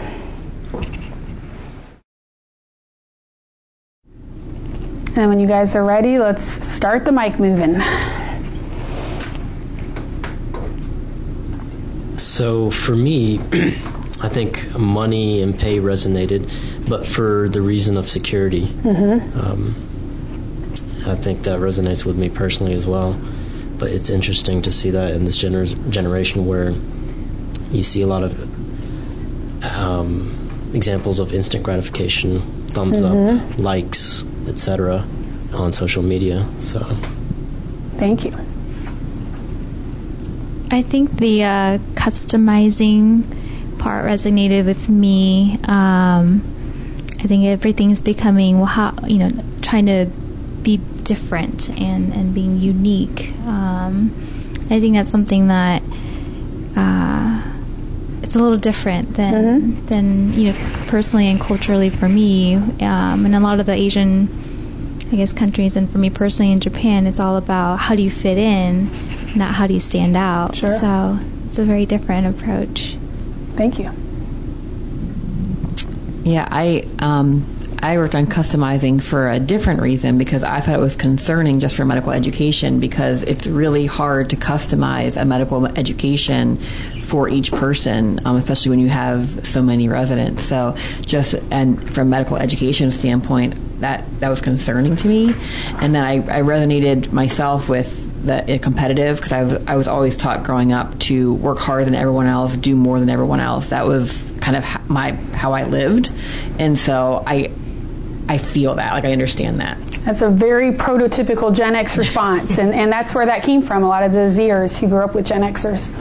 And 5.15 5.29
when 5.29 5.39
you 5.39 5.47
guys 5.47 5.75
are 5.75 5.83
ready, 5.83 6.17
let's 6.17 6.43
start 6.43 7.05
the 7.05 7.11
mic 7.11 7.37
moving. 7.37 7.79
So 12.17 12.71
for 12.71 12.95
me, 12.95 13.39
I 14.23 14.29
think 14.29 14.73
money 14.79 15.41
and 15.41 15.59
pay 15.59 15.79
resonated, 15.79 16.49
but 16.87 17.05
for 17.05 17.49
the 17.49 17.61
reason 17.61 17.97
of 17.97 18.09
security. 18.09 18.67
Mm-hmm. 18.67 19.37
Um, 19.37 19.75
I 21.05 21.15
think 21.15 21.43
that 21.43 21.59
resonates 21.59 22.05
with 22.05 22.17
me 22.17 22.29
personally 22.29 22.73
as 22.73 22.87
well. 22.87 23.19
But 23.77 23.91
it's 23.91 24.09
interesting 24.09 24.61
to 24.61 24.71
see 24.71 24.91
that 24.91 25.11
in 25.11 25.25
this 25.25 25.43
gener- 25.43 25.89
generation 25.89 26.45
where 26.45 26.73
you 27.69 27.83
see 27.83 28.01
a 28.01 28.07
lot 28.07 28.23
of 28.23 28.31
um, 29.65 30.71
examples 30.73 31.19
of 31.19 31.33
instant 31.33 31.63
gratification, 31.63 32.39
thumbs 32.67 33.01
mm-hmm. 33.01 33.51
up, 33.51 33.59
likes, 33.59 34.23
etc., 34.47 35.05
on 35.51 35.73
social 35.73 36.01
media. 36.01 36.47
So, 36.59 36.79
thank 37.97 38.23
you. 38.23 38.33
I 40.71 40.81
think 40.81 41.17
the 41.17 41.43
uh, 41.43 41.77
customizing 41.95 43.25
part 43.83 44.05
resonated 44.05 44.65
with 44.65 44.87
me. 44.87 45.59
Um, 45.65 46.41
I 47.19 47.27
think 47.27 47.45
everything's 47.45 48.01
becoming 48.01 48.57
well, 48.57 48.65
how, 48.65 48.95
you 49.05 49.17
know, 49.17 49.31
trying 49.61 49.85
to 49.87 50.07
be 50.63 50.77
different 51.03 51.69
and 51.69 52.13
and 52.13 52.33
being 52.33 52.59
unique. 52.59 53.33
Um, 53.45 54.11
I 54.71 54.79
think 54.79 54.95
that's 54.95 55.11
something 55.11 55.47
that 55.49 55.83
uh, 56.77 57.43
it's 58.21 58.35
a 58.35 58.39
little 58.39 58.57
different 58.57 59.15
than 59.15 59.33
mm-hmm. 59.33 59.85
than 59.87 60.33
you 60.33 60.53
know 60.53 60.85
personally 60.87 61.27
and 61.27 61.39
culturally 61.39 61.89
for 61.89 62.07
me. 62.07 62.55
Um, 62.55 63.25
and 63.25 63.35
a 63.35 63.39
lot 63.41 63.59
of 63.59 63.65
the 63.65 63.73
Asian, 63.73 64.29
I 65.11 65.17
guess, 65.17 65.33
countries, 65.33 65.75
and 65.75 65.89
for 65.89 65.97
me 65.97 66.09
personally 66.09 66.53
in 66.53 66.61
Japan, 66.61 67.05
it's 67.05 67.19
all 67.19 67.35
about 67.35 67.79
how 67.79 67.95
do 67.95 68.01
you 68.01 68.11
fit 68.11 68.37
in, 68.37 68.89
not 69.35 69.55
how 69.55 69.67
do 69.67 69.73
you 69.73 69.79
stand 69.79 70.15
out. 70.15 70.55
Sure. 70.55 70.73
So 70.73 71.19
it's 71.47 71.57
a 71.57 71.65
very 71.65 71.85
different 71.85 72.27
approach. 72.27 72.95
Thank 73.55 73.79
you. 73.79 73.91
Yeah, 76.23 76.47
I 76.49 76.87
um, 76.99 77.45
I 77.83 77.97
worked 77.97 78.15
on 78.15 78.27
customizing 78.27 79.03
for 79.03 79.29
a 79.29 79.41
different 79.41 79.81
reason 79.81 80.17
because 80.17 80.41
I 80.41 80.61
thought 80.61 80.75
it 80.75 80.81
was 80.81 80.95
concerning 80.95 81.59
just 81.59 81.75
for 81.75 81.83
medical 81.83 82.13
education 82.13 82.79
because 82.79 83.23
it's 83.23 83.45
really 83.45 83.85
hard 83.85 84.29
to 84.29 84.37
customize 84.37 85.21
a 85.21 85.25
medical 85.25 85.65
education 85.65 86.55
for 87.01 87.27
each 87.27 87.51
person, 87.51 88.25
um, 88.25 88.37
especially 88.37 88.69
when 88.69 88.79
you 88.79 88.87
have 88.87 89.45
so 89.45 89.61
many 89.61 89.89
residents. 89.89 90.43
So, 90.43 90.75
just 91.05 91.35
and 91.51 91.93
from 91.93 92.09
medical 92.09 92.37
education 92.37 92.89
standpoint, 92.89 93.55
that 93.81 94.05
that 94.21 94.29
was 94.29 94.39
concerning 94.39 94.95
to 94.95 95.07
me, 95.09 95.33
and 95.79 95.93
then 95.93 96.05
I, 96.05 96.13
I 96.19 96.41
resonated 96.41 97.11
myself 97.11 97.67
with 97.67 98.12
the 98.23 98.59
competitive 98.61 99.17
because 99.17 99.33
I 99.33 99.43
was 99.43 99.53
I 99.65 99.75
was 99.75 99.87
always 99.87 100.17
taught 100.17 100.43
growing 100.43 100.71
up 100.71 100.97
to 100.99 101.33
work 101.35 101.59
harder 101.59 101.85
than 101.85 101.95
everyone 101.95 102.25
else, 102.25 102.55
do 102.55 102.75
more 102.75 102.99
than 102.99 103.09
everyone 103.09 103.39
else. 103.39 103.69
That 103.69 103.85
was 103.85 104.31
kind 104.39 104.55
of 104.55 104.89
my 104.89 105.11
how 105.33 105.53
I 105.53 105.63
lived, 105.63 106.11
and 106.59 106.77
so 106.77 107.23
I 107.25 107.51
I 108.29 108.37
feel 108.37 108.75
that 108.75 108.93
like 108.93 109.05
I 109.05 109.11
understand 109.11 109.59
that. 109.59 109.77
That's 110.05 110.21
a 110.21 110.29
very 110.29 110.71
prototypical 110.71 111.53
Gen 111.53 111.75
X 111.75 111.97
response, 111.97 112.57
and 112.57 112.73
and 112.73 112.91
that's 112.91 113.13
where 113.13 113.25
that 113.25 113.43
came 113.43 113.61
from. 113.61 113.83
A 113.83 113.87
lot 113.87 114.03
of 114.03 114.11
the 114.11 114.31
Zers 114.31 114.77
who 114.77 114.87
grew 114.87 115.03
up 115.03 115.13
with 115.13 115.25
Gen 115.25 115.41
Xers 115.41 115.91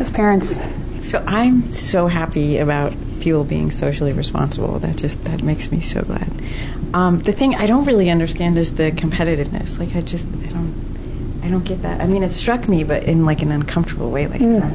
as 0.00 0.10
parents. 0.10 0.60
So 1.02 1.22
I'm 1.26 1.66
so 1.66 2.06
happy 2.06 2.58
about 2.58 2.92
people 3.20 3.44
being 3.44 3.70
socially 3.70 4.12
responsible. 4.12 4.78
That 4.78 4.96
just 4.96 5.24
that 5.24 5.42
makes 5.42 5.70
me 5.70 5.80
so 5.80 6.02
glad. 6.02 6.30
Um, 6.92 7.18
the 7.18 7.32
thing 7.32 7.54
I 7.54 7.66
don't 7.66 7.84
really 7.84 8.10
understand 8.10 8.58
is 8.58 8.74
the 8.74 8.90
competitiveness. 8.90 9.78
Like 9.78 9.94
I 9.94 10.00
just 10.00 10.26
I 10.26 10.48
don't 10.48 10.69
I 10.69 10.69
don't 11.50 11.64
get 11.64 11.82
that. 11.82 12.00
I 12.00 12.06
mean, 12.06 12.22
it 12.22 12.30
struck 12.30 12.68
me, 12.68 12.84
but 12.84 13.04
in 13.04 13.26
like 13.26 13.42
an 13.42 13.52
uncomfortable 13.52 14.10
way. 14.10 14.26
Like, 14.26 14.40
mm. 14.40 14.70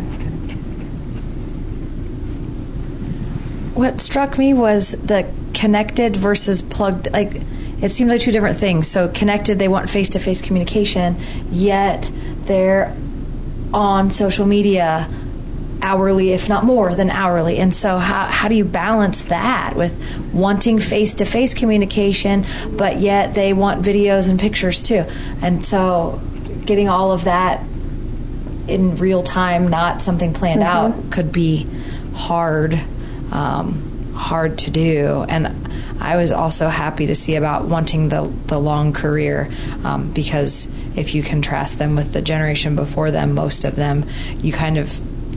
what 3.74 4.00
struck 4.02 4.38
me 4.38 4.54
was 4.54 4.92
the 4.92 5.30
connected 5.54 6.16
versus 6.16 6.62
plugged. 6.62 7.12
Like, 7.12 7.42
it 7.82 7.90
seems 7.90 8.10
like 8.10 8.22
two 8.22 8.32
different 8.32 8.58
things. 8.58 8.88
So, 8.88 9.10
connected, 9.10 9.60
they 9.60 9.68
want 9.68 9.90
face 9.90 10.10
to 10.10 10.20
face 10.20 10.42
communication, 10.42 11.18
yet 11.52 12.12
they're 12.46 12.96
on 13.74 14.12
social 14.12 14.46
media 14.46 15.10
hourly, 15.82 16.32
if 16.32 16.50
not 16.50 16.64
more 16.64 16.96
than 16.96 17.10
hourly. 17.10 17.58
And 17.60 17.74
so, 17.74 17.98
how, 17.98 18.26
how 18.26 18.48
do 18.48 18.56
you 18.56 18.66
balance 18.66 19.26
that 19.26 19.76
with 19.76 19.94
wanting 20.34 20.80
face 20.80 21.16
to 21.16 21.26
face 21.26 21.54
communication, 21.54 22.46
but 22.72 22.98
yet 22.98 23.36
they 23.36 23.54
want 23.54 23.86
videos 23.86 24.30
and 24.30 24.40
pictures 24.40 24.82
too? 24.82 25.06
And 25.42 25.66
so, 25.66 26.22
getting 26.66 26.90
all 26.90 27.12
of 27.12 27.26
that 27.26 27.64
in 28.68 28.98
real 28.98 29.24
time, 29.24 29.68
not 29.68 30.02
something 30.02 30.34
planned 30.34 30.62
mm-hmm. 30.62 31.02
out, 31.02 31.12
could 31.12 31.32
be 31.32 31.68
hard, 32.14 32.80
um, 33.32 34.14
hard 34.14 34.58
to 34.60 34.72
do. 34.72 35.26
And 35.28 35.70
I 36.00 36.18
was 36.18 36.32
also 36.32 36.68
happy 36.68 37.08
to 37.08 37.16
see 37.16 37.36
about 37.36 37.66
wanting 37.66 38.10
the 38.10 38.32
the 38.48 38.60
long 38.60 38.94
career 38.94 39.50
um, 39.84 40.12
because 40.12 40.68
if 40.96 41.16
you 41.16 41.24
contrast 41.24 41.80
them 41.80 41.96
with 41.96 42.14
the 42.14 42.22
generation 42.22 42.76
before 42.76 43.12
them, 43.12 43.34
most 43.34 43.66
of 43.66 43.76
them, 43.76 44.06
you 44.42 44.52
kind 44.52 44.78
of 44.78 44.90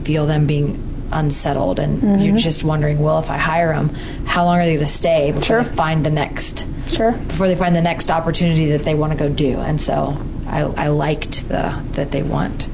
feel 0.04 0.26
them 0.26 0.46
being 0.46 0.84
unsettled 1.10 1.78
and 1.78 2.22
you're 2.22 2.36
just 2.36 2.64
wondering, 2.64 2.98
well, 2.98 3.18
if 3.18 3.30
I 3.30 3.38
hire 3.38 3.72
them, 3.72 3.88
how 4.26 4.44
long 4.44 4.58
are 4.58 4.64
they 4.64 4.74
going 4.74 4.86
to 4.86 4.92
stay 4.92 5.32
before 5.32 5.44
Sure. 5.46 5.62
they 5.62 5.74
find 5.76 6.04
the 6.04 6.10
next 6.10 6.66
Sure. 6.88 7.12
before 7.12 7.48
they 7.48 7.56
find 7.56 7.74
the 7.74 7.80
next 7.80 8.10
opportunity 8.10 8.72
that 8.72 8.82
they 8.82 8.94
want 8.94 9.12
to 9.12 9.18
go 9.18 9.28
do? 9.28 9.58
And 9.58 9.80
so 9.80 10.18
I, 10.48 10.60
I 10.60 10.88
liked 10.88 11.48
the 11.48 11.82
that 11.92 12.10
they 12.10 12.22
want 12.22 12.68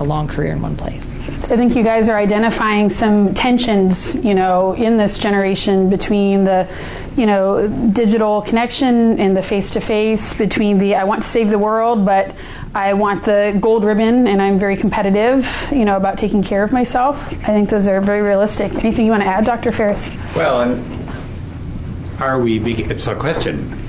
a 0.00 0.04
long 0.04 0.28
career 0.28 0.52
in 0.52 0.60
one 0.60 0.76
place. 0.76 1.08
I 1.44 1.56
think 1.56 1.76
you 1.76 1.82
guys 1.82 2.08
are 2.08 2.16
identifying 2.16 2.90
some 2.90 3.34
tensions, 3.34 4.14
you 4.16 4.34
know, 4.34 4.72
in 4.72 4.96
this 4.96 5.18
generation 5.18 5.90
between 5.90 6.44
the, 6.44 6.68
you 7.16 7.26
know, 7.26 7.68
digital 7.92 8.42
connection 8.42 9.20
and 9.20 9.36
the 9.36 9.42
face 9.42 9.72
to 9.72 9.80
face, 9.80 10.32
between 10.34 10.78
the 10.78 10.96
I 10.96 11.04
want 11.04 11.22
to 11.22 11.28
save 11.28 11.50
the 11.50 11.58
world, 11.58 12.04
but 12.04 12.34
I 12.74 12.94
want 12.94 13.24
the 13.24 13.56
gold 13.60 13.84
ribbon 13.84 14.26
and 14.26 14.42
I'm 14.42 14.58
very 14.58 14.76
competitive, 14.76 15.46
you 15.70 15.84
know, 15.84 15.96
about 15.96 16.18
taking 16.18 16.42
care 16.42 16.64
of 16.64 16.72
myself. 16.72 17.28
I 17.32 17.52
think 17.52 17.70
those 17.70 17.86
are 17.86 18.00
very 18.00 18.22
realistic. 18.22 18.74
Anything 18.74 19.04
you 19.04 19.12
want 19.12 19.22
to 19.22 19.28
add, 19.28 19.44
Dr. 19.44 19.70
Ferris? 19.70 20.10
Well, 20.34 20.62
and 20.62 22.20
are 22.20 22.40
we? 22.40 22.58
Be- 22.58 22.84
it's 22.84 23.06
a 23.06 23.14
question. 23.14 23.83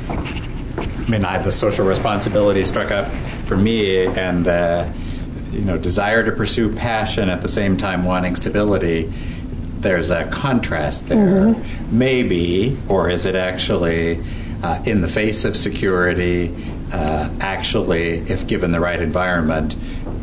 I 1.06 1.10
mean, 1.10 1.24
I, 1.24 1.38
the 1.38 1.51
social 1.51 1.86
responsibility 1.86 2.66
struck 2.66 2.89
up 2.91 3.12
for 3.45 3.56
me, 3.56 4.06
and 4.08 4.43
the 4.45 4.91
you 5.51 5.62
know 5.62 5.78
desire 5.78 6.24
to 6.24 6.32
pursue 6.32 6.74
passion 6.76 7.30
at 7.30 7.41
the 7.41 7.47
same 7.47 7.78
time 7.78 8.03
wanting 8.06 8.36
stability. 8.36 9.12
There's 9.80 10.10
a 10.10 10.26
contrast 10.26 11.08
there, 11.10 11.53
maybe, 11.91 12.76
or 12.89 13.10
is 13.10 13.28
it 13.28 13.36
actually 13.36 14.20
uh, 14.64 14.82
in 14.86 15.01
the 15.01 15.08
face 15.08 15.45
of 15.45 15.56
security? 15.56 16.56
Uh, 16.91 17.30
actually, 17.39 18.20
if 18.20 18.47
given 18.47 18.72
the 18.72 18.80
right 18.80 18.99
environment, 18.99 19.76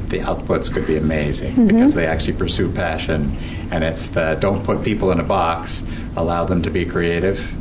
the 0.09 0.18
outputs 0.18 0.72
could 0.72 0.87
be 0.87 0.97
amazing 0.97 1.66
because 1.66 1.95
they 1.95 2.07
actually 2.07 2.33
pursue 2.35 2.70
passion, 2.72 3.37
and 3.70 3.85
it's 3.85 4.09
the 4.09 4.37
don't 4.41 4.64
put 4.64 4.83
people 4.83 5.12
in 5.12 5.20
a 5.20 5.24
box, 5.24 5.85
allow 6.16 6.45
them 6.45 6.62
to 6.62 6.70
be 6.70 6.85
creative. 6.85 7.55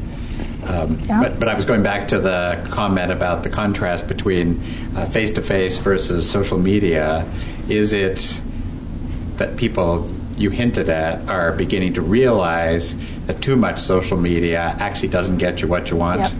Um, 0.68 1.00
Yeah. 1.08 1.22
but, 1.22 1.40
but 1.40 1.50
I 1.50 1.56
was 1.56 1.66
going 1.66 1.84
back 1.84 2.08
to 2.10 2.20
the 2.20 2.60
comment 2.72 3.12
about 3.12 3.44
the 3.44 3.50
contrast 3.50 4.08
between 4.08 4.60
face 5.10 5.32
to 5.32 5.42
face 5.42 5.78
versus 5.78 6.30
social 6.30 6.58
media. 6.58 7.26
Is 7.68 7.94
it 7.94 8.42
that 9.38 9.58
people 9.58 10.12
you 10.38 10.50
hinted 10.50 10.90
at 10.90 11.28
are 11.30 11.52
beginning 11.52 11.94
to 11.94 12.02
realize 12.02 12.96
that 13.28 13.42
too 13.42 13.56
much 13.56 13.80
social 13.80 14.18
media 14.18 14.76
actually 14.80 15.10
doesn't 15.10 15.38
get 15.38 15.62
you 15.62 15.68
what 15.68 15.90
you 15.90 15.98
want? 15.98 16.22
Yep. 16.22 16.32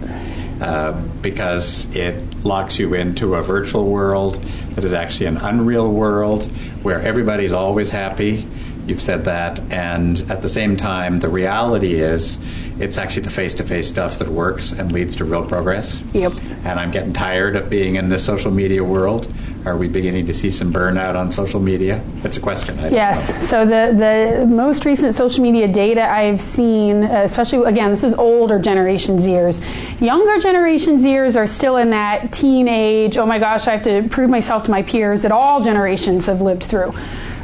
Uh, 0.60 0.92
because 1.22 1.92
it 1.96 2.22
locks 2.44 2.78
you 2.78 2.94
into 2.94 3.34
a 3.34 3.42
virtual 3.42 3.84
world 3.90 4.40
that 4.76 4.84
is 4.84 4.92
actually 4.92 5.26
an 5.26 5.36
unreal 5.38 5.90
world 5.90 6.44
where 6.84 7.00
everybody's 7.00 7.52
always 7.52 7.90
happy. 7.90 8.46
You've 8.92 9.00
said 9.00 9.24
that, 9.24 9.58
and 9.72 10.22
at 10.30 10.42
the 10.42 10.50
same 10.50 10.76
time, 10.76 11.16
the 11.16 11.30
reality 11.30 11.94
is 11.94 12.38
it's 12.78 12.98
actually 12.98 13.22
the 13.22 13.30
face 13.30 13.54
to 13.54 13.64
face 13.64 13.88
stuff 13.88 14.18
that 14.18 14.28
works 14.28 14.72
and 14.72 14.92
leads 14.92 15.16
to 15.16 15.24
real 15.24 15.46
progress. 15.46 16.02
Yep. 16.12 16.34
And 16.66 16.78
I'm 16.78 16.90
getting 16.90 17.14
tired 17.14 17.56
of 17.56 17.70
being 17.70 17.96
in 17.96 18.10
this 18.10 18.22
social 18.22 18.50
media 18.50 18.84
world. 18.84 19.32
Are 19.64 19.78
we 19.78 19.88
beginning 19.88 20.26
to 20.26 20.34
see 20.34 20.50
some 20.50 20.74
burnout 20.74 21.14
on 21.14 21.32
social 21.32 21.58
media? 21.58 22.02
It's 22.22 22.36
a 22.36 22.40
question. 22.40 22.78
I 22.80 22.82
don't 22.82 22.90
know. 22.90 22.98
Yes. 22.98 23.48
So 23.48 23.64
the 23.64 23.96
the 23.96 24.46
most 24.46 24.84
recent 24.84 25.14
social 25.14 25.42
media 25.42 25.72
data 25.72 26.06
I've 26.06 26.42
seen, 26.42 27.04
especially 27.04 27.66
again, 27.66 27.92
this 27.92 28.04
is 28.04 28.12
older 28.12 28.58
generation 28.58 29.20
Zers. 29.20 29.58
Younger 30.02 30.38
generation 30.38 30.98
Zers 30.98 31.34
are 31.34 31.46
still 31.46 31.78
in 31.78 31.88
that 31.90 32.30
teenage. 32.30 33.16
Oh 33.16 33.24
my 33.24 33.38
gosh, 33.38 33.66
I 33.66 33.70
have 33.70 33.84
to 33.84 34.06
prove 34.10 34.28
myself 34.28 34.64
to 34.64 34.70
my 34.70 34.82
peers 34.82 35.22
that 35.22 35.32
all 35.32 35.64
generations 35.64 36.26
have 36.26 36.42
lived 36.42 36.64
through. 36.64 36.92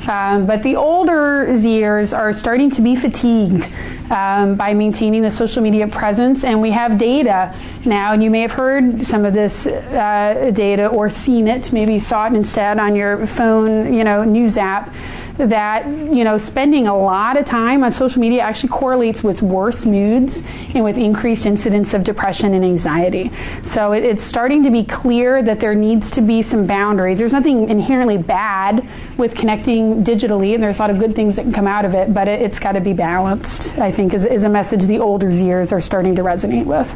Um, 0.09 0.47
but 0.47 0.63
the 0.63 0.77
older 0.77 1.47
Zers 1.49 2.17
are 2.17 2.33
starting 2.33 2.71
to 2.73 2.83
be 2.83 2.97
fatigued 2.97 3.71
um, 4.11 4.55
by 4.55 4.73
maintaining 4.73 5.23
the 5.23 5.31
social 5.31 5.63
media 5.63 5.87
presence, 5.87 6.45
and 6.45 6.63
we 6.63 6.71
have 6.71 6.97
data 6.99 7.55
now. 7.85 8.13
And 8.15 8.23
you 8.23 8.31
may 8.31 8.41
have 8.41 8.53
heard 8.53 9.05
some 9.05 9.25
of 9.25 9.35
this 9.35 9.67
uh, 9.67 10.51
data 10.55 10.87
or 10.87 11.11
seen 11.11 11.47
it. 11.47 11.73
Maybe 11.73 11.99
saw 11.99 12.27
it 12.27 12.33
instead 12.33 12.79
on 12.79 12.97
your 12.97 13.27
phone, 13.27 13.93
you 13.93 14.05
know, 14.05 14.25
news 14.25 14.57
app. 14.57 14.95
That 15.39 15.87
you 15.87 16.25
know, 16.25 16.37
spending 16.37 16.89
a 16.89 16.97
lot 16.97 17.37
of 17.37 17.47
time 17.47 17.85
on 17.85 17.93
social 17.93 18.21
media 18.21 18.43
actually 18.43 18.71
correlates 18.71 19.23
with 19.23 19.41
worse 19.41 19.87
moods 19.87 20.43
and 20.75 20.83
with 20.83 20.99
increased 20.99 21.47
incidence 21.47 21.95
of 21.95 22.03
depression 22.03 22.55
and 22.55 22.65
anxiety. 22.65 23.31
So 23.63 23.93
it, 23.93 24.05
it's 24.05 24.25
starting 24.25 24.65
to 24.65 24.71
be 24.71 24.85
clear 24.85 25.41
that 25.43 25.61
there 25.61 25.75
needs 25.75 26.11
to 26.13 26.21
be 26.21 26.43
some 26.43 26.67
boundaries. 26.67 27.19
There's 27.19 27.33
nothing 27.33 27.71
inherently 27.71 28.19
bad 28.19 28.87
with 29.17 29.37
connecting 29.37 30.03
digitally, 30.03 30.55
and 30.55 30.63
there's 30.63 30.79
a 30.79 30.83
lot 30.83 30.91
of 30.91 30.99
good 30.99 31.15
things 31.15 31.37
that 31.37 31.43
can 31.43 31.53
come 31.53 31.67
out 31.69 31.85
of 31.85 31.95
it, 31.95 32.13
but 32.13 32.27
it, 32.27 32.43
it's 32.43 32.59
got 32.59 32.73
to 32.73 32.81
be 32.81 32.93
balanced. 32.93 33.79
I 33.79 33.93
think 33.93 34.15
is, 34.15 34.25
is 34.25 34.43
a 34.43 34.49
message 34.49 34.87
the 34.87 34.99
older 34.99 35.29
Zers 35.29 35.71
are 35.71 35.81
starting 35.81 36.17
to 36.17 36.23
resonate 36.23 36.67
with. 36.67 36.93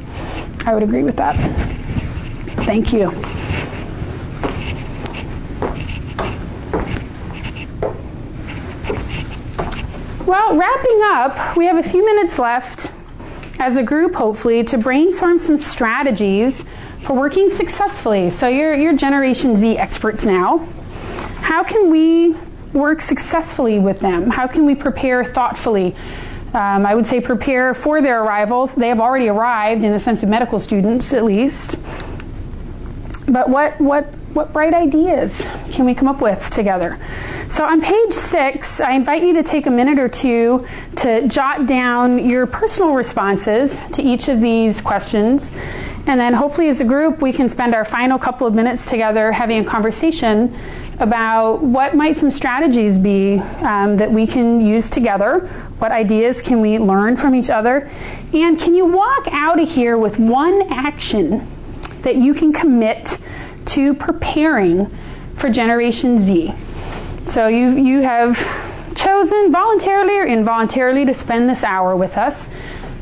I 0.67 0.75
would 0.75 0.83
agree 0.83 1.05
with 1.05 1.17
that. 1.17 1.37
Thank 2.65 2.93
you. 2.93 3.11
Well, 10.33 10.57
wrapping 10.57 11.01
up, 11.03 11.59
we 11.59 11.67
have 11.67 11.77
a 11.77 11.83
few 11.83 12.03
minutes 12.07 12.39
left 12.39 12.91
as 13.59 13.77
a 13.77 13.83
group, 13.83 14.15
hopefully, 14.15 14.65
to 14.65 14.79
brainstorm 14.79 15.39
some 15.39 15.59
strategies 15.59 16.65
for 17.05 17.13
working 17.13 17.51
successfully. 17.51 18.31
So, 18.31 18.49
you're, 18.49 18.73
you're 18.73 18.97
Generation 18.97 19.59
Z 19.59 19.77
experts 19.77 20.25
now. 20.25 20.67
How 21.43 21.63
can 21.63 21.91
we 21.91 22.35
work 22.73 23.03
successfully 23.03 23.79
with 23.79 24.01
them? 24.01 24.31
How 24.31 24.47
can 24.47 24.65
we 24.65 24.75
prepare 24.75 25.23
thoughtfully? 25.23 25.95
Um, 26.55 26.87
I 26.87 26.95
would 26.95 27.05
say 27.05 27.21
prepare 27.21 27.75
for 27.75 28.01
their 28.01 28.25
arrivals. 28.25 28.75
They 28.75 28.89
have 28.89 29.01
already 29.01 29.29
arrived 29.29 29.85
in 29.85 29.93
the 29.93 30.01
sense 30.01 30.23
of 30.23 30.31
medical 30.31 30.59
students, 30.61 31.13
at 31.13 31.27
least. 31.27 31.77
But 33.29 33.51
what, 33.51 33.79
what, 33.79 34.07
what 34.33 34.55
bright 34.55 34.73
ideas 34.73 35.31
can 35.73 35.85
we 35.85 35.95
come 35.95 36.09
up 36.09 36.23
with 36.23 36.49
together? 36.49 36.99
So, 37.53 37.67
on 37.67 37.83
page 37.83 38.15
six, 38.15 38.81
I 38.81 38.93
invite 38.93 39.23
you 39.23 39.35
to 39.35 39.43
take 39.43 39.67
a 39.67 39.71
minute 39.71 39.99
or 39.99 40.09
two 40.09 40.67
to 40.97 41.29
jot 41.29 41.67
down 41.67 42.27
your 42.27 42.47
personal 42.47 42.95
responses 42.95 43.79
to 43.93 44.03
each 44.03 44.29
of 44.29 44.41
these 44.41 44.81
questions. 44.81 45.53
And 46.07 46.19
then, 46.19 46.33
hopefully, 46.33 46.71
as 46.71 46.81
a 46.81 46.85
group, 46.85 47.21
we 47.21 47.31
can 47.31 47.51
spend 47.51 47.75
our 47.75 47.85
final 47.85 48.19
couple 48.19 48.47
of 48.47 48.55
minutes 48.55 48.87
together 48.89 49.31
having 49.33 49.59
a 49.67 49.69
conversation 49.69 50.59
about 50.99 51.63
what 51.63 51.95
might 51.95 52.17
some 52.17 52.31
strategies 52.31 52.97
be 52.97 53.39
um, 53.61 53.97
that 53.97 54.11
we 54.11 54.27
can 54.27 54.63
use 54.63 54.89
together. 54.89 55.41
What 55.79 55.93
ideas 55.93 56.41
can 56.41 56.63
we 56.63 56.79
learn 56.79 57.19
from 57.19 57.35
each 57.35 57.51
other? 57.51 57.91
And 58.33 58.59
can 58.59 58.75
you 58.75 58.87
walk 58.87 59.29
out 59.31 59.61
of 59.61 59.69
here 59.69 59.99
with 59.99 60.19
one 60.19 60.73
action 60.73 61.47
that 62.01 62.17
you 62.17 62.33
can 62.33 62.55
commit 62.55 63.19
to 63.67 63.93
preparing 63.93 64.91
for 65.37 65.51
Generation 65.51 66.19
Z? 66.19 66.55
So 67.27 67.47
you 67.47 67.77
you 67.77 68.03
have 68.03 68.37
chosen 68.95 69.51
voluntarily 69.51 70.19
or 70.19 70.25
involuntarily 70.25 71.05
to 71.07 71.15
spend 71.15 71.49
this 71.49 71.65
hour 71.65 71.97
with 71.97 72.17
us. 72.19 72.49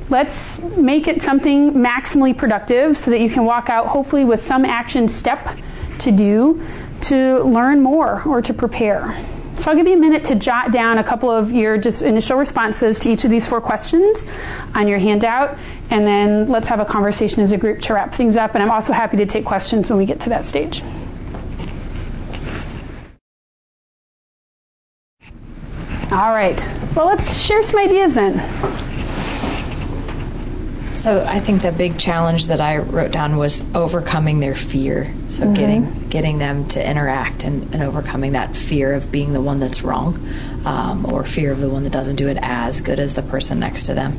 Let's 0.08 0.58
make 0.58 1.08
it 1.08 1.22
something 1.22 1.72
maximally 1.72 2.36
productive 2.36 2.96
so 2.96 3.10
that 3.10 3.20
you 3.20 3.30
can 3.30 3.44
walk 3.44 3.68
out 3.68 3.86
hopefully 3.86 4.24
with 4.24 4.44
some 4.44 4.64
action 4.64 5.08
step 5.08 5.56
to 6.00 6.10
do 6.10 6.62
to 7.02 7.42
learn 7.42 7.80
more 7.80 8.22
or 8.26 8.42
to 8.42 8.52
prepare. 8.52 9.24
So 9.56 9.70
I'll 9.70 9.76
give 9.76 9.86
you 9.86 9.94
a 9.94 10.00
minute 10.00 10.24
to 10.26 10.36
jot 10.36 10.72
down 10.72 10.98
a 10.98 11.04
couple 11.04 11.30
of 11.30 11.52
your 11.52 11.76
just 11.76 12.00
initial 12.00 12.38
responses 12.38 12.98
to 13.00 13.10
each 13.10 13.24
of 13.24 13.30
these 13.30 13.46
four 13.46 13.60
questions 13.60 14.24
on 14.74 14.88
your 14.88 14.98
handout, 14.98 15.58
and 15.90 16.06
then 16.06 16.48
let's 16.48 16.66
have 16.66 16.80
a 16.80 16.84
conversation 16.84 17.42
as 17.42 17.52
a 17.52 17.58
group 17.58 17.82
to 17.82 17.94
wrap 17.94 18.14
things 18.14 18.36
up. 18.36 18.54
And 18.54 18.62
I'm 18.62 18.70
also 18.70 18.94
happy 18.94 19.18
to 19.18 19.26
take 19.26 19.44
questions 19.44 19.90
when 19.90 19.98
we 19.98 20.06
get 20.06 20.20
to 20.20 20.30
that 20.30 20.46
stage. 20.46 20.82
All 26.12 26.32
right. 26.32 26.58
Well, 26.96 27.06
let's 27.06 27.36
share 27.36 27.62
some 27.62 27.78
ideas 27.80 28.14
then. 28.14 28.34
So 30.92 31.24
I 31.24 31.38
think 31.38 31.62
the 31.62 31.70
big 31.70 31.98
challenge 31.98 32.48
that 32.48 32.60
I 32.60 32.78
wrote 32.78 33.12
down 33.12 33.36
was 33.36 33.62
overcoming 33.74 34.40
their 34.40 34.56
fear. 34.56 35.14
So 35.30 35.52
getting 35.54 36.08
getting 36.08 36.38
them 36.38 36.66
to 36.70 36.84
interact 36.90 37.44
and, 37.44 37.72
and 37.72 37.82
overcoming 37.84 38.32
that 38.32 38.56
fear 38.56 38.92
of 38.92 39.12
being 39.12 39.32
the 39.32 39.40
one 39.40 39.60
that's 39.60 39.82
wrong, 39.82 40.18
um, 40.64 41.06
or 41.06 41.22
fear 41.22 41.52
of 41.52 41.60
the 41.60 41.68
one 41.70 41.84
that 41.84 41.92
doesn't 41.92 42.16
do 42.16 42.26
it 42.26 42.38
as 42.42 42.80
good 42.80 42.98
as 42.98 43.14
the 43.14 43.22
person 43.22 43.60
next 43.60 43.84
to 43.84 43.94
them, 43.94 44.18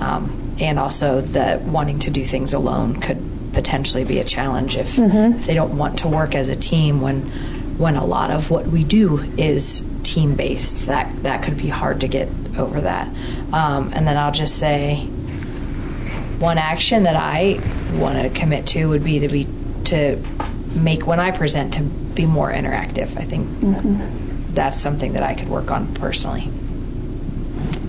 um, 0.00 0.56
and 0.60 0.78
also 0.80 1.20
that 1.20 1.62
wanting 1.62 2.00
to 2.00 2.10
do 2.10 2.24
things 2.24 2.52
alone 2.52 3.00
could 3.00 3.22
potentially 3.52 4.04
be 4.04 4.18
a 4.18 4.24
challenge 4.24 4.76
if, 4.76 4.98
if 4.98 5.46
they 5.46 5.54
don't 5.54 5.78
want 5.78 6.00
to 6.00 6.08
work 6.08 6.34
as 6.34 6.48
a 6.48 6.56
team 6.56 7.00
when 7.00 7.30
when 7.78 7.96
a 7.96 8.04
lot 8.04 8.30
of 8.30 8.50
what 8.50 8.66
we 8.66 8.84
do 8.84 9.18
is 9.38 9.82
team 10.02 10.34
based. 10.34 10.86
That 10.86 11.22
that 11.22 11.42
could 11.42 11.56
be 11.56 11.68
hard 11.68 12.00
to 12.00 12.08
get 12.08 12.28
over 12.58 12.80
that. 12.82 13.08
Um, 13.52 13.92
and 13.94 14.06
then 14.06 14.16
I'll 14.16 14.32
just 14.32 14.58
say 14.58 15.06
one 16.38 16.58
action 16.58 17.04
that 17.04 17.16
I 17.16 17.60
want 17.94 18.20
to 18.22 18.30
commit 18.38 18.66
to 18.68 18.88
would 18.88 19.04
be 19.04 19.20
to 19.20 19.28
be 19.28 19.46
to 19.84 20.22
make 20.74 21.06
when 21.06 21.18
I 21.20 21.30
present 21.30 21.74
to 21.74 21.82
be 21.82 22.26
more 22.26 22.50
interactive. 22.50 23.16
I 23.16 23.24
think 23.24 23.48
that's 24.54 24.80
something 24.80 25.12
that 25.14 25.22
I 25.22 25.34
could 25.34 25.48
work 25.48 25.70
on 25.70 25.94
personally. 25.94 26.50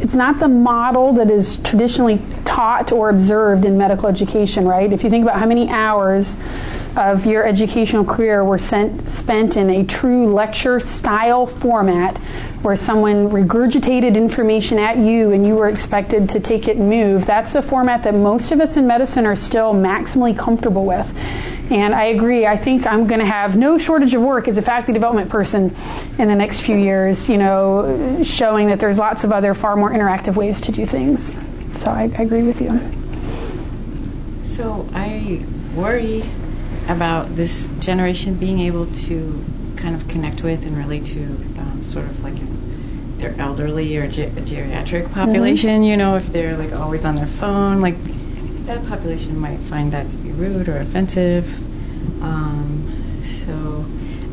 it's 0.01 0.13
not 0.13 0.39
the 0.39 0.47
model 0.47 1.13
that 1.13 1.29
is 1.29 1.57
traditionally 1.57 2.19
taught 2.45 2.91
or 2.91 3.09
observed 3.09 3.65
in 3.65 3.77
medical 3.77 4.07
education, 4.07 4.65
right? 4.67 4.91
If 4.93 5.03
you 5.03 5.09
think 5.09 5.23
about 5.23 5.39
how 5.39 5.45
many 5.45 5.69
hours 5.69 6.37
of 6.95 7.25
your 7.25 7.45
educational 7.45 8.03
career 8.03 8.43
were 8.43 8.57
sent, 8.57 9.09
spent 9.09 9.57
in 9.57 9.69
a 9.69 9.83
true 9.85 10.33
lecture 10.33 10.79
style 10.79 11.45
format 11.45 12.17
where 12.61 12.75
someone 12.75 13.29
regurgitated 13.29 14.15
information 14.15 14.77
at 14.77 14.97
you 14.97 15.31
and 15.31 15.45
you 15.45 15.55
were 15.55 15.69
expected 15.69 16.27
to 16.29 16.39
take 16.39 16.67
it 16.67 16.77
and 16.77 16.89
move, 16.89 17.25
that's 17.25 17.53
the 17.53 17.61
format 17.61 18.03
that 18.03 18.13
most 18.13 18.51
of 18.51 18.59
us 18.59 18.75
in 18.75 18.85
medicine 18.85 19.25
are 19.25 19.35
still 19.35 19.73
maximally 19.73 20.37
comfortable 20.37 20.85
with. 20.85 21.07
And 21.71 21.93
I 21.93 22.05
agree. 22.05 22.47
I 22.47 22.57
think 22.57 22.87
I'm 22.87 23.05
going 23.05 23.19
to 23.19 23.25
have 23.25 23.55
no 23.55 23.77
shortage 23.77 24.13
of 24.15 24.23
work 24.23 24.47
as 24.47 24.57
a 24.57 24.61
faculty 24.61 24.93
development 24.93 25.29
person 25.29 25.75
in 26.17 26.27
the 26.27 26.35
next 26.35 26.61
few 26.61 26.75
years, 26.75 27.29
you 27.29 27.37
know, 27.37 28.23
showing 28.23 28.67
that 28.69 28.79
there's 28.79 28.97
lots 28.97 29.23
of 29.23 29.31
other 29.31 29.53
far 29.53 29.75
more 29.75 29.91
interactive 29.91 30.35
ways 30.35 30.59
to 30.61 30.71
do 30.71 30.85
things. 30.85 31.33
So 31.79 31.91
I, 31.91 32.11
I 32.17 32.23
agree 32.23 32.43
with 32.43 32.59
you. 32.59 32.69
So 34.43 34.89
I 34.93 35.45
worry 35.75 36.23
about 36.89 37.35
this 37.35 37.67
generation 37.79 38.35
being 38.35 38.59
able 38.59 38.87
to 38.87 39.45
kind 39.77 39.95
of 39.95 40.07
connect 40.07 40.43
with 40.43 40.65
and 40.65 40.75
relate 40.75 41.05
to 41.05 41.23
um, 41.59 41.81
sort 41.83 42.05
of 42.05 42.23
like 42.23 42.35
their 43.19 43.39
elderly 43.39 43.95
or 43.97 44.07
ge- 44.07 44.31
geriatric 44.45 45.11
population, 45.13 45.69
mm-hmm. 45.69 45.83
you 45.83 45.97
know, 45.97 46.15
if 46.15 46.27
they're 46.27 46.57
like 46.57 46.73
always 46.73 47.05
on 47.05 47.15
their 47.15 47.27
phone, 47.27 47.81
like 47.81 47.95
that 48.65 48.85
population 48.87 49.37
might 49.39 49.59
find 49.59 49.91
that 49.91 50.09
to 50.09 50.15
be 50.17 50.31
rude 50.31 50.67
or 50.67 50.77
offensive. 50.77 51.65
Um, 52.23 53.21
so, 53.23 53.85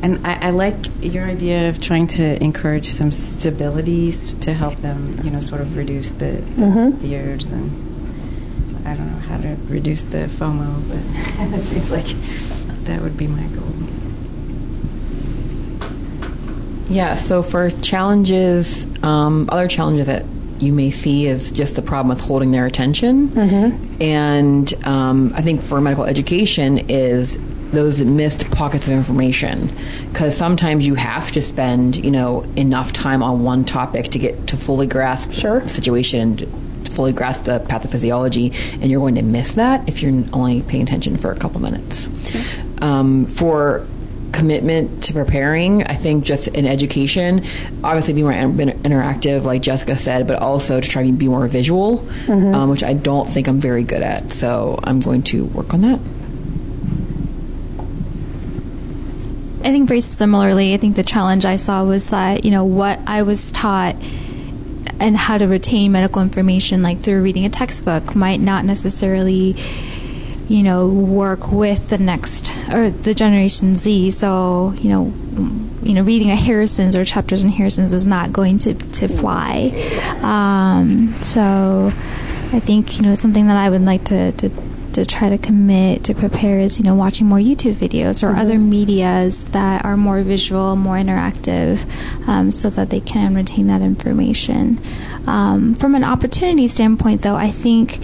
and 0.03 0.25
I, 0.27 0.49
I, 0.49 0.51
like 0.51 0.77
your 1.01 1.25
idea 1.25 1.69
of 1.69 1.81
trying 1.81 2.07
to 2.09 2.43
encourage 2.43 2.89
some 2.89 3.11
stabilities 3.11 4.39
to 4.41 4.53
help 4.53 4.77
them, 4.77 5.21
you 5.23 5.31
know, 5.31 5.41
sort 5.41 5.61
of 5.61 5.77
reduce 5.77 6.11
the, 6.11 6.33
the 6.57 6.63
mm-hmm. 6.63 7.01
fears 7.01 7.49
and 7.49 7.86
I 8.87 8.95
don't 8.95 9.13
know 9.13 9.19
how 9.19 9.39
to 9.39 9.57
reduce 9.69 10.03
the 10.03 10.29
FOMO, 10.29 10.89
but 10.89 10.99
it 11.59 11.63
seems 11.63 11.91
like 11.91 12.07
that 12.85 13.03
would 13.03 13.17
be 13.17 13.27
my 13.27 13.43
goal. 13.49 13.67
Yeah, 16.89 17.17
so 17.17 17.43
for 17.43 17.71
challenges, 17.71 18.87
um, 19.03 19.49
other 19.51 19.67
challenges 19.67 20.07
that 20.07 20.25
you 20.61 20.73
may 20.73 20.91
see 20.93 21.27
is 21.27 21.51
just 21.51 21.75
the 21.75 21.83
problem 21.83 22.17
with 22.17 22.25
holding 22.25 22.53
their 22.53 22.65
attention. 22.65 23.29
Mm-hmm. 23.29 24.03
And 24.03 24.87
um, 24.87 25.33
I 25.35 25.43
think 25.43 25.63
for 25.63 25.81
medical 25.81 26.05
education 26.05 26.79
is 26.89 27.39
those 27.73 28.01
missed 28.01 28.49
pockets 28.53 28.87
of 28.87 28.93
information 28.93 29.71
because 30.13 30.37
sometimes 30.37 30.87
you 30.87 30.95
have 30.95 31.33
to 31.33 31.43
spend 31.43 31.97
you 32.05 32.13
know 32.13 32.43
enough 32.55 32.93
time 32.93 33.25
on 33.25 33.43
one 33.43 33.65
topic 33.65 34.07
to 34.07 34.21
get 34.21 34.47
to 34.47 34.57
fully 34.57 34.87
grasp 34.87 35.33
sure. 35.33 35.61
the 35.61 35.69
situation 35.69 36.21
and 36.21 36.66
fully 36.97 37.13
grasp 37.13 37.45
the 37.45 37.61
pathophysiology 37.61 38.53
and 38.81 38.91
you're 38.91 39.01
going 39.01 39.15
to 39.15 39.23
miss 39.23 39.53
that 39.55 39.89
if 39.89 40.03
you're 40.03 40.25
only 40.33 40.63
paying 40.63 40.83
attention 40.83 41.17
for 41.17 41.31
a 41.31 41.39
couple 41.39 41.61
minutes 41.61 42.09
um, 42.83 43.27
for 43.27 43.87
commitment 44.33 45.05
to 45.05 45.13
preparing. 45.13 45.83
I 45.85 45.95
think 45.95 46.25
just 46.25 46.49
in 46.49 46.67
education, 46.67 47.45
obviously 47.83 48.15
be 48.15 48.23
more 48.23 48.33
interactive, 48.33 49.45
like 49.45 49.63
Jessica 49.63 49.97
said, 49.97 50.27
but 50.27 50.41
also 50.41 50.81
to 50.81 50.89
try 50.89 51.07
to 51.07 51.13
be 51.13 51.29
more 51.29 51.47
visual, 51.49 51.99
mm-hmm. 51.99 52.55
um, 52.55 52.71
which 52.71 52.83
I 52.83 52.93
don't 52.93 53.29
think 53.29 53.49
I'm 53.49 53.61
very 53.61 53.83
good 53.83 54.03
at. 54.03 54.33
So 54.33 54.79
I'm 54.85 55.01
going 55.01 55.23
to 55.25 55.47
work 55.47 55.73
on 55.73 55.81
that. 55.83 56.01
I 59.65 59.71
think 59.71 59.89
very 59.89 60.01
similarly, 60.01 60.75
I 60.75 60.77
think 60.77 60.97
the 60.97 61.03
challenge 61.03 61.45
I 61.45 61.57
saw 61.57 61.85
was 61.85 62.11
that, 62.11 62.45
you 62.45 62.51
know, 62.51 62.65
what 62.65 63.01
I 63.07 63.23
was 63.23 63.51
taught 63.51 63.97
and 64.99 65.17
how 65.17 65.39
to 65.39 65.47
retain 65.47 65.93
medical 65.93 66.23
information, 66.23 66.83
like 66.83 66.99
through 66.99 67.23
reading 67.23 67.45
a 67.45 67.51
textbook, 67.51 68.15
might 68.15 68.41
not 68.41 68.65
necessarily 68.65 69.55
you 70.49 70.63
know, 70.63 70.89
work 70.89 71.51
with 71.51 71.89
the 71.89 71.99
next 71.99 72.53
or 72.73 72.91
the 72.91 73.15
Generation 73.15 73.75
Z. 73.75 74.13
So, 74.13 74.75
you 74.79 74.91
know, 74.91 75.13
you 75.83 75.95
know, 75.95 76.03
reading 76.03 76.31
a 76.31 76.37
Harrison's 76.37 76.95
or 76.95 77.05
chapters 77.05 77.43
in 77.43 77.51
Harrison's 77.51 77.93
is 77.93 78.07
not 78.07 78.33
going 78.33 78.59
to 78.61 78.75
to 78.75 79.09
fly. 79.09 79.73
Um, 80.23 81.17
so, 81.21 81.93
I 82.53 82.61
think 82.61 82.97
you 82.97 83.03
know 83.03 83.13
it's 83.13 83.23
something 83.23 83.49
that 83.49 83.57
I 83.57 83.71
would 83.71 83.83
like 83.83 84.05
to. 84.05 84.33
to 84.33 84.76
to 84.97 85.05
try 85.05 85.29
to 85.29 85.39
commit 85.39 86.05
to 86.05 86.15
prepare 86.15 86.59
is 86.59 86.79
you 86.79 86.85
know 86.85 86.95
watching 86.95 87.27
more 87.27 87.39
YouTube 87.39 87.75
videos 87.75 88.23
or 88.23 88.29
mm-hmm. 88.29 88.39
other 88.39 88.59
medias 88.59 89.45
that 89.47 89.85
are 89.85 89.97
more 89.97 90.23
visual, 90.23 90.75
more 90.75 90.97
interactive, 90.97 91.87
um, 92.27 92.51
so 92.51 92.69
that 92.71 92.91
they 92.91 93.01
can 93.01 93.35
retain 93.35 93.67
that 93.69 93.83
information. 93.83 94.81
Um, 95.27 95.75
from 95.75 95.95
an 95.95 96.05
opportunity 96.05 96.67
standpoint, 96.67 97.23
though, 97.23 97.35
I 97.35 97.51
think 97.51 98.01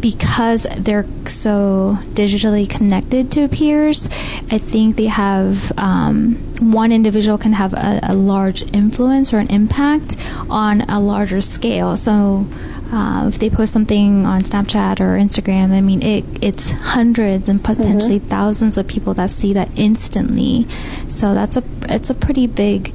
because 0.00 0.66
they're 0.78 1.06
so 1.26 1.98
digitally 2.14 2.68
connected 2.68 3.30
to 3.32 3.46
peers, 3.48 4.06
I 4.50 4.56
think 4.56 4.96
they 4.96 5.06
have 5.06 5.76
um, 5.78 6.36
one 6.60 6.92
individual 6.92 7.36
can 7.36 7.52
have 7.52 7.74
a, 7.74 8.00
a, 8.04 8.14
large 8.14 8.62
influence 8.72 9.34
or 9.34 9.38
an 9.38 9.50
impact 9.50 10.16
on 10.48 10.82
a 10.82 10.98
larger 10.98 11.40
scale. 11.40 11.96
So. 11.96 12.46
Uh, 12.92 13.26
if 13.26 13.38
they 13.38 13.48
post 13.48 13.72
something 13.72 14.26
on 14.26 14.42
Snapchat 14.42 15.00
or 15.00 15.18
Instagram, 15.18 15.72
I 15.72 15.80
mean, 15.80 16.02
it, 16.02 16.24
it's 16.42 16.72
hundreds 16.72 17.48
and 17.48 17.64
potentially 17.64 18.20
mm-hmm. 18.20 18.28
thousands 18.28 18.76
of 18.76 18.86
people 18.86 19.14
that 19.14 19.30
see 19.30 19.54
that 19.54 19.78
instantly. 19.78 20.66
So 21.08 21.32
that's 21.32 21.56
a 21.56 21.64
it's 21.88 22.10
a 22.10 22.14
pretty 22.14 22.46
big 22.46 22.94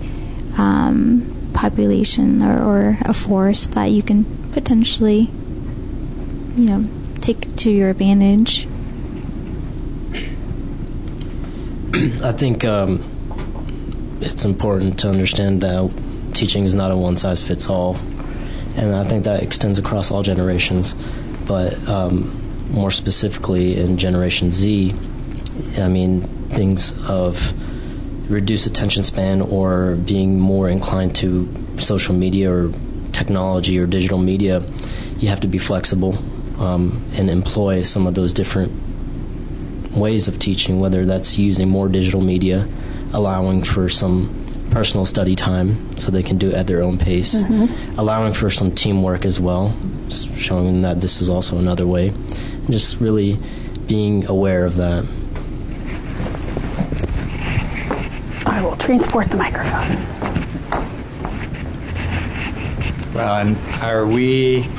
um, 0.57 1.49
population 1.53 2.43
or, 2.43 2.61
or 2.61 2.97
a 3.01 3.13
force 3.13 3.65
that 3.67 3.85
you 3.85 4.03
can 4.03 4.25
potentially 4.53 5.31
you 6.57 6.65
know, 6.65 6.85
take 7.21 7.55
to 7.57 7.71
your 7.71 7.91
advantage? 7.91 8.67
I 12.23 12.31
think 12.31 12.65
um, 12.65 13.03
it's 14.21 14.43
important 14.43 14.99
to 14.99 15.09
understand 15.09 15.61
that 15.61 15.89
teaching 16.33 16.63
is 16.63 16.75
not 16.75 16.91
a 16.91 16.97
one 16.97 17.15
size 17.15 17.47
fits 17.47 17.69
all, 17.69 17.95
and 18.77 18.95
I 18.95 19.03
think 19.03 19.25
that 19.25 19.43
extends 19.43 19.77
across 19.77 20.11
all 20.11 20.23
generations. 20.23 20.95
But 21.45 21.87
um, 21.87 22.69
more 22.71 22.91
specifically 22.91 23.79
in 23.79 23.97
Generation 23.97 24.51
Z, 24.51 24.93
I 25.77 25.87
mean 25.87 26.21
things 26.49 26.93
of 27.09 27.53
reduced 28.31 28.67
attention 28.67 29.03
span 29.03 29.41
or 29.41 29.95
being 29.95 30.39
more 30.39 30.69
inclined 30.69 31.15
to 31.17 31.47
social 31.79 32.13
media 32.13 32.51
or 32.51 32.71
technology 33.13 33.79
or 33.79 33.87
digital 33.87 34.17
media, 34.17 34.61
you 35.17 35.29
have 35.29 35.39
to 35.41 35.47
be 35.47 35.57
flexible 35.57 36.17
um, 36.59 37.03
and 37.13 37.29
employ 37.29 37.81
some 37.81 38.05
of 38.05 38.15
those 38.15 38.33
different 38.33 38.71
ways 39.95 40.27
of 40.27 40.37
teaching, 40.37 40.79
whether 40.79 41.05
that's 41.05 41.37
using 41.37 41.67
more 41.69 41.87
digital 41.87 42.21
media, 42.21 42.67
allowing 43.13 43.63
for 43.63 43.89
some 43.89 44.29
personal 44.77 45.05
study 45.05 45.35
time 45.35 45.97
so 45.97 46.11
they 46.11 46.21
can 46.21 46.37
do 46.37 46.49
it 46.49 46.53
at 46.53 46.67
their 46.67 46.83
own 46.83 46.99
pace, 46.99 47.33
mm-hmm. 47.33 47.99
allowing 47.99 48.31
for 48.31 48.51
some 48.51 48.71
teamwork 48.71 49.25
as 49.25 49.39
well, 49.39 49.75
showing 50.35 50.81
that 50.81 51.01
this 51.01 51.19
is 51.19 51.29
also 51.29 51.57
another 51.57 51.87
way, 51.87 52.09
and 52.09 52.69
just 52.69 53.01
really 53.01 53.39
being 53.87 54.23
aware 54.27 54.65
of 54.65 54.75
that. 54.75 55.03
I 58.45 58.61
will 58.61 58.75
transport 58.75 59.31
the 59.31 59.37
microphone. 59.37 59.97
Well, 63.15 63.37
and 63.39 63.57
are 63.81 64.05
we 64.05 64.69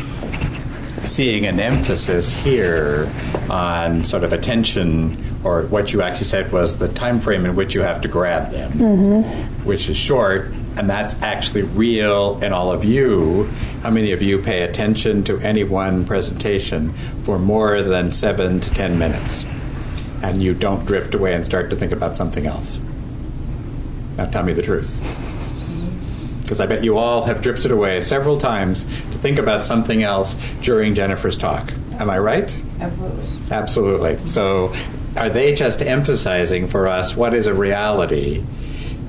seeing 1.03 1.44
an 1.44 1.59
emphasis 1.59 2.32
here 2.32 3.11
on 3.51 4.05
sort 4.05 4.22
of 4.22 4.32
attention 4.32 5.16
or 5.45 5.62
what 5.62 5.93
you 5.93 6.03
actually 6.03 6.24
said 6.24 6.53
was 6.53 6.76
the 6.78 6.89
time 6.89 7.20
frame 7.20 7.47
in 7.47 7.55
which 7.55 7.74
you 7.74 7.80
have 7.82 8.01
to 8.01 8.09
grab 8.09 8.51
them, 8.51 8.72
mm-hmm. 8.72 9.64
which 9.64 9.89
is 9.89 9.97
short, 9.97 10.47
and 10.76 10.91
that's 10.91 11.14
actually 11.22 11.62
real 11.62 12.39
in 12.43 12.53
all 12.53 12.72
of 12.72 12.84
you. 12.84 13.45
How 13.82 13.91
many 13.91 14.12
of 14.12 14.22
you 14.22 14.39
pay 14.39 14.62
attention 14.62 15.22
to 15.24 15.39
any 15.39 15.64
one 15.64 16.05
presentation 16.05 16.93
for 17.22 17.39
more 17.39 17.82
than 17.82 18.12
seven 18.12 18.61
to 18.61 18.70
ten 18.70 18.99
minutes, 18.99 19.45
and 20.22 20.43
you 20.43 20.55
don't 20.55 20.84
drift 20.84 21.14
away 21.14 21.34
and 21.34 21.45
start 21.45 21.70
to 21.70 21.76
think 21.76 21.93
about 21.93 22.16
something 22.16 22.47
else? 22.47 22.78
Now, 24.16 24.26
tell 24.26 24.43
me 24.43 24.53
the 24.53 24.62
truth 24.62 25.01
because 26.49 26.61
I 26.61 26.66
bet 26.66 26.82
you 26.82 26.97
all 26.97 27.24
have 27.24 27.43
drifted 27.43 27.72
away 27.72 28.01
several 28.01 28.39
times 28.39 28.84
to 28.84 29.18
think 29.18 29.39
about 29.39 29.62
something 29.62 30.03
else 30.03 30.34
during 30.62 30.95
Jennifer's 30.95 31.36
talk. 31.36 31.70
Am 32.01 32.09
I 32.09 32.18
right? 32.18 32.57
Absolutely. 32.80 33.26
Absolutely. 33.51 34.26
So, 34.26 34.72
are 35.19 35.29
they 35.29 35.55
just 35.55 35.83
emphasizing 35.83 36.66
for 36.66 36.89
us 36.89 37.16
what 37.16 37.35
is 37.35 37.47
a 37.47 37.55
reality 37.55 38.45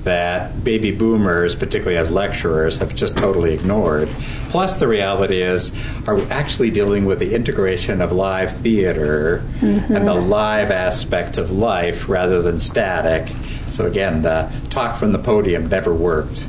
that 0.03 0.64
baby 0.64 0.91
boomers, 0.91 1.55
particularly 1.55 1.97
as 1.97 2.10
lecturers, 2.10 2.78
have 2.78 2.95
just 2.95 3.18
totally 3.18 3.53
ignored? 3.53 4.07
Plus, 4.49 4.78
the 4.78 4.88
reality 4.88 5.41
is, 5.41 5.72
are 6.07 6.16
we 6.16 6.24
actually 6.24 6.72
dealing 6.72 7.05
with 7.05 7.20
the 7.20 7.36
integration 7.36 8.01
of 8.01 8.12
live 8.12 8.51
theater 8.51 9.43
mm-hmm. 9.60 9.95
and 9.95 10.07
the 10.07 10.14
live 10.14 10.72
aspect 10.72 11.38
of 11.38 11.51
life 11.51 12.10
rather 12.10 12.41
than 12.41 12.60
static? 12.60 13.32
So, 13.70 13.86
again, 13.86 14.22
the 14.22 14.51
talk 14.70 14.95
from 14.95 15.12
the 15.12 15.20
podium 15.20 15.68
never 15.68 15.93
worked 15.93 16.47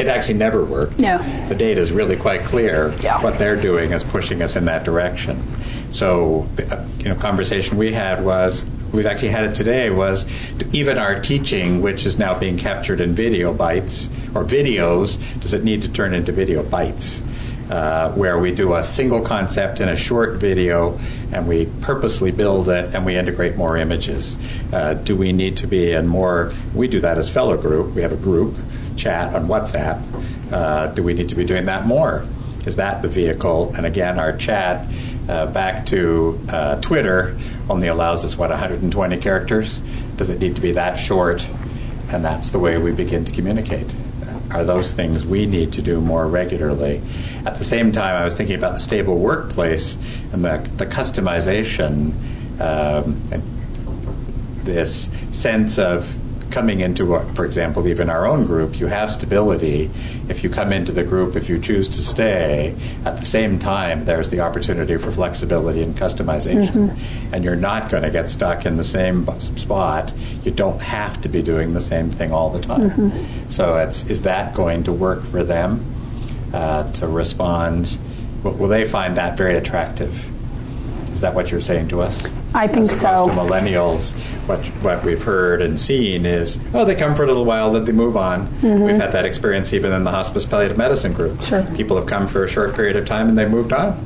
it 0.00 0.08
actually 0.08 0.38
never 0.38 0.64
worked. 0.64 0.98
No. 0.98 1.18
The 1.48 1.54
data 1.54 1.78
is 1.80 1.92
really 1.92 2.16
quite 2.16 2.44
clear. 2.44 2.94
Yeah. 3.02 3.22
What 3.22 3.38
they're 3.38 3.60
doing 3.60 3.92
is 3.92 4.02
pushing 4.02 4.40
us 4.40 4.56
in 4.56 4.64
that 4.64 4.82
direction. 4.82 5.42
So, 5.90 6.48
uh, 6.70 6.86
you 7.00 7.10
know, 7.10 7.14
conversation 7.16 7.76
we 7.76 7.92
had 7.92 8.24
was 8.24 8.64
we've 8.92 9.06
actually 9.06 9.28
had 9.28 9.44
it 9.44 9.54
today 9.54 9.90
was 9.90 10.26
even 10.72 10.98
our 10.98 11.20
teaching, 11.20 11.82
which 11.82 12.06
is 12.06 12.18
now 12.18 12.38
being 12.38 12.56
captured 12.56 13.00
in 13.00 13.14
video 13.14 13.52
bites 13.52 14.08
or 14.34 14.44
videos, 14.44 15.18
does 15.40 15.54
it 15.54 15.64
need 15.64 15.82
to 15.82 15.88
turn 15.88 16.14
into 16.14 16.32
video 16.32 16.62
bites? 16.62 17.22
Uh, 17.70 18.10
where 18.14 18.36
we 18.36 18.52
do 18.52 18.74
a 18.74 18.82
single 18.82 19.20
concept 19.20 19.80
in 19.80 19.88
a 19.88 19.96
short 19.96 20.40
video 20.40 20.98
and 21.30 21.46
we 21.46 21.66
purposely 21.82 22.32
build 22.32 22.68
it 22.68 22.92
and 22.96 23.06
we 23.06 23.16
integrate 23.16 23.56
more 23.56 23.76
images. 23.76 24.36
Uh, 24.72 24.94
do 24.94 25.14
we 25.14 25.32
need 25.32 25.56
to 25.56 25.68
be 25.68 25.92
in 25.92 26.04
more? 26.04 26.52
We 26.74 26.88
do 26.88 26.98
that 26.98 27.16
as 27.16 27.30
fellow 27.30 27.56
group. 27.56 27.94
We 27.94 28.02
have 28.02 28.10
a 28.10 28.16
group 28.16 28.56
chat 28.96 29.32
on 29.36 29.46
WhatsApp. 29.46 30.02
Uh, 30.50 30.88
do 30.88 31.04
we 31.04 31.14
need 31.14 31.28
to 31.28 31.36
be 31.36 31.44
doing 31.44 31.66
that 31.66 31.86
more? 31.86 32.26
Is 32.66 32.74
that 32.74 33.02
the 33.02 33.08
vehicle? 33.08 33.72
And 33.76 33.86
again, 33.86 34.18
our 34.18 34.36
chat 34.36 34.88
uh, 35.28 35.46
back 35.46 35.86
to 35.86 36.38
uh, 36.48 36.80
Twitter 36.80 37.36
only 37.68 37.88
allows 37.88 38.24
us, 38.24 38.36
what, 38.36 38.50
120 38.50 39.18
characters? 39.18 39.80
Does 40.16 40.28
it 40.28 40.40
need 40.40 40.56
to 40.56 40.62
be 40.62 40.72
that 40.72 40.94
short? 40.94 41.46
And 42.10 42.24
that's 42.24 42.50
the 42.50 42.58
way 42.58 42.76
we 42.78 42.92
begin 42.92 43.24
to 43.24 43.32
communicate. 43.32 43.94
Are 44.50 44.64
those 44.64 44.90
things 44.90 45.24
we 45.24 45.46
need 45.46 45.72
to 45.74 45.82
do 45.82 46.00
more 46.00 46.26
regularly? 46.26 47.00
At 47.46 47.54
the 47.56 47.64
same 47.64 47.92
time, 47.92 48.20
I 48.20 48.24
was 48.24 48.34
thinking 48.34 48.56
about 48.56 48.74
the 48.74 48.80
stable 48.80 49.18
workplace 49.18 49.96
and 50.32 50.44
the, 50.44 50.68
the 50.76 50.86
customization, 50.86 52.12
um, 52.60 53.22
and 53.30 53.42
this 54.64 55.08
sense 55.30 55.78
of 55.78 56.18
coming 56.50 56.80
into, 56.80 57.14
a, 57.14 57.34
for 57.34 57.44
example, 57.44 57.86
even 57.88 58.10
our 58.10 58.26
own 58.26 58.44
group, 58.44 58.78
you 58.78 58.86
have 58.86 59.10
stability. 59.10 59.90
If 60.28 60.42
you 60.42 60.50
come 60.50 60.72
into 60.72 60.92
the 60.92 61.04
group, 61.04 61.36
if 61.36 61.48
you 61.48 61.58
choose 61.58 61.88
to 61.90 62.02
stay, 62.02 62.74
at 63.04 63.16
the 63.18 63.24
same 63.24 63.58
time, 63.58 64.04
there's 64.04 64.30
the 64.30 64.40
opportunity 64.40 64.96
for 64.96 65.12
flexibility 65.12 65.82
and 65.82 65.96
customization. 65.96 66.90
Mm-hmm. 66.90 67.34
And 67.34 67.44
you're 67.44 67.56
not 67.56 67.90
going 67.90 68.02
to 68.02 68.10
get 68.10 68.28
stuck 68.28 68.66
in 68.66 68.76
the 68.76 68.84
same 68.84 69.26
spot. 69.38 70.12
You 70.42 70.50
don't 70.50 70.80
have 70.80 71.20
to 71.22 71.28
be 71.28 71.42
doing 71.42 71.74
the 71.74 71.80
same 71.80 72.10
thing 72.10 72.32
all 72.32 72.50
the 72.50 72.60
time. 72.60 72.90
Mm-hmm. 72.90 73.50
So, 73.50 73.76
it's, 73.76 74.04
is 74.04 74.22
that 74.22 74.54
going 74.54 74.84
to 74.84 74.92
work 74.92 75.22
for 75.22 75.42
them 75.42 75.84
uh, 76.52 76.90
to 76.92 77.06
respond? 77.06 77.98
Will 78.42 78.68
they 78.68 78.84
find 78.84 79.16
that 79.16 79.36
very 79.36 79.56
attractive? 79.56 80.26
Is 81.12 81.20
that 81.22 81.34
what 81.34 81.50
you're 81.50 81.60
saying 81.60 81.88
to 81.88 82.00
us? 82.00 82.24
I 82.54 82.66
think 82.66 82.90
As 82.90 82.90
opposed 82.98 83.02
so. 83.02 83.26
to 83.28 83.32
millennials, 83.34 84.12
what 84.46 84.64
what 84.82 85.04
we've 85.04 85.22
heard 85.22 85.60
and 85.60 85.78
seen 85.78 86.24
is, 86.24 86.58
oh, 86.72 86.84
they 86.84 86.94
come 86.94 87.14
for 87.14 87.24
a 87.24 87.26
little 87.26 87.44
while, 87.44 87.72
then 87.72 87.84
they 87.84 87.92
move 87.92 88.16
on. 88.16 88.48
We've 88.62 88.96
had 88.96 89.12
that 89.12 89.24
experience 89.24 89.72
even 89.72 89.92
in 89.92 90.04
the 90.04 90.10
hospice 90.10 90.46
palliative 90.46 90.78
medicine 90.78 91.12
group. 91.12 91.32
Mm-hmm. 91.38 91.44
Sure. 91.66 91.76
People 91.76 91.96
have 91.96 92.06
come 92.06 92.28
for 92.28 92.44
a 92.44 92.48
short 92.48 92.74
period 92.74 92.96
of 92.96 93.06
time 93.06 93.28
and 93.28 93.36
they 93.38 93.46
moved 93.46 93.72
on. 93.72 93.98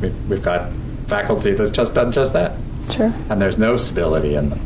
We've, 0.00 0.30
we've 0.30 0.42
got 0.42 0.70
faculty 1.06 1.52
that's 1.52 1.70
just 1.70 1.92
done 1.94 2.10
just 2.12 2.32
that, 2.32 2.56
Sure. 2.90 3.12
and 3.28 3.40
there's 3.40 3.58
no 3.58 3.76
stability 3.76 4.34
in 4.34 4.50
them. 4.50 4.60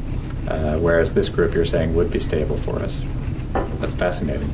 Uh, 0.48 0.76
whereas 0.78 1.12
this 1.14 1.28
group 1.28 1.54
you're 1.54 1.64
saying 1.64 1.94
would 1.94 2.10
be 2.10 2.20
stable 2.20 2.56
for 2.56 2.78
us. 2.80 3.00
That's 3.80 3.94
fascinating. 3.94 4.52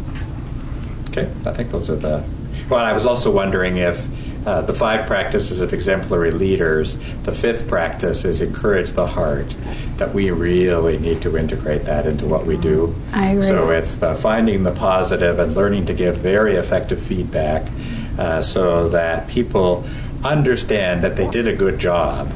Okay, 1.10 1.28
I 1.44 1.52
think 1.52 1.70
those 1.70 1.90
are 1.90 1.96
the. 1.96 2.24
Well, 2.68 2.80
I 2.84 2.92
was 2.92 3.04
also 3.06 3.30
wondering 3.32 3.76
if 3.78 4.06
uh, 4.46 4.62
the 4.62 4.72
five 4.72 5.06
practices 5.06 5.60
of 5.60 5.72
exemplary 5.72 6.30
leaders, 6.30 6.98
the 7.24 7.34
fifth 7.34 7.68
practice 7.68 8.24
is 8.24 8.40
encourage 8.40 8.92
the 8.92 9.06
heart, 9.06 9.54
that 9.96 10.14
we 10.14 10.30
really 10.30 10.98
need 10.98 11.20
to 11.22 11.36
integrate 11.36 11.84
that 11.84 12.06
into 12.06 12.26
what 12.26 12.46
we 12.46 12.56
do. 12.56 12.94
I 13.12 13.32
agree. 13.32 13.42
So 13.42 13.70
it's 13.70 13.96
the 13.96 14.14
finding 14.14 14.62
the 14.62 14.72
positive 14.72 15.38
and 15.38 15.54
learning 15.54 15.86
to 15.86 15.94
give 15.94 16.16
very 16.16 16.54
effective 16.54 17.02
feedback 17.02 17.70
uh, 18.18 18.40
so 18.40 18.88
that 18.88 19.28
people 19.28 19.84
understand 20.24 21.04
that 21.04 21.16
they 21.16 21.28
did 21.28 21.46
a 21.46 21.54
good 21.54 21.78
job 21.78 22.32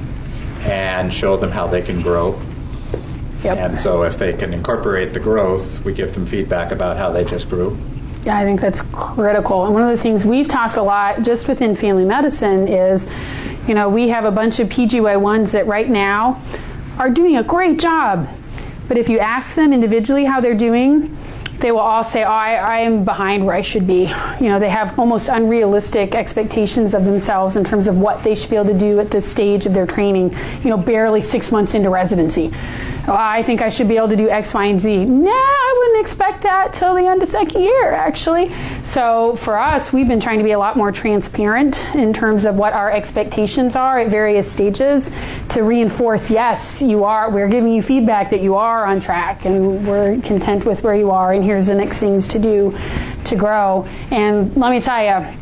and 0.61 1.13
show 1.13 1.37
them 1.37 1.51
how 1.51 1.67
they 1.67 1.83
can 1.83 2.03
grow. 2.03 2.41
Yep. 3.43 3.59
And 3.59 3.79
so 3.79 4.03
if 4.05 4.17
they 4.19 4.33
can 4.33 4.55
incorporate 4.55 5.13
the 5.13 5.21
growth, 5.21 5.85
we 5.85 5.93
give 5.93 6.15
them 6.15 6.25
feedback 6.25 6.73
about 6.73 6.97
how 6.97 7.11
they 7.11 7.25
just 7.25 7.51
grew. 7.51 7.77
Yeah, 8.25 8.39
I 8.39 8.45
think 8.45 8.61
that's 8.61 8.81
critical. 8.93 9.67
And 9.67 9.75
one 9.75 9.83
of 9.83 9.95
the 9.95 10.03
things 10.03 10.25
we've 10.25 10.49
talked 10.49 10.77
a 10.77 10.83
lot 10.83 11.23
just 11.23 11.47
within 11.47 11.77
family 11.77 12.07
medicine 12.07 12.67
is, 12.69 13.07
you 13.69 13.75
know, 13.75 13.91
we 13.91 14.09
have 14.09 14.25
a 14.25 14.31
bunch 14.31 14.61
of 14.61 14.69
PGY1s 14.69 15.51
that 15.51 15.67
right 15.67 15.89
now 15.89 16.41
are 16.99 17.11
doing 17.11 17.37
a 17.37 17.43
great 17.43 17.79
job. 17.79 18.29
But 18.89 18.97
if 18.97 19.11
you 19.11 19.19
ask 19.19 19.55
them 19.55 19.73
individually 19.73 20.25
how 20.25 20.41
they're 20.41 20.57
doing, 20.57 21.17
they 21.59 21.71
will 21.71 21.81
all 21.81 22.05
say, 22.05 22.25
oh, 22.25 22.31
I, 22.31 22.83
I'm 22.83 23.05
behind 23.05 23.45
where 23.47 23.55
I 23.55 23.63
should 23.63 23.87
be. 23.87 24.03
You 24.41 24.49
know, 24.49 24.59
they 24.59 24.71
have 24.71 24.99
almost 24.99 25.29
unrealistic 25.29 26.15
expectations 26.15 26.95
of 26.95 27.05
themselves 27.05 27.57
in 27.57 27.65
terms 27.65 27.87
of 27.87 27.99
what 27.99 28.25
they 28.25 28.35
should 28.35 28.51
be 28.51 28.57
able 28.57 28.73
to 28.73 28.79
do 28.79 29.01
at 29.01 29.11
this 29.11 29.31
stage 29.31 29.67
of 29.67 29.75
their 29.75 29.87
training, 29.87 30.35
you 30.63 30.71
know, 30.71 30.77
barely 30.77 31.23
six 31.23 31.53
months 31.53 31.75
into 31.75 31.91
residency. 31.91 32.53
Oh, 33.07 33.15
I 33.15 33.43
think 33.43 33.61
I 33.61 33.69
should 33.69 33.89
be 33.89 33.99
able 33.99 34.09
to 34.09 34.17
do 34.17 34.31
X, 34.31 34.55
Y, 34.55 34.65
and 34.65 34.81
Z. 34.81 35.05
No, 35.05 35.31
I 35.31 35.75
wouldn't 35.79 36.07
expect 36.07 36.43
that 36.45 36.73
till 36.73 36.95
the 36.95 37.07
end 37.07 37.23
of 37.23 37.29
second 37.29 37.61
year, 37.61 37.93
actually. 37.93 38.51
So 38.85 39.37
for 39.37 39.59
us, 39.59 39.93
we've 39.93 40.09
been 40.09 40.21
trying 40.21 40.39
to 40.39 40.45
be 40.45 40.53
a 40.53 40.59
lot 40.59 40.77
more 40.77 40.91
transparent 40.91 41.85
in 41.95 42.15
terms 42.15 42.47
of 42.47 42.55
what 42.55 42.73
our 42.73 42.91
expectations 42.91 43.77
are 43.77 43.99
at 43.99 44.09
various 44.09 44.51
stages 44.51 45.11
to 45.51 45.63
reinforce, 45.65 46.31
yes, 46.31 46.81
you 46.81 47.05
are, 47.05 47.31
we're 47.31 47.49
giving 47.49 47.75
you 47.75 47.83
feedback 47.83 48.31
that 48.31 48.41
you 48.41 48.55
are 48.55 48.87
on 48.87 49.03
track 49.03 49.45
and 49.45 49.87
we're 49.87 50.19
content 50.23 50.65
with 50.65 50.83
where 50.83 50.95
you 50.95 51.11
are 51.11 51.33
and 51.33 51.45
here's 51.45 51.67
the 51.67 51.75
next 51.75 51.99
things 51.99 52.27
to 52.29 52.39
do 52.39 52.75
to 53.25 53.37
grow. 53.37 53.87
And 54.11 54.57
let 54.57 54.71
me 54.71 54.81
tell 54.81 55.05
you, 55.05 55.37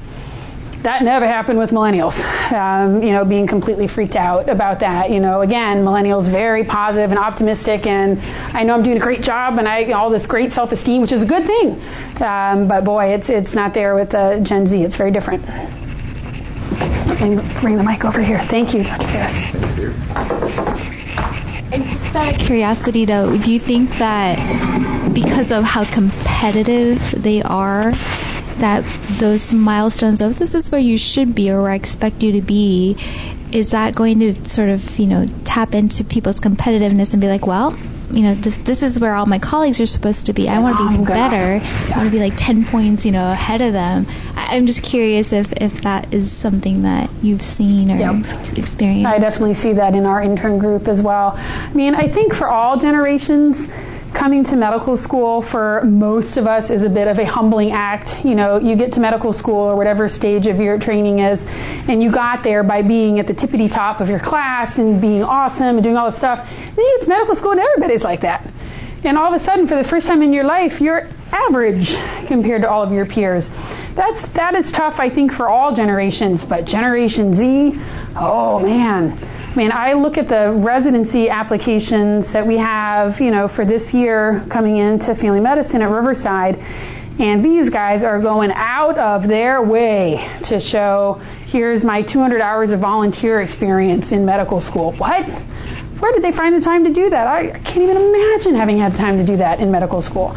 that 0.82 1.02
never 1.02 1.26
happened 1.26 1.58
with 1.58 1.70
millennials. 1.70 2.20
Um, 2.52 3.02
you 3.02 3.12
know, 3.12 3.24
being 3.24 3.46
completely 3.46 3.86
freaked 3.86 4.16
out 4.16 4.48
about 4.48 4.80
that. 4.80 5.10
You 5.10 5.20
know, 5.20 5.40
again, 5.40 5.84
millennials 5.84 6.28
very 6.28 6.64
positive 6.64 7.10
and 7.10 7.18
optimistic, 7.18 7.86
and 7.86 8.20
I 8.54 8.64
know 8.64 8.74
I'm 8.74 8.82
doing 8.82 8.96
a 8.96 9.00
great 9.00 9.22
job, 9.22 9.58
and 9.58 9.68
I 9.68 9.92
all 9.92 10.10
this 10.10 10.26
great 10.26 10.52
self-esteem, 10.52 11.00
which 11.00 11.12
is 11.12 11.22
a 11.22 11.26
good 11.26 11.46
thing. 11.46 11.80
Um, 12.20 12.68
but 12.68 12.84
boy, 12.84 13.14
it's 13.14 13.28
it's 13.28 13.54
not 13.54 13.74
there 13.74 13.94
with 13.94 14.10
the 14.10 14.40
Gen 14.42 14.66
Z. 14.66 14.82
It's 14.82 14.96
very 14.96 15.10
different. 15.10 15.46
Me 17.20 17.38
bring 17.60 17.76
the 17.76 17.84
mic 17.84 18.04
over 18.04 18.20
here. 18.20 18.40
Thank 18.40 18.74
you, 18.74 18.82
Dr. 18.82 19.06
Ferris. 19.06 20.52
And 21.72 21.84
just 21.84 22.14
out 22.16 22.34
of 22.34 22.38
curiosity, 22.38 23.04
though, 23.04 23.38
do 23.38 23.52
you 23.52 23.58
think 23.58 23.90
that 23.98 25.14
because 25.14 25.52
of 25.52 25.62
how 25.62 25.84
competitive 25.84 27.22
they 27.22 27.42
are, 27.42 27.92
that 28.58 28.84
those 29.18 29.52
milestones 29.52 30.20
of 30.20 30.38
this 30.38 30.54
is 30.54 30.70
where 30.70 30.80
you 30.80 30.98
should 30.98 31.34
be 31.34 31.50
or 31.50 31.62
where 31.62 31.72
I 31.72 31.74
expect 31.74 32.22
you 32.22 32.32
to 32.32 32.40
be, 32.42 32.96
is 33.52 33.70
that 33.72 33.94
going 33.94 34.20
to 34.20 34.44
sort 34.46 34.68
of, 34.70 34.98
you 34.98 35.06
know, 35.06 35.26
tap 35.44 35.74
into 35.74 36.04
people's 36.04 36.40
competitiveness 36.40 37.12
and 37.12 37.20
be 37.20 37.28
like, 37.28 37.46
well, 37.46 37.76
you 38.10 38.22
know, 38.22 38.34
this, 38.34 38.58
this 38.58 38.82
is 38.82 39.00
where 39.00 39.14
all 39.14 39.24
my 39.24 39.38
colleagues 39.38 39.80
are 39.80 39.86
supposed 39.86 40.26
to 40.26 40.34
be. 40.34 40.46
I 40.48 40.58
want 40.58 40.76
to 40.78 40.98
be 40.98 41.04
better. 41.04 41.64
I 41.64 41.96
want 41.96 42.04
to 42.04 42.10
be 42.10 42.18
like 42.20 42.34
10 42.36 42.66
points, 42.66 43.06
you 43.06 43.12
know, 43.12 43.32
ahead 43.32 43.62
of 43.62 43.72
them. 43.72 44.06
I, 44.36 44.56
I'm 44.56 44.66
just 44.66 44.82
curious 44.82 45.32
if, 45.32 45.50
if 45.54 45.80
that 45.82 46.12
is 46.12 46.30
something 46.30 46.82
that 46.82 47.08
you've 47.22 47.40
seen 47.42 47.90
or 47.90 47.96
Yep. 47.96 48.58
experienced. 48.58 49.06
I 49.06 49.18
definitely 49.18 49.54
see 49.54 49.72
that 49.74 49.94
in 49.94 50.04
our 50.04 50.22
intern 50.22 50.58
group 50.58 50.88
as 50.88 51.00
well. 51.02 51.32
I 51.38 51.72
mean, 51.72 51.94
I 51.94 52.06
think 52.08 52.34
for 52.34 52.48
all 52.48 52.78
generations, 52.78 53.68
coming 54.12 54.44
to 54.44 54.56
medical 54.56 54.96
school 54.96 55.42
for 55.42 55.82
most 55.84 56.36
of 56.36 56.46
us 56.46 56.70
is 56.70 56.82
a 56.82 56.88
bit 56.88 57.08
of 57.08 57.18
a 57.18 57.24
humbling 57.24 57.72
act. 57.72 58.24
You 58.24 58.34
know, 58.34 58.58
you 58.58 58.76
get 58.76 58.92
to 58.92 59.00
medical 59.00 59.32
school 59.32 59.56
or 59.56 59.76
whatever 59.76 60.08
stage 60.08 60.46
of 60.46 60.60
your 60.60 60.78
training 60.78 61.20
is, 61.20 61.44
and 61.88 62.02
you 62.02 62.10
got 62.10 62.42
there 62.42 62.62
by 62.62 62.82
being 62.82 63.18
at 63.18 63.26
the 63.26 63.34
tippity 63.34 63.70
top 63.70 64.00
of 64.00 64.08
your 64.08 64.20
class 64.20 64.78
and 64.78 65.00
being 65.00 65.22
awesome 65.22 65.76
and 65.76 65.82
doing 65.82 65.96
all 65.96 66.10
this 66.10 66.18
stuff. 66.18 66.48
Then 66.48 66.84
you 66.84 66.98
get 66.98 67.04
to 67.04 67.08
medical 67.08 67.34
school 67.34 67.52
and 67.52 67.60
everybody's 67.60 68.04
like 68.04 68.20
that. 68.20 68.46
And 69.04 69.18
all 69.18 69.32
of 69.32 69.40
a 69.40 69.44
sudden, 69.44 69.66
for 69.66 69.74
the 69.74 69.84
first 69.84 70.06
time 70.06 70.22
in 70.22 70.32
your 70.32 70.44
life, 70.44 70.80
you're 70.80 71.08
average 71.32 71.96
compared 72.26 72.62
to 72.62 72.70
all 72.70 72.82
of 72.82 72.92
your 72.92 73.06
peers. 73.06 73.50
That's 73.94 74.28
that 74.28 74.54
is 74.54 74.70
tough, 74.70 75.00
I 75.00 75.08
think, 75.08 75.32
for 75.32 75.48
all 75.48 75.74
generations. 75.74 76.44
But 76.44 76.64
Generation 76.64 77.34
Z, 77.34 77.80
oh 78.16 78.60
man, 78.60 79.18
I 79.52 79.54
mean, 79.54 79.70
I 79.70 79.92
look 79.92 80.16
at 80.16 80.28
the 80.28 80.50
residency 80.50 81.28
applications 81.28 82.32
that 82.32 82.46
we 82.46 82.56
have, 82.56 83.20
you 83.20 83.30
know, 83.30 83.46
for 83.46 83.66
this 83.66 83.92
year 83.92 84.42
coming 84.48 84.78
into 84.78 85.14
family 85.14 85.40
medicine 85.40 85.82
at 85.82 85.90
Riverside, 85.90 86.58
and 87.18 87.44
these 87.44 87.68
guys 87.68 88.02
are 88.02 88.18
going 88.18 88.50
out 88.52 88.96
of 88.96 89.28
their 89.28 89.60
way 89.60 90.26
to 90.44 90.58
show 90.58 91.20
here's 91.44 91.84
my 91.84 92.00
200 92.00 92.40
hours 92.40 92.70
of 92.70 92.80
volunteer 92.80 93.42
experience 93.42 94.10
in 94.10 94.24
medical 94.24 94.58
school. 94.58 94.92
What? 94.92 95.28
Where 95.28 96.12
did 96.14 96.22
they 96.22 96.32
find 96.32 96.56
the 96.56 96.62
time 96.62 96.84
to 96.84 96.90
do 96.90 97.10
that? 97.10 97.26
I, 97.26 97.50
I 97.50 97.58
can't 97.58 97.82
even 97.82 97.98
imagine 97.98 98.54
having 98.54 98.78
had 98.78 98.96
time 98.96 99.18
to 99.18 99.22
do 99.22 99.36
that 99.36 99.60
in 99.60 99.70
medical 99.70 100.00
school. 100.00 100.34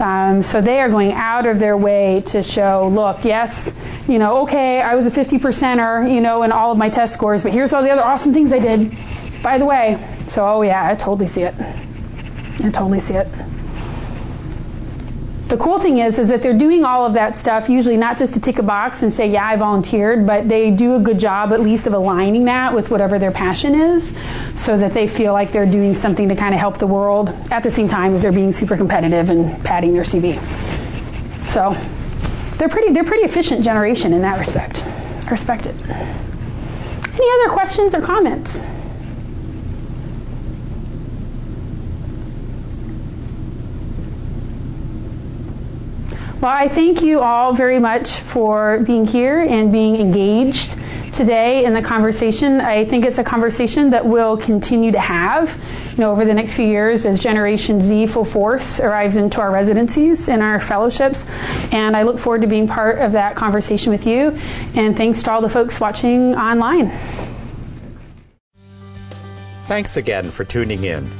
Um, 0.00 0.42
so 0.42 0.60
they 0.60 0.80
are 0.80 0.88
going 0.88 1.12
out 1.12 1.46
of 1.46 1.58
their 1.58 1.76
way 1.76 2.22
to 2.26 2.42
show, 2.42 2.88
look, 2.92 3.24
yes, 3.24 3.74
you 4.08 4.18
know, 4.18 4.42
okay, 4.42 4.80
I 4.82 4.96
was 4.96 5.06
a 5.06 5.10
50 5.10 5.38
percenter, 5.38 6.12
you 6.12 6.20
know, 6.20 6.42
in 6.42 6.50
all 6.50 6.72
of 6.72 6.78
my 6.78 6.90
test 6.90 7.14
scores, 7.14 7.42
but 7.44 7.52
here's 7.52 7.72
all 7.72 7.82
the 7.82 7.90
other 7.90 8.02
awesome 8.02 8.32
things 8.32 8.52
I 8.52 8.58
did, 8.58 8.96
by 9.42 9.56
the 9.56 9.64
way. 9.64 10.04
So, 10.28 10.46
oh 10.46 10.62
yeah, 10.62 10.86
I 10.86 10.94
totally 10.96 11.28
see 11.28 11.42
it. 11.42 11.54
I 11.58 12.70
totally 12.70 13.00
see 13.00 13.14
it. 13.14 13.28
The 15.56 15.62
cool 15.62 15.78
thing 15.78 15.98
is, 15.98 16.18
is 16.18 16.26
that 16.30 16.42
they're 16.42 16.58
doing 16.58 16.84
all 16.84 17.06
of 17.06 17.12
that 17.12 17.36
stuff 17.36 17.68
usually 17.68 17.96
not 17.96 18.18
just 18.18 18.34
to 18.34 18.40
tick 18.40 18.58
a 18.58 18.62
box 18.62 19.04
and 19.04 19.14
say, 19.14 19.30
yeah, 19.30 19.46
I 19.46 19.54
volunteered, 19.54 20.26
but 20.26 20.48
they 20.48 20.72
do 20.72 20.96
a 20.96 20.98
good 20.98 21.16
job 21.16 21.52
at 21.52 21.60
least 21.60 21.86
of 21.86 21.94
aligning 21.94 22.44
that 22.46 22.74
with 22.74 22.90
whatever 22.90 23.20
their 23.20 23.30
passion 23.30 23.72
is 23.72 24.16
so 24.56 24.76
that 24.76 24.92
they 24.94 25.06
feel 25.06 25.32
like 25.32 25.52
they're 25.52 25.64
doing 25.64 25.94
something 25.94 26.28
to 26.28 26.34
kind 26.34 26.54
of 26.54 26.60
help 26.60 26.78
the 26.78 26.88
world 26.88 27.28
at 27.52 27.62
the 27.62 27.70
same 27.70 27.86
time 27.86 28.16
as 28.16 28.22
they're 28.22 28.32
being 28.32 28.50
super 28.50 28.76
competitive 28.76 29.30
and 29.30 29.62
padding 29.62 29.92
their 29.92 30.02
CV. 30.02 30.40
So 31.48 31.76
they're 32.56 32.68
pretty, 32.68 32.92
they're 32.92 33.04
pretty 33.04 33.24
efficient 33.24 33.62
generation 33.62 34.12
in 34.12 34.22
that 34.22 34.40
respect. 34.40 34.82
I 34.82 35.30
respect 35.30 35.66
it. 35.66 35.76
Any 35.88 37.44
other 37.44 37.52
questions 37.52 37.94
or 37.94 38.00
comments? 38.00 38.60
Well, 46.44 46.52
I 46.52 46.68
thank 46.68 47.00
you 47.00 47.20
all 47.20 47.54
very 47.54 47.78
much 47.78 48.10
for 48.16 48.80
being 48.80 49.06
here 49.06 49.40
and 49.40 49.72
being 49.72 49.96
engaged 49.96 50.78
today 51.10 51.64
in 51.64 51.72
the 51.72 51.80
conversation. 51.80 52.60
I 52.60 52.84
think 52.84 53.06
it's 53.06 53.16
a 53.16 53.24
conversation 53.24 53.88
that 53.88 54.04
we'll 54.04 54.36
continue 54.36 54.92
to 54.92 55.00
have, 55.00 55.58
you 55.92 55.96
know, 55.96 56.12
over 56.12 56.26
the 56.26 56.34
next 56.34 56.52
few 56.52 56.66
years 56.66 57.06
as 57.06 57.18
Generation 57.18 57.82
Z 57.82 58.08
full 58.08 58.26
force 58.26 58.78
arrives 58.78 59.16
into 59.16 59.40
our 59.40 59.50
residencies 59.50 60.28
and 60.28 60.42
our 60.42 60.60
fellowships. 60.60 61.24
And 61.72 61.96
I 61.96 62.02
look 62.02 62.18
forward 62.18 62.42
to 62.42 62.46
being 62.46 62.68
part 62.68 62.98
of 62.98 63.12
that 63.12 63.36
conversation 63.36 63.90
with 63.90 64.06
you. 64.06 64.38
And 64.74 64.94
thanks 64.94 65.22
to 65.22 65.32
all 65.32 65.40
the 65.40 65.48
folks 65.48 65.80
watching 65.80 66.34
online. 66.34 66.90
Thanks 69.64 69.96
again 69.96 70.30
for 70.30 70.44
tuning 70.44 70.84
in. 70.84 71.10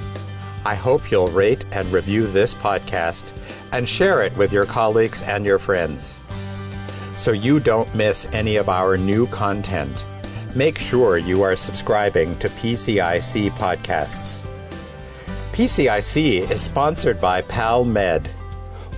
I 0.66 0.74
hope 0.74 1.10
you'll 1.10 1.28
rate 1.28 1.64
and 1.72 1.90
review 1.90 2.26
this 2.26 2.52
podcast 2.52 3.33
and 3.72 3.88
share 3.88 4.22
it 4.22 4.36
with 4.36 4.52
your 4.52 4.66
colleagues 4.66 5.22
and 5.22 5.44
your 5.44 5.58
friends. 5.58 6.14
So 7.16 7.32
you 7.32 7.60
don't 7.60 7.94
miss 7.94 8.26
any 8.32 8.56
of 8.56 8.68
our 8.68 8.96
new 8.96 9.26
content, 9.28 9.96
make 10.56 10.78
sure 10.78 11.16
you 11.16 11.42
are 11.42 11.56
subscribing 11.56 12.34
to 12.38 12.48
PCIC 12.48 13.50
podcasts. 13.52 14.44
PCIC 15.52 16.50
is 16.50 16.60
sponsored 16.60 17.20
by 17.20 17.42
PalMed, 17.42 18.26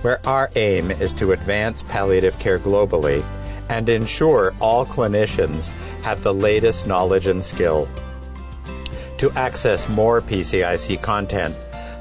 where 0.01 0.19
our 0.27 0.49
aim 0.55 0.89
is 0.89 1.13
to 1.13 1.31
advance 1.31 1.83
palliative 1.83 2.37
care 2.39 2.59
globally 2.59 3.23
and 3.69 3.89
ensure 3.89 4.55
all 4.59 4.85
clinicians 4.85 5.69
have 6.01 6.23
the 6.23 6.33
latest 6.33 6.87
knowledge 6.87 7.27
and 7.27 7.43
skill. 7.43 7.87
To 9.19 9.31
access 9.31 9.89
more 9.89 10.21
PCIC 10.21 11.01
content, 11.01 11.55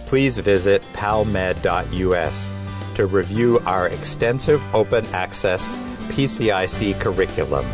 please 0.06 0.38
visit 0.38 0.82
palmed.us 0.92 2.55
to 2.96 3.06
review 3.06 3.60
our 3.60 3.86
extensive 3.88 4.60
open 4.74 5.04
access 5.06 5.72
PCIC 6.08 6.98
curriculum. 6.98 7.64